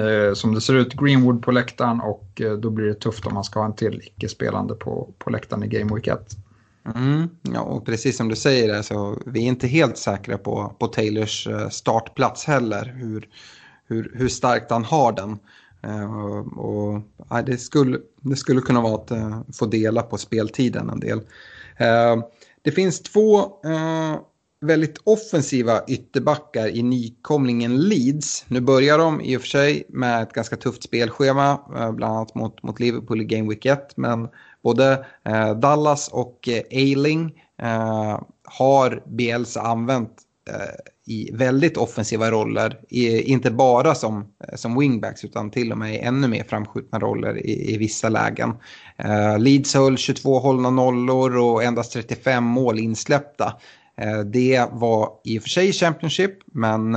eh, 0.00 0.34
som 0.34 0.54
det 0.54 0.60
ser 0.60 0.74
ut, 0.74 0.92
Greenwood 0.92 1.42
på 1.42 1.50
läktaren 1.50 2.00
och 2.00 2.40
eh, 2.40 2.52
då 2.52 2.70
blir 2.70 2.86
det 2.86 2.94
tufft 2.94 3.26
om 3.26 3.34
man 3.34 3.44
ska 3.44 3.60
ha 3.60 3.66
en 3.66 3.76
till 3.76 4.00
icke-spelande 4.04 4.74
på, 4.74 5.14
på 5.18 5.30
läktaren 5.30 5.62
i 5.62 5.66
Game 5.66 5.94
Week 5.94 6.06
1. 6.06 6.36
Mm, 6.94 7.28
ja, 7.42 7.60
och 7.60 7.86
precis 7.86 8.16
som 8.16 8.28
du 8.28 8.36
säger 8.36 8.68
där 8.68 9.30
vi 9.30 9.40
är 9.40 9.48
inte 9.48 9.66
helt 9.66 9.98
säkra 9.98 10.38
på, 10.38 10.74
på 10.78 10.86
Taylors 10.86 11.46
eh, 11.46 11.68
startplats 11.68 12.44
heller. 12.44 12.94
Hur, 12.96 13.28
hur, 13.86 14.12
hur 14.14 14.28
starkt 14.28 14.70
han 14.70 14.84
har 14.84 15.12
den. 15.12 15.38
Uh, 15.86 16.58
och, 16.58 17.02
ja, 17.30 17.42
det, 17.42 17.58
skulle, 17.58 17.98
det 18.20 18.36
skulle 18.36 18.60
kunna 18.60 18.80
vara 18.80 18.94
att 18.94 19.12
uh, 19.12 19.40
få 19.52 19.66
dela 19.66 20.02
på 20.02 20.18
speltiden 20.18 20.90
en 20.90 21.00
del. 21.00 21.18
Uh, 21.18 22.24
det 22.62 22.72
finns 22.72 23.02
två 23.02 23.52
väldigt 24.60 24.98
offensiva 25.04 25.84
ytterbackar 25.88 26.68
i 26.68 26.82
nykomlingen 26.82 27.80
Leeds. 27.80 28.44
Nu 28.48 28.60
börjar 28.60 28.98
de 28.98 29.20
i 29.20 29.36
och 29.36 29.40
för 29.40 29.48
sig 29.48 29.84
med 29.88 30.22
ett 30.22 30.32
ganska 30.32 30.56
tufft 30.56 30.82
spelschema, 30.82 31.60
bland 31.68 32.04
annat 32.14 32.34
mot, 32.34 32.62
mot 32.62 32.80
Liverpool 32.80 33.20
i 33.20 33.24
Game 33.24 33.48
Week 33.48 33.66
1. 33.66 33.96
Men 33.96 34.28
både 34.62 35.06
eh, 35.24 35.54
Dallas 35.54 36.08
och 36.08 36.48
eh, 36.48 36.62
Ailing 36.70 37.32
eh, 37.62 38.20
har 38.44 39.02
Bielsa 39.06 39.60
använt 39.60 40.12
eh, 40.50 41.12
i 41.12 41.30
väldigt 41.32 41.76
offensiva 41.76 42.30
roller. 42.30 42.80
inte 42.90 43.50
bara 43.50 43.94
som, 43.94 44.16
eh, 44.18 44.54
som 44.54 44.78
wingbacks 44.78 45.24
utan 45.24 45.50
till 45.50 45.72
och 45.72 45.78
med 45.78 45.94
i 45.94 45.98
ännu 45.98 46.28
mer 46.28 46.44
framskjutna 46.44 46.98
roller 46.98 47.46
i, 47.46 47.74
i 47.74 47.78
vissa 47.78 48.08
lägen. 48.08 48.54
Eh, 48.96 49.38
Leeds 49.38 49.74
höll 49.74 49.96
22 49.96 50.38
hållna 50.38 50.70
nollor 50.70 51.36
och 51.36 51.62
endast 51.62 51.92
35 51.92 52.44
mål 52.44 52.78
insläppta. 52.78 53.52
det 54.32 54.68
var 54.72 55.10
i 55.24 55.38
och 55.38 55.42
för 55.42 55.48
sig 55.48 55.72
Championship 55.72 56.38
men 56.46 56.96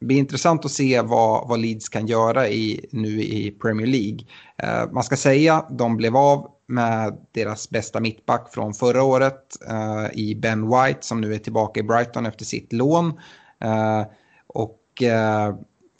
det 0.00 0.06
blir 0.06 0.18
intressant 0.18 0.64
att 0.64 0.70
se 0.70 1.00
vad, 1.00 1.48
vad 1.48 1.60
Leeds 1.60 1.88
kan 1.88 2.06
göra 2.06 2.48
i, 2.48 2.86
nu 2.92 3.22
i 3.22 3.50
Premier 3.50 3.86
League. 3.86 4.18
Eh, 4.56 4.92
man 4.92 5.04
ska 5.04 5.16
säga 5.16 5.54
att 5.54 5.78
de 5.78 5.96
blev 5.96 6.16
av 6.16 6.50
med 6.66 7.18
deras 7.32 7.70
bästa 7.70 8.00
mittback 8.00 8.54
från 8.54 8.74
förra 8.74 9.02
året 9.02 9.56
eh, 9.68 10.18
i 10.18 10.34
Ben 10.34 10.68
White 10.68 10.98
som 11.00 11.20
nu 11.20 11.34
är 11.34 11.38
tillbaka 11.38 11.80
i 11.80 11.82
Brighton 11.82 12.26
efter 12.26 12.44
sitt 12.44 12.72
lån. 12.72 13.20
Eh, 13.60 14.02
och 14.46 15.02
eh, 15.02 15.54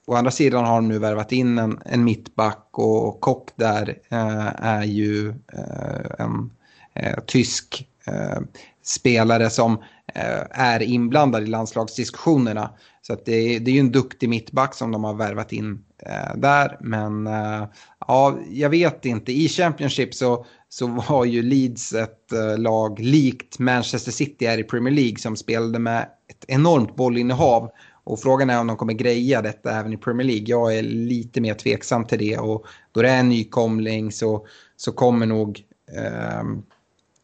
å 0.06 0.14
andra 0.14 0.30
sidan 0.30 0.64
har 0.64 0.74
de 0.74 0.88
nu 0.88 0.98
värvat 0.98 1.32
in 1.32 1.58
en, 1.58 1.78
en 1.84 2.04
mittback 2.04 2.68
och 2.70 3.20
Kock 3.20 3.50
där 3.56 3.98
eh, 4.08 4.64
är 4.64 4.84
ju 4.84 5.28
eh, 5.28 6.10
en 6.18 6.50
eh, 6.94 7.18
tysk 7.26 7.88
eh, 8.06 8.40
spelare 8.82 9.50
som 9.50 9.82
Eh, 10.14 10.42
är 10.50 10.82
inblandad 10.82 11.42
i 11.42 11.46
landslagsdiskussionerna. 11.46 12.70
Så 13.02 13.12
att 13.12 13.24
det, 13.24 13.58
det 13.58 13.70
är 13.70 13.72
ju 13.72 13.80
en 13.80 13.92
duktig 13.92 14.28
mittback 14.28 14.74
som 14.74 14.92
de 14.92 15.04
har 15.04 15.14
värvat 15.14 15.52
in 15.52 15.84
eh, 16.06 16.36
där. 16.36 16.76
Men 16.80 17.26
eh, 17.26 17.68
ja, 18.06 18.38
jag 18.50 18.70
vet 18.70 19.04
inte. 19.04 19.32
I 19.32 19.48
Championship 19.48 20.14
så, 20.14 20.46
så 20.68 20.86
var 20.86 21.24
ju 21.24 21.42
Leeds 21.42 21.92
ett 21.92 22.32
eh, 22.32 22.58
lag 22.58 23.00
likt 23.00 23.58
Manchester 23.58 24.12
City 24.12 24.46
är 24.46 24.58
i 24.58 24.64
Premier 24.64 24.94
League 24.94 25.18
som 25.18 25.36
spelade 25.36 25.78
med 25.78 26.02
ett 26.28 26.44
enormt 26.48 26.96
bollinnehav. 26.96 27.70
Och 28.04 28.20
frågan 28.20 28.50
är 28.50 28.60
om 28.60 28.66
de 28.66 28.76
kommer 28.76 28.92
greja 28.92 29.42
detta 29.42 29.78
även 29.78 29.92
i 29.92 29.96
Premier 29.96 30.26
League. 30.26 30.46
Jag 30.46 30.76
är 30.76 30.82
lite 30.82 31.40
mer 31.40 31.54
tveksam 31.54 32.04
till 32.04 32.18
det. 32.18 32.38
Och 32.38 32.66
då 32.92 33.02
det 33.02 33.10
är 33.10 33.20
en 33.20 33.28
nykomling 33.28 34.12
så, 34.12 34.46
så 34.76 34.92
kommer 34.92 35.26
nog 35.26 35.60
eh, 35.96 36.42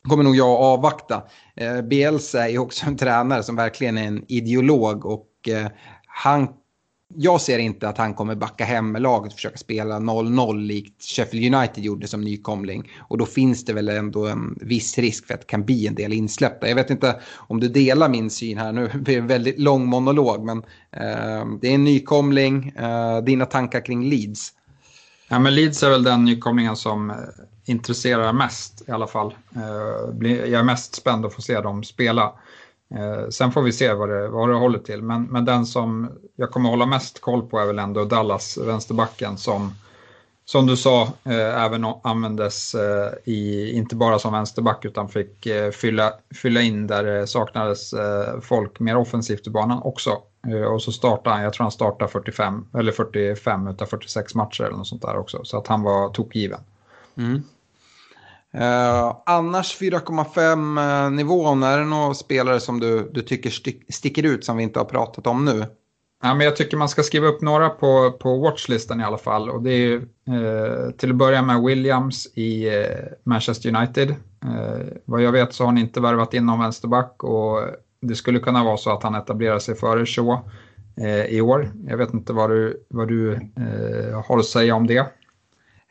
kommer 0.09 0.25
nog 0.25 0.37
jag 0.37 0.51
att 0.51 0.61
avvakta. 0.61 1.23
Eh, 1.57 1.83
Bielsa 1.83 2.49
är 2.49 2.59
också 2.59 2.87
en 2.87 2.97
tränare 2.97 3.43
som 3.43 3.57
verkligen 3.57 3.99
är 3.99 4.07
en 4.07 4.25
ideolog 4.29 5.07
och 5.07 5.29
eh, 5.49 5.67
han, 6.07 6.49
jag 7.15 7.41
ser 7.41 7.59
inte 7.59 7.89
att 7.89 7.99
han 7.99 8.15
kommer 8.15 8.35
backa 8.35 8.65
hem 8.65 8.93
med 8.93 9.03
laget 9.03 9.33
och 9.33 9.37
försöka 9.37 9.57
spela 9.57 9.99
0-0 9.99 10.61
likt 10.61 11.05
Sheffield 11.05 11.55
United 11.55 11.85
gjorde 11.85 12.09
som 12.09 12.21
nykomling. 12.21 12.91
Och 13.01 13.19
då 13.19 13.27
finns 13.27 13.65
det 13.65 13.73
väl 13.73 13.89
ändå 13.89 14.27
en 14.27 14.59
viss 14.61 14.99
risk 14.99 15.27
för 15.27 15.35
att 15.35 15.41
det 15.41 15.47
kan 15.47 15.65
bli 15.65 15.87
en 15.87 15.95
del 15.95 16.13
insläppta. 16.13 16.69
Jag 16.69 16.77
vet 16.77 16.91
inte 16.91 17.21
om 17.37 17.61
du 17.61 17.69
delar 17.69 18.09
min 18.09 18.31
syn 18.31 18.59
här, 18.59 18.73
nu 18.73 18.89
blir 18.89 19.01
det 19.05 19.15
en 19.15 19.27
väldigt 19.27 19.59
lång 19.59 19.87
monolog, 19.87 20.45
men 20.45 20.59
eh, 20.91 21.47
det 21.61 21.69
är 21.69 21.75
en 21.75 21.85
nykomling. 21.85 22.69
Eh, 22.69 23.19
dina 23.23 23.47
tankar 23.47 23.85
kring 23.85 24.11
Leeds? 24.11 24.53
Ja, 25.29 25.39
men 25.39 25.55
Leeds 25.55 25.83
är 25.83 25.91
väl 25.91 26.03
den 26.03 26.25
nykomlingen 26.25 26.77
som 26.77 27.11
eh, 27.11 27.17
intresserar 27.65 28.33
mest 28.33 28.89
i 28.89 28.91
alla 28.91 29.07
fall. 29.07 29.35
Eh, 29.57 30.31
jag 30.31 30.61
är 30.61 30.63
mest 30.63 30.95
spänd 30.95 31.27
att 31.27 31.35
få 31.35 31.43
se 31.43 31.61
dem 31.61 31.85
spela. 31.85 32.33
Eh, 32.95 33.29
sen 33.31 33.53
får 33.53 33.63
vi 33.63 33.73
se 33.73 33.93
vad 33.93 34.09
det, 34.09 34.29
vad 34.29 34.49
det 34.49 34.55
håller 34.55 34.79
till, 34.79 35.03
men, 35.03 35.25
men 35.25 35.45
den 35.45 35.67
som 35.67 36.11
jag 36.37 36.51
kommer 36.51 36.71
hålla 36.71 36.87
mest 36.87 37.21
koll 37.21 37.43
på 37.43 37.59
är 37.59 37.67
väl 37.67 37.79
ändå 37.79 38.05
Dallas, 38.05 38.59
vänsterbacken, 38.59 39.39
som 39.39 39.75
som 40.47 40.67
du 40.67 40.77
sa, 40.77 41.03
eh, 41.03 41.65
även 41.65 41.85
användes 42.03 42.75
i, 43.25 43.71
inte 43.73 43.97
bara 43.97 44.19
som 44.19 44.33
vänsterback 44.33 44.85
utan 44.85 45.09
fick 45.09 45.49
fylla, 45.73 46.13
fylla 46.35 46.61
in 46.61 46.87
där 46.87 47.05
det 47.05 47.27
saknades 47.27 47.95
folk 48.43 48.81
mer 48.81 48.97
offensivt 48.97 49.47
i 49.47 49.51
banan 49.51 49.83
också. 49.83 50.11
Och 50.71 50.83
så 50.83 50.93
startade 50.93 51.37
han, 51.37 51.45
jag 51.45 51.53
tror 51.53 51.65
han 51.65 51.71
startade 51.71 52.11
45 52.11 52.67
eller 52.75 52.93
45 52.93 53.69
utav 53.69 53.87
46 53.87 54.35
matcher 54.35 54.65
eller 54.65 54.77
något 54.77 54.87
sånt 54.87 55.03
där 55.03 55.17
också. 55.17 55.41
Så 55.45 55.59
att 55.59 55.67
han 55.67 55.83
var 55.83 56.09
tokgiven. 56.09 56.61
Mm. 57.17 57.43
Uh, 58.55 59.17
annars 59.27 59.81
4,5 59.81 61.11
nivån, 61.11 61.63
är 61.63 61.79
det 61.79 61.85
några 61.85 62.15
spelare 62.15 62.61
som 62.61 62.81
du, 62.81 63.11
du 63.13 63.23
tycker 63.23 63.51
sticker 63.93 64.23
ut 64.23 64.45
som 64.45 64.57
vi 64.57 64.63
inte 64.63 64.79
har 64.79 64.85
pratat 64.85 65.27
om 65.27 65.45
nu? 65.45 65.67
Ja, 66.25 66.35
men 66.35 66.45
jag 66.45 66.57
tycker 66.57 66.77
man 66.77 66.89
ska 66.89 67.03
skriva 67.03 67.27
upp 67.27 67.43
några 67.43 67.71
på, 67.71 68.13
på 68.13 68.39
watchlistan 68.39 69.01
i 69.01 69.05
alla 69.05 69.19
fall. 69.19 69.51
Och 69.51 69.63
det 69.63 69.71
är 69.71 69.95
eh, 69.95 70.91
till 70.91 71.11
att 71.11 71.17
börja 71.17 71.43
med 71.43 71.63
Williams 71.63 72.27
i 72.35 72.69
eh, 72.69 72.85
Manchester 73.25 73.77
United. 73.77 74.11
Eh, 74.45 74.87
vad 75.05 75.23
jag 75.23 75.33
vet 75.33 75.55
så 75.55 75.63
har 75.63 75.67
han 75.67 75.79
inte 75.79 76.01
värvat 76.01 76.35
in 76.35 76.47
någon 76.47 76.61
vänsterback 76.61 77.25
och 77.25 77.61
det 78.01 78.15
skulle 78.15 78.39
kunna 78.39 78.65
vara 78.65 78.77
så 78.77 78.93
att 78.93 79.03
han 79.03 79.15
etablerar 79.15 79.59
sig 79.59 79.75
före 79.75 80.07
Shaw 80.07 80.39
eh, 80.97 81.25
i 81.25 81.41
år. 81.41 81.71
Jag 81.87 81.97
vet 81.97 82.15
inte 82.15 82.33
vad 82.33 82.51
du, 82.51 82.87
vad 82.89 83.09
du 83.09 83.33
eh, 83.33 84.23
har 84.27 84.39
att 84.39 84.47
säga 84.47 84.75
om 84.75 84.87
det. 84.87 84.99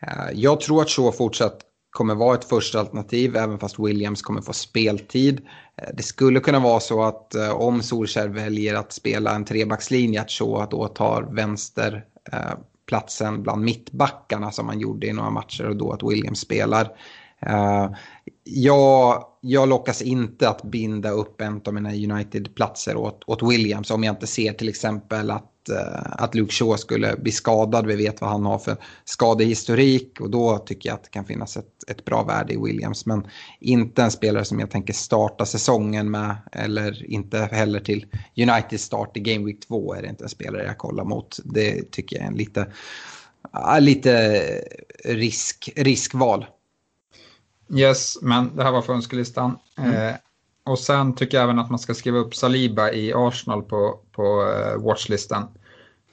Eh, 0.01 0.30
jag 0.34 0.61
tror 0.61 0.82
att 0.82 0.89
Shaw 0.89 1.11
fortsatt 1.11 1.59
kommer 1.93 2.15
vara 2.15 2.35
ett 2.35 2.45
första 2.45 2.79
alternativ 2.79 3.35
även 3.35 3.59
fast 3.59 3.79
Williams 3.79 4.21
kommer 4.21 4.41
få 4.41 4.53
speltid. 4.53 5.41
Eh, 5.77 5.89
det 5.93 6.03
skulle 6.03 6.39
kunna 6.39 6.59
vara 6.59 6.79
så 6.79 7.03
att 7.03 7.35
eh, 7.35 7.53
om 7.53 7.81
Solskjaer 7.81 8.27
väljer 8.27 8.75
att 8.75 8.93
spela 8.93 9.35
en 9.35 9.45
trebackslinje 9.45 10.21
att 10.21 10.31
så 10.31 10.67
då 10.71 10.87
tar 10.87 11.21
vänster 11.21 12.05
eh, 12.31 12.53
platsen 12.85 13.43
bland 13.43 13.63
mittbackarna 13.63 14.51
som 14.51 14.65
man 14.65 14.79
gjorde 14.79 15.07
i 15.07 15.13
några 15.13 15.29
matcher 15.29 15.69
och 15.69 15.75
då 15.75 15.91
att 15.91 16.03
Williams 16.03 16.39
spelar. 16.39 16.89
Eh, 17.39 17.89
jag, 18.43 19.25
jag 19.41 19.69
lockas 19.69 20.01
inte 20.01 20.49
att 20.49 20.63
binda 20.63 21.09
upp 21.09 21.41
en 21.41 21.61
av 21.65 21.73
mina 21.73 21.93
United-platser 21.93 22.95
åt, 22.95 23.23
åt 23.27 23.51
Williams 23.51 23.91
om 23.91 24.03
jag 24.03 24.13
inte 24.13 24.27
ser 24.27 24.53
till 24.53 24.69
exempel 24.69 25.31
att 25.31 25.53
Eh, 25.70 26.01
att, 26.03 26.36
Luke 26.36 26.53
Shaw 26.53 26.78
skulle 26.78 27.16
bli 27.18 27.32
skadad. 27.32 27.88
Vi 27.88 27.95
vet 27.95 28.22
vad 28.22 28.30
han 28.30 28.45
har 28.45 28.59
för 28.59 28.78
skadehistorik 29.05 30.22
och 30.22 30.30
då 30.30 30.57
tycker 30.57 30.89
jag 30.89 30.95
att 30.95 31.03
det 31.03 31.09
kan 31.09 31.26
finnas 31.26 31.57
ett, 31.57 31.84
ett 31.88 32.05
bra 32.05 32.24
värde 32.24 32.53
i 32.53 32.57
Williams. 32.57 33.05
Men 33.05 33.28
inte 33.59 34.03
en 34.03 34.11
spelare 34.11 34.45
som 34.45 34.59
jag 34.59 34.72
tänker 34.72 34.93
starta 34.93 35.45
säsongen 35.45 36.11
med 36.11 36.36
eller 36.51 37.11
inte 37.11 37.38
heller 37.51 37.80
till 37.80 38.05
United 38.38 38.80
start 38.80 39.18
i 39.18 39.20
Game 39.20 39.45
Week 39.45 39.68
2 39.68 39.93
är 39.93 40.01
det 40.01 40.07
inte 40.07 40.24
en 40.24 40.30
spelare 40.30 40.64
jag 40.66 40.78
kollar 40.78 41.03
mot. 41.03 41.39
Det 41.43 41.91
tycker 41.91 42.16
jag 42.16 42.24
är 42.24 42.28
en 42.28 42.38
lite, 42.38 42.68
lite 43.80 44.41
risk, 45.05 45.70
riskval. 45.76 46.45
Yes, 47.74 48.18
men 48.22 48.55
det 48.55 48.64
här 48.64 48.72
var 48.72 48.82
för 48.82 48.93
önskelistan. 48.93 49.57
Mm. 49.78 49.91
Eh, 49.91 50.16
och 50.66 50.80
sen 50.80 51.16
tycker 51.16 51.38
jag 51.38 51.43
även 51.43 51.59
att 51.59 51.70
man 51.70 51.80
ska 51.80 51.93
skriva 51.93 52.18
upp 52.18 52.36
Saliba 52.36 52.91
i 52.91 53.14
Arsenal 53.16 53.64
på, 53.64 53.99
på 54.11 54.24
eh, 54.24 54.76
uh, 54.76 54.84
watchlistan. 54.84 55.47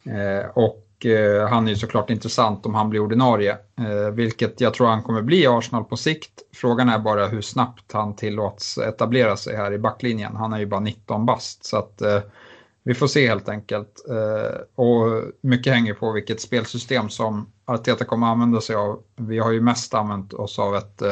Uh, 0.07 0.21
eh, 0.21 0.47
och 0.55 0.87
uh, 1.07 1.47
han 1.47 1.67
är 1.67 1.71
ju 1.71 1.77
såklart 1.77 2.11
intressant 2.11 2.67
om 2.67 2.75
han 2.75 2.91
blir 2.91 3.01
ordinarie, 3.01 3.57
vilket 4.13 4.61
jag 4.61 4.75
tror 4.75 4.87
han 4.87 5.03
kommer 5.03 5.23
bli 5.23 5.43
i 5.43 5.47
Arsenal 5.47 5.85
på 5.85 5.97
sikt. 5.97 6.31
Frågan 6.55 6.89
är 6.89 6.99
bara 6.99 7.27
hur 7.27 7.41
snabbt 7.41 7.93
han 7.93 8.17
tillåts 8.17 8.79
etablera 8.79 9.37
sig 9.37 9.57
här 9.57 9.73
i 9.73 9.79
backlinjen. 9.79 10.37
Han 10.37 10.53
är 10.53 10.59
ju 10.59 10.67
bara 10.67 10.81
19 10.81 11.27
bast, 11.27 11.65
så 11.65 11.77
att 11.77 12.03
vi 12.83 12.95
får 12.95 13.07
se 13.07 13.29
helt 13.29 13.49
enkelt. 13.49 14.05
och 14.75 15.23
mycket 15.41 15.75
hänger 15.75 15.95
på 15.95 16.13
vilket 16.13 16.41
spelsystem 16.41 17.09
som 17.09 17.53
Arteta 17.65 18.05
kommer 18.05 18.27
använda 18.27 18.61
sig 18.61 18.77
av. 18.77 19.03
Vi 19.17 19.39
har 19.39 19.53
ju 19.53 19.61
mest 19.61 19.95
använt 19.95 20.33
oss 20.33 20.59
av 20.59 20.77
ett 20.77 21.03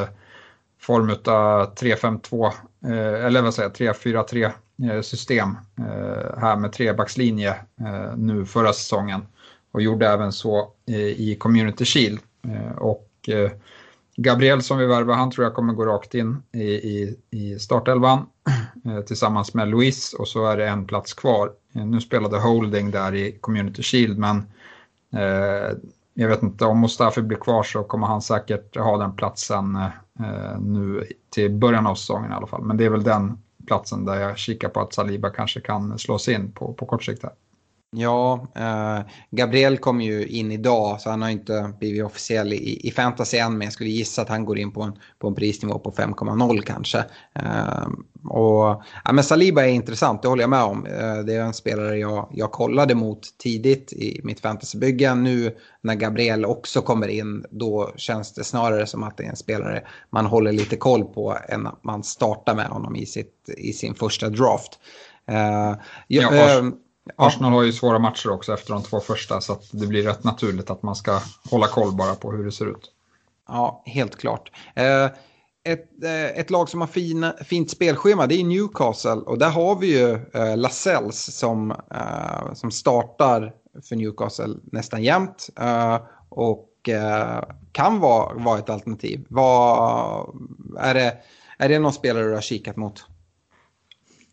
form 0.80 1.10
av 1.10 1.74
3-5-2 1.74 2.46
eh, 2.84 3.24
eller 3.26 3.42
vad 3.42 3.54
säger 3.54 3.70
3-4-3 3.70 4.52
eh, 4.90 5.00
system 5.00 5.56
eh, 5.78 6.38
här 6.40 6.56
med 6.56 6.72
trebackslinje 6.72 7.50
eh, 7.80 8.16
nu 8.16 8.44
förra 8.44 8.72
säsongen 8.72 9.26
och 9.72 9.82
gjorde 9.82 10.08
även 10.08 10.32
så 10.32 10.72
eh, 10.86 10.96
i 10.96 11.36
Community 11.40 11.84
Shield. 11.84 12.20
Eh, 12.44 12.78
och 12.78 13.04
Gabriel 14.16 14.62
som 14.62 14.78
vi 14.78 14.86
värvar, 14.86 15.14
han 15.14 15.30
tror 15.30 15.44
jag 15.44 15.54
kommer 15.54 15.72
gå 15.72 15.84
rakt 15.84 16.14
in 16.14 16.42
i, 16.52 16.64
i, 16.64 17.16
i 17.30 17.58
startelvan 17.58 18.26
tillsammans 19.06 19.54
med 19.54 19.68
Luis 19.68 20.14
och 20.14 20.28
så 20.28 20.46
är 20.46 20.56
det 20.56 20.68
en 20.68 20.86
plats 20.86 21.14
kvar. 21.14 21.52
Nu 21.72 22.00
spelade 22.00 22.38
Holding 22.38 22.90
där 22.90 23.14
i 23.14 23.32
Community 23.40 23.82
Shield 23.82 24.18
men 24.18 24.42
jag 26.20 26.28
vet 26.28 26.42
inte, 26.42 26.64
om 26.64 26.80
Mustafi 26.80 27.22
blir 27.22 27.38
kvar 27.38 27.62
så 27.62 27.82
kommer 27.82 28.06
han 28.06 28.22
säkert 28.22 28.76
ha 28.76 28.96
den 28.96 29.16
platsen 29.16 29.76
eh, 29.76 29.88
Eh, 30.20 30.60
nu 30.60 31.04
till 31.30 31.50
början 31.50 31.86
av 31.86 31.94
säsongen 31.94 32.30
i 32.30 32.34
alla 32.34 32.46
fall. 32.46 32.62
Men 32.62 32.76
det 32.76 32.84
är 32.84 32.90
väl 32.90 33.02
den 33.02 33.38
platsen 33.66 34.04
där 34.04 34.20
jag 34.20 34.38
kikar 34.38 34.68
på 34.68 34.80
att 34.80 34.92
Saliba 34.92 35.30
kanske 35.30 35.60
kan 35.60 35.98
slås 35.98 36.28
in 36.28 36.52
på, 36.52 36.72
på 36.72 36.86
kort 36.86 37.04
sikt. 37.04 37.22
Här. 37.22 37.32
Ja, 37.90 38.46
eh, 38.56 39.00
Gabriel 39.30 39.78
kom 39.78 40.00
ju 40.00 40.26
in 40.26 40.52
idag 40.52 41.00
så 41.00 41.10
han 41.10 41.22
har 41.22 41.28
inte 41.28 41.72
blivit 41.78 42.04
officiell 42.04 42.52
i, 42.52 42.88
i 42.88 42.90
fantasy 42.90 43.36
än 43.36 43.58
men 43.58 43.66
jag 43.66 43.72
skulle 43.72 43.90
gissa 43.90 44.22
att 44.22 44.28
han 44.28 44.44
går 44.44 44.58
in 44.58 44.72
på 44.72 44.82
en, 44.82 44.92
på 45.18 45.28
en 45.28 45.34
prisnivå 45.34 45.78
på 45.78 45.90
5,0 45.90 46.62
kanske. 46.62 46.98
Eh, 47.34 47.88
och, 48.24 48.82
ja, 49.04 49.12
men 49.12 49.24
Saliba 49.24 49.62
är 49.62 49.68
intressant, 49.68 50.22
det 50.22 50.28
håller 50.28 50.42
jag 50.42 50.50
med 50.50 50.62
om. 50.62 50.86
Eh, 50.86 51.18
det 51.18 51.34
är 51.34 51.40
en 51.40 51.54
spelare 51.54 51.96
jag, 51.96 52.28
jag 52.32 52.52
kollade 52.52 52.94
mot 52.94 53.38
tidigt 53.38 53.92
i 53.92 54.20
mitt 54.24 54.40
fantasybygge. 54.40 55.14
Nu 55.14 55.56
när 55.80 55.94
Gabriel 55.94 56.44
också 56.44 56.82
kommer 56.82 57.08
in 57.08 57.44
då 57.50 57.92
känns 57.96 58.34
det 58.34 58.44
snarare 58.44 58.86
som 58.86 59.02
att 59.02 59.16
det 59.16 59.24
är 59.24 59.28
en 59.28 59.36
spelare 59.36 59.82
man 60.10 60.26
håller 60.26 60.52
lite 60.52 60.76
koll 60.76 61.04
på 61.04 61.38
än 61.48 61.66
att 61.66 61.84
man 61.84 62.04
startar 62.04 62.54
med 62.54 62.66
honom 62.66 62.96
i, 62.96 63.06
sitt, 63.06 63.50
i 63.56 63.72
sin 63.72 63.94
första 63.94 64.28
draft. 64.28 64.78
Uh, 65.30 65.78
ja, 66.06 66.58
uh, 66.60 66.70
Arsenal 67.16 67.52
har 67.52 67.62
ju 67.62 67.72
svåra 67.72 67.98
matcher 67.98 68.30
också 68.30 68.54
efter 68.54 68.72
de 68.72 68.82
två 68.82 69.00
första 69.00 69.40
så 69.40 69.58
det 69.72 69.86
blir 69.86 70.02
rätt 70.02 70.24
naturligt 70.24 70.70
att 70.70 70.82
man 70.82 70.96
ska 70.96 71.20
hålla 71.50 71.66
koll 71.66 71.92
bara 71.92 72.14
på 72.14 72.32
hur 72.32 72.44
det 72.44 72.52
ser 72.52 72.66
ut. 72.66 72.92
Ja, 73.48 73.82
helt 73.86 74.16
klart. 74.16 74.52
Eh, 74.74 75.04
ett, 75.64 76.04
eh, 76.04 76.38
ett 76.40 76.50
lag 76.50 76.68
som 76.68 76.80
har 76.80 76.88
fina, 76.88 77.34
fint 77.44 77.70
spelschema 77.70 78.26
det 78.26 78.40
är 78.40 78.44
Newcastle 78.44 79.10
och 79.12 79.38
där 79.38 79.50
har 79.50 79.76
vi 79.76 79.98
ju 79.98 80.12
eh, 80.34 80.56
Lascelles 80.56 81.36
som, 81.36 81.74
som 82.54 82.70
startar 82.70 83.52
för 83.88 83.96
Newcastle 83.96 84.54
nästan 84.72 85.02
jämt 85.02 85.48
och 86.28 86.64
kan 87.72 88.00
vara, 88.00 88.34
vara 88.34 88.58
ett 88.58 88.70
alternativ. 88.70 89.26
Var, 89.28 90.34
är, 90.78 90.94
det, 90.94 91.16
är 91.58 91.68
det 91.68 91.78
någon 91.78 91.92
spelare 91.92 92.24
du 92.24 92.34
har 92.34 92.40
kikat 92.40 92.76
mot? 92.76 93.04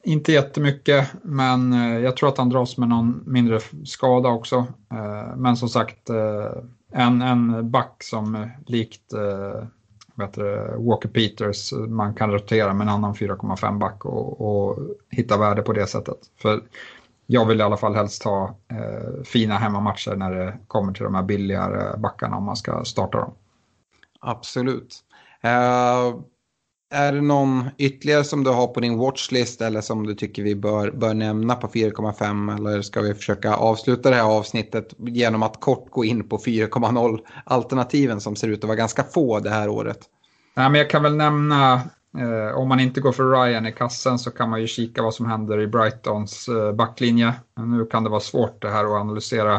Inte 0.05 0.31
jättemycket, 0.31 1.07
men 1.21 1.73
eh, 1.73 1.99
jag 1.99 2.17
tror 2.17 2.29
att 2.29 2.37
han 2.37 2.49
dras 2.49 2.77
med 2.77 2.89
någon 2.89 3.23
mindre 3.25 3.59
skada 3.85 4.29
också. 4.29 4.55
Eh, 4.91 5.35
men 5.35 5.57
som 5.57 5.69
sagt, 5.69 6.09
eh, 6.09 6.51
en, 6.91 7.21
en 7.21 7.71
back 7.71 8.03
som 8.03 8.49
likt 8.65 9.13
vet 10.15 10.33
du, 10.33 10.75
Walker 10.77 11.09
Peters, 11.09 11.73
man 11.73 12.13
kan 12.13 12.31
rotera 12.31 12.73
med 12.73 12.87
en 12.87 12.93
annan 12.93 13.13
4,5 13.13 13.79
back 13.79 14.05
och, 14.05 14.41
och, 14.41 14.79
hitta 15.09 15.37
värde 15.37 15.61
på 15.61 15.73
det 15.73 15.87
sättet. 15.87 16.17
För 16.41 16.61
jag 17.25 17.45
vill 17.45 17.59
i 17.59 17.63
alla 17.63 17.77
fall 17.77 17.95
helst 17.95 18.23
ha 18.23 18.55
eh, 18.67 19.23
fina 19.23 19.57
hemmamatcher 19.57 20.15
när 20.15 20.31
det 20.31 20.57
kommer 20.67 20.93
till 20.93 21.03
de 21.03 21.15
här 21.15 21.23
billigare 21.23 21.97
backarna 21.97 22.37
om 22.37 22.43
man 22.43 22.55
ska 22.55 22.83
starta 22.83 23.17
dem. 23.17 23.33
Absolut. 24.19 24.95
Uh, 25.45 26.21
är 26.95 27.11
det 27.11 27.21
någon 27.21 27.69
ytterligare 27.77 28.23
som 28.23 28.43
du 28.43 28.49
har 28.49 28.67
på 28.67 28.79
din 28.79 28.97
watchlist 28.97 29.61
eller 29.61 29.81
som 29.81 30.07
du 30.07 30.15
tycker 30.15 30.43
vi 30.43 30.55
bör, 30.55 30.91
bör 30.91 31.13
nämna 31.13 31.55
på 31.55 31.67
4,5 31.67 32.57
eller 32.57 32.81
ska 32.81 33.01
vi 33.01 33.13
försöka 33.13 33.55
avsluta 33.55 34.09
det 34.09 34.15
här 34.15 34.37
avsnittet 34.37 34.93
genom 34.97 35.43
att 35.43 35.59
kort 35.59 35.89
gå 35.89 36.05
in 36.05 36.29
på 36.29 36.37
4,0 36.37 37.19
alternativen 37.43 38.21
som 38.21 38.35
ser 38.35 38.47
ut 38.47 38.63
att 38.63 38.67
vara 38.67 38.77
ganska 38.77 39.03
få 39.03 39.39
det 39.39 39.49
här 39.49 39.69
året? 39.69 39.99
Nej, 40.55 40.69
men 40.69 40.79
jag 40.79 40.89
kan 40.89 41.03
väl 41.03 41.15
nämna, 41.15 41.73
eh, 42.17 42.57
om 42.57 42.69
man 42.69 42.79
inte 42.79 43.01
går 43.01 43.11
för 43.11 43.31
Ryan 43.31 43.65
i 43.65 43.71
kassen 43.71 44.19
så 44.19 44.31
kan 44.31 44.49
man 44.49 44.61
ju 44.61 44.67
kika 44.67 45.01
vad 45.01 45.13
som 45.13 45.25
händer 45.25 45.59
i 45.59 45.67
Brightons 45.67 46.47
eh, 46.47 46.71
backlinje. 46.71 47.33
Nu 47.59 47.85
kan 47.85 48.03
det 48.03 48.09
vara 48.09 48.19
svårt 48.19 48.61
det 48.61 48.69
här 48.69 48.85
att 48.85 49.01
analysera 49.01 49.55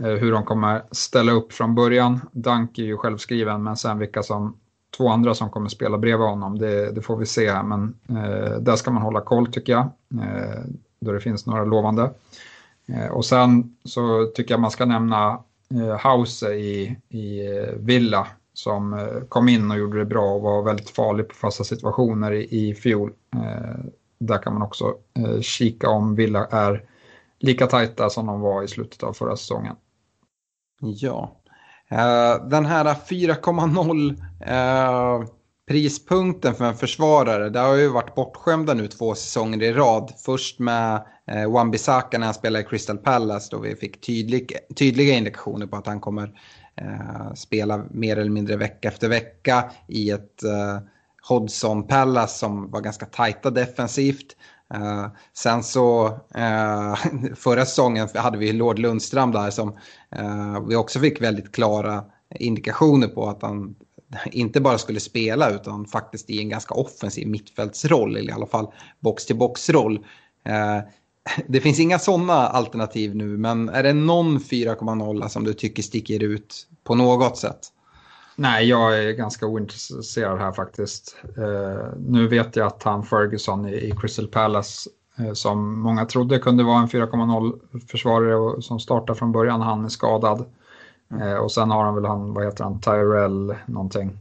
eh, 0.00 0.06
hur 0.06 0.32
de 0.32 0.44
kommer 0.44 0.82
ställa 0.90 1.32
upp 1.32 1.52
från 1.52 1.74
början. 1.74 2.20
Dunk 2.32 2.78
är 2.78 2.82
ju 2.82 2.96
självskriven 2.96 3.62
men 3.62 3.76
sen 3.76 3.98
vilka 3.98 4.22
som 4.22 4.59
två 4.96 5.08
andra 5.08 5.34
som 5.34 5.50
kommer 5.50 5.68
spela 5.68 5.98
bredvid 5.98 6.26
honom, 6.26 6.58
det, 6.58 6.92
det 6.92 7.02
får 7.02 7.16
vi 7.16 7.26
se. 7.26 7.62
Men 7.62 7.94
eh, 8.08 8.58
där 8.58 8.76
ska 8.76 8.90
man 8.90 9.02
hålla 9.02 9.20
koll 9.20 9.52
tycker 9.52 9.72
jag, 9.72 9.88
eh, 10.22 10.60
då 11.00 11.12
det 11.12 11.20
finns 11.20 11.46
några 11.46 11.64
lovande. 11.64 12.10
Eh, 12.86 13.06
och 13.06 13.24
sen 13.24 13.76
så 13.84 14.26
tycker 14.34 14.54
jag 14.54 14.60
man 14.60 14.70
ska 14.70 14.84
nämna 14.84 15.42
eh, 15.74 16.10
House 16.10 16.54
i, 16.54 16.96
i 17.08 17.56
eh, 17.56 17.74
Villa 17.76 18.26
som 18.52 18.92
eh, 18.92 19.20
kom 19.28 19.48
in 19.48 19.70
och 19.70 19.78
gjorde 19.78 19.98
det 19.98 20.04
bra 20.04 20.34
och 20.34 20.42
var 20.42 20.62
väldigt 20.62 20.90
farlig 20.90 21.28
på 21.28 21.34
fasta 21.34 21.64
situationer 21.64 22.32
i, 22.32 22.68
i 22.68 22.74
fjol. 22.74 23.12
Eh, 23.34 23.84
där 24.18 24.42
kan 24.42 24.52
man 24.52 24.62
också 24.62 24.94
eh, 25.14 25.40
kika 25.40 25.88
om 25.88 26.14
Villa 26.14 26.46
är 26.46 26.84
lika 27.38 27.66
tajta 27.66 28.10
som 28.10 28.26
de 28.26 28.40
var 28.40 28.62
i 28.62 28.68
slutet 28.68 29.02
av 29.02 29.12
förra 29.12 29.36
säsongen. 29.36 29.76
Ja, 30.80 31.39
uh, 31.92 32.48
den 32.48 32.66
här 32.66 32.84
4,0 32.84 34.10
uh, 34.10 35.22
eh, 35.22 35.28
prispunkten 35.68 36.54
för 36.54 36.64
en 36.64 36.76
försvarare, 36.76 37.50
det 37.50 37.58
har 37.58 37.74
ju 37.74 37.88
varit 37.88 38.14
bortskämda 38.14 38.74
nu 38.74 38.88
två 38.88 39.14
säsonger 39.14 39.62
i 39.62 39.72
rad. 39.72 40.12
Först 40.24 40.58
med 40.58 40.94
eh, 41.26 41.50
Wan-Bissaka 41.50 42.18
när 42.18 42.24
han 42.24 42.34
spelade 42.34 42.64
i 42.64 42.68
Crystal 42.68 42.98
Palace 42.98 43.48
då 43.50 43.58
vi 43.58 43.76
fick 43.76 44.00
tydlig, 44.00 44.52
tydliga 44.76 45.14
indikationer 45.14 45.66
på 45.66 45.76
att 45.76 45.86
han 45.86 46.00
kommer 46.00 46.40
eh, 46.76 47.34
spela 47.34 47.84
mer 47.90 48.16
eller 48.16 48.30
mindre 48.30 48.56
vecka 48.56 48.88
efter 48.88 49.08
vecka 49.08 49.70
i 49.88 50.10
ett 50.10 50.42
Hodgson 51.22 51.86
Palace 51.86 52.38
som 52.38 52.70
var 52.70 52.80
ganska 52.80 53.06
tajta 53.06 53.50
defensivt. 53.50 54.36
Uh, 54.74 55.06
sen 55.32 55.62
så 55.62 56.06
uh, 56.36 56.94
förra 57.36 57.66
säsongen 57.66 58.08
hade 58.14 58.38
vi 58.38 58.52
Lord 58.52 58.78
Lundström 58.78 59.32
där 59.32 59.50
som 59.50 59.68
uh, 60.18 60.68
vi 60.68 60.76
också 60.76 61.00
fick 61.00 61.22
väldigt 61.22 61.52
klara 61.52 62.04
indikationer 62.34 63.08
på 63.08 63.28
att 63.28 63.42
han 63.42 63.74
inte 64.32 64.60
bara 64.60 64.78
skulle 64.78 65.00
spela 65.00 65.50
utan 65.50 65.86
faktiskt 65.86 66.30
i 66.30 66.40
en 66.40 66.48
ganska 66.48 66.74
offensiv 66.74 67.28
mittfältsroll 67.28 68.16
eller 68.16 68.30
i 68.30 68.34
alla 68.34 68.46
fall 68.46 68.66
box-till-box-roll. 69.00 70.06
det 71.46 71.60
finns 71.60 71.80
inga 71.80 71.98
sådana 71.98 72.34
alternativ 72.34 73.16
nu 73.16 73.36
men 73.36 73.68
är 73.68 73.82
det 73.82 73.92
någon 73.92 74.38
4,0 74.38 75.28
som 75.28 75.44
du 75.44 75.52
tycker 75.52 75.82
sticker 75.82 76.22
ut 76.22 76.66
på 76.84 76.94
något 76.94 77.38
sätt? 77.38 77.72
Nej, 78.40 78.68
jag 78.68 78.98
är 78.98 79.12
ganska 79.12 79.46
ointresserad 79.46 80.38
här 80.38 80.52
faktiskt. 80.52 81.16
Uh, 81.38 81.84
nu 81.98 82.28
vet 82.28 82.56
jag 82.56 82.66
att 82.66 82.82
han 82.82 83.02
Ferguson 83.02 83.68
i, 83.68 83.74
i 83.74 83.94
Crystal 84.00 84.26
Palace 84.26 84.90
uh, 85.20 85.32
som 85.32 85.80
många 85.80 86.06
trodde 86.06 86.38
kunde 86.38 86.64
vara 86.64 86.78
en 86.78 86.88
4,0 86.88 87.60
försvarare 87.88 88.36
och, 88.36 88.64
som 88.64 88.80
startar 88.80 89.14
från 89.14 89.32
början, 89.32 89.60
han 89.60 89.84
är 89.84 89.88
skadad. 89.88 90.44
Mm. 91.10 91.28
Uh, 91.28 91.34
och 91.34 91.52
sen 91.52 91.70
har 91.70 91.84
han 91.84 91.94
väl 91.94 92.04
han, 92.04 92.34
vad 92.34 92.44
heter 92.44 92.64
han, 92.64 92.80
Tyrell 92.80 93.54
någonting. 93.66 94.18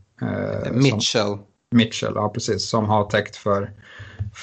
Mitchell. 0.71 1.27
Som, 1.27 1.39
Mitchell, 1.71 2.13
ja 2.15 2.29
precis, 2.29 2.69
som 2.69 2.85
har 2.85 3.03
täckt 3.03 3.35
för 3.35 3.71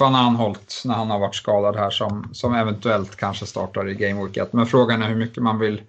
Van 0.00 0.14
Anholt 0.14 0.82
när 0.84 0.94
han 0.94 1.10
har 1.10 1.18
varit 1.18 1.34
skadad 1.34 1.76
här 1.76 1.90
som, 1.90 2.28
som 2.32 2.54
eventuellt 2.54 3.16
kanske 3.16 3.46
startar 3.46 3.88
i 3.88 3.94
Game 3.94 4.24
Week 4.24 4.36
1. 4.36 4.52
Men 4.52 4.66
frågan 4.66 5.02
är 5.02 5.08
hur 5.08 5.16
mycket 5.16 5.42
man 5.42 5.58
vill 5.58 5.82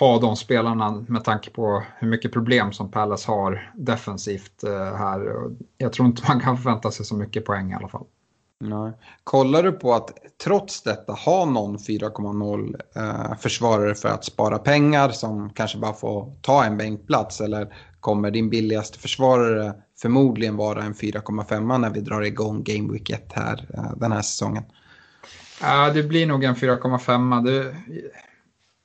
ha 0.00 0.18
de 0.18 0.36
spelarna 0.36 1.04
med 1.08 1.24
tanke 1.24 1.50
på 1.50 1.82
hur 1.98 2.08
mycket 2.08 2.32
problem 2.32 2.72
som 2.72 2.90
Palace 2.90 3.30
har 3.30 3.72
defensivt 3.74 4.64
eh, 4.64 4.96
här. 4.96 5.32
Jag 5.78 5.92
tror 5.92 6.08
inte 6.08 6.22
man 6.28 6.40
kan 6.40 6.56
förvänta 6.56 6.90
sig 6.90 7.06
så 7.06 7.14
mycket 7.14 7.44
poäng 7.44 7.72
i 7.72 7.74
alla 7.74 7.88
fall. 7.88 8.04
Nej. 8.60 8.92
Kollar 9.24 9.62
du 9.62 9.72
på 9.72 9.94
att 9.94 10.10
trots 10.44 10.82
detta 10.82 11.12
ha 11.12 11.44
någon 11.44 11.78
4,0 11.78 12.74
eh, 12.96 13.38
försvarare 13.38 13.94
för 13.94 14.08
att 14.08 14.24
spara 14.24 14.58
pengar 14.58 15.08
som 15.08 15.50
kanske 15.50 15.78
bara 15.78 15.92
får 15.92 16.32
ta 16.40 16.64
en 16.64 16.76
bänkplats 16.76 17.40
eller 17.40 17.74
kommer 18.00 18.30
din 18.30 18.50
billigaste 18.50 18.98
försvarare 18.98 19.74
förmodligen 20.02 20.56
vara 20.56 20.82
en 20.82 20.94
4,5 20.94 21.78
när 21.78 21.90
vi 21.90 22.00
drar 22.00 22.22
igång 22.22 22.62
Game 22.62 22.92
Week 22.92 23.10
1 23.10 23.32
här 23.32 23.68
eh, 23.74 23.96
den 23.96 24.12
här 24.12 24.22
säsongen? 24.22 24.64
Ja, 25.60 25.90
det 25.90 26.02
blir 26.02 26.26
nog 26.26 26.44
en 26.44 26.54
4,5. 26.54 27.74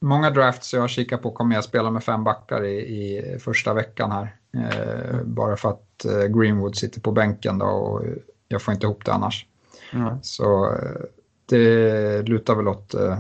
Många 0.02 0.30
drafts 0.30 0.74
jag 0.74 0.82
har 0.82 0.88
kikat 0.88 1.22
på 1.22 1.32
kommer 1.32 1.56
jag 1.56 1.64
spela 1.64 1.92
med 1.92 2.04
fem 2.04 2.24
backar 2.24 2.66
i, 2.66 2.78
i 2.78 3.40
första 3.40 3.74
veckan 3.74 4.12
här. 4.12 4.36
Eh, 4.54 5.24
bara 5.24 5.58
för 5.58 5.70
att 5.70 6.06
eh, 6.06 6.24
Greenwood 6.24 6.76
sitter 6.76 7.02
på 7.02 7.12
bänken 7.12 7.58
då 7.58 7.66
och 7.66 8.06
jag 8.48 8.62
får 8.62 8.74
inte 8.74 8.86
ihop 8.86 9.06
det 9.06 9.14
annars. 9.14 9.46
Mm. 9.94 10.18
Så 10.22 10.74
eh, 10.74 11.02
det 11.46 12.22
lutar 12.22 12.56
väl 12.56 12.68
åt, 12.68 12.94
eh, 12.94 13.20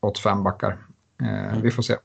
åt 0.00 0.18
fem 0.18 0.42
backar. 0.42 0.78
Eh. 1.22 1.60
Vi 1.62 1.70
får 1.70 1.82
se. 1.82 1.96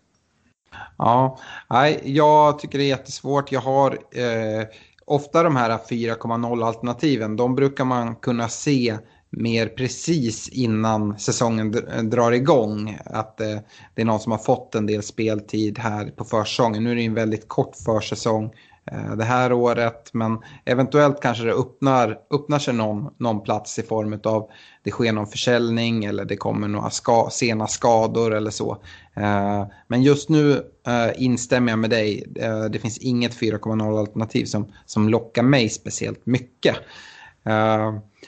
Ja, 0.97 1.39
nej, 1.69 2.01
jag 2.03 2.59
tycker 2.59 2.77
det 2.77 2.83
är 2.83 2.87
jättesvårt. 2.87 3.51
Jag 3.51 3.61
har 3.61 3.91
eh, 3.91 4.67
ofta 5.05 5.43
de 5.43 5.55
här 5.55 5.69
4,0 5.69 6.65
alternativen. 6.65 7.35
De 7.35 7.55
brukar 7.55 7.85
man 7.85 8.15
kunna 8.15 8.49
se 8.49 8.97
mer 9.37 9.67
precis 9.67 10.49
innan 10.49 11.19
säsongen 11.19 11.87
eh, 11.87 12.03
drar 12.03 12.31
igång. 12.31 12.97
Att 13.05 13.41
eh, 13.41 13.57
det 13.93 14.01
är 14.01 14.05
någon 14.05 14.19
som 14.19 14.31
har 14.31 14.39
fått 14.39 14.75
en 14.75 14.85
del 14.85 15.03
speltid 15.03 15.79
här 15.79 16.05
på 16.15 16.25
försäsongen. 16.25 16.83
Nu 16.83 16.91
är 16.91 16.95
det 16.95 17.05
en 17.05 17.13
väldigt 17.13 17.47
kort 17.47 17.75
försäsong 17.85 18.53
eh, 18.91 19.15
det 19.15 19.23
här 19.23 19.53
året. 19.53 20.09
Men 20.13 20.39
eventuellt 20.65 21.21
kanske 21.21 21.43
det 21.43 21.53
öppnar, 21.53 22.17
öppnar 22.31 22.59
sig 22.59 22.73
någon, 22.73 23.13
någon 23.17 23.41
plats 23.41 23.79
i 23.79 23.83
form 23.83 24.19
av 24.23 24.49
det 24.83 24.91
sker 24.91 25.11
någon 25.11 25.27
försäljning 25.27 26.05
eller 26.05 26.25
det 26.25 26.37
kommer 26.37 26.67
några 26.67 26.89
ska, 26.89 27.29
sena 27.31 27.67
skador 27.67 28.33
eller 28.33 28.51
så. 28.51 28.71
Eh, 29.15 29.65
men 29.87 30.03
just 30.03 30.29
nu 30.29 30.51
eh, 30.87 31.23
instämmer 31.23 31.71
jag 31.71 31.79
med 31.79 31.89
dig. 31.89 32.33
Eh, 32.35 32.63
det 32.63 32.79
finns 32.79 32.97
inget 32.97 33.39
4,0 33.39 33.99
alternativ 33.99 34.45
som, 34.45 34.73
som 34.85 35.09
lockar 35.09 35.43
mig 35.43 35.69
speciellt 35.69 36.25
mycket. 36.25 36.75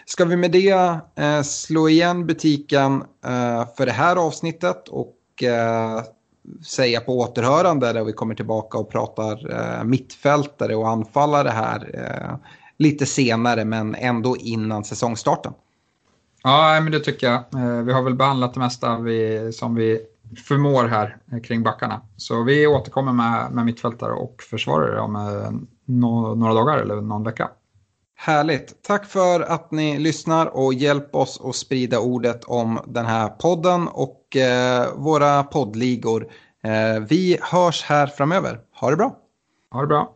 Ska 0.06 0.26
vi 0.26 0.36
med 0.36 0.52
det 0.52 1.00
eh, 1.16 1.42
slå 1.42 1.90
igen 1.90 2.28
butiken 2.28 3.02
eh, 3.26 3.68
för 3.78 3.86
det 3.86 3.92
här 3.92 4.16
avsnittet 4.16 4.88
och 4.88 5.44
eh, 5.44 6.04
säga 6.68 7.00
på 7.00 7.20
återhörande 7.20 7.94
där 7.94 8.04
vi 8.04 8.14
kommer 8.14 8.36
tillbaka 8.36 8.78
och 8.78 8.92
pratar 8.92 9.84
mittfältare 9.84 10.76
och 10.76 10.90
anfallare 10.90 11.50
här 11.50 11.90
lite 12.78 13.06
senare 13.06 13.66
men 13.66 13.96
ändå 13.96 14.38
innan 14.38 14.84
säsongstarten. 14.84 15.54
Ja, 16.44 16.80
men 16.84 16.92
det 16.92 17.00
tycker 17.00 17.28
jag. 17.28 17.44
Vi 17.84 17.94
har 17.94 18.02
väl 18.02 18.16
behandlat 18.16 18.54
det 18.54 18.60
mesta 18.60 18.98
vi, 19.00 19.52
som 19.54 19.76
vi 19.76 20.02
förmår 20.48 20.84
här 20.84 21.18
kring 21.44 21.64
backarna. 21.64 22.02
Så 22.18 22.44
vi 22.44 22.68
återkommer 22.68 23.12
med, 23.12 23.52
med 23.52 23.66
mittfältare 23.66 24.14
och 24.14 24.44
försvarare 24.50 25.00
om 25.00 25.68
några 26.36 26.54
dagar 26.54 26.78
eller 26.78 26.96
någon 26.96 27.24
vecka. 27.24 27.50
Härligt. 28.18 28.84
Tack 28.84 29.06
för 29.06 29.42
att 29.42 29.72
ni 29.72 30.00
lyssnar 30.00 30.46
och 30.46 30.74
hjälp 30.74 31.16
oss 31.16 31.42
att 31.44 31.56
sprida 31.56 32.00
ordet 32.00 32.44
om 32.44 32.80
den 32.88 33.06
här 33.06 33.30
podden 33.30 33.88
och 33.88 34.36
eh, 34.36 34.88
våra 34.96 35.44
poddligor. 35.44 36.28
Eh, 36.64 37.00
vi 37.10 37.38
hörs 37.42 37.84
här 37.84 38.08
framöver. 38.08 38.60
Ha 38.80 38.90
det 38.90 38.96
bra. 38.96 39.16
Ha 39.72 39.82
det 39.82 39.88
bra. 39.88 40.15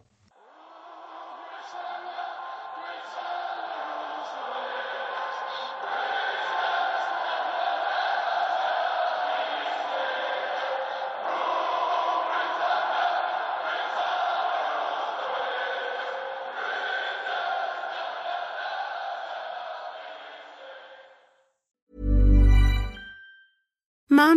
alma 24.20 24.29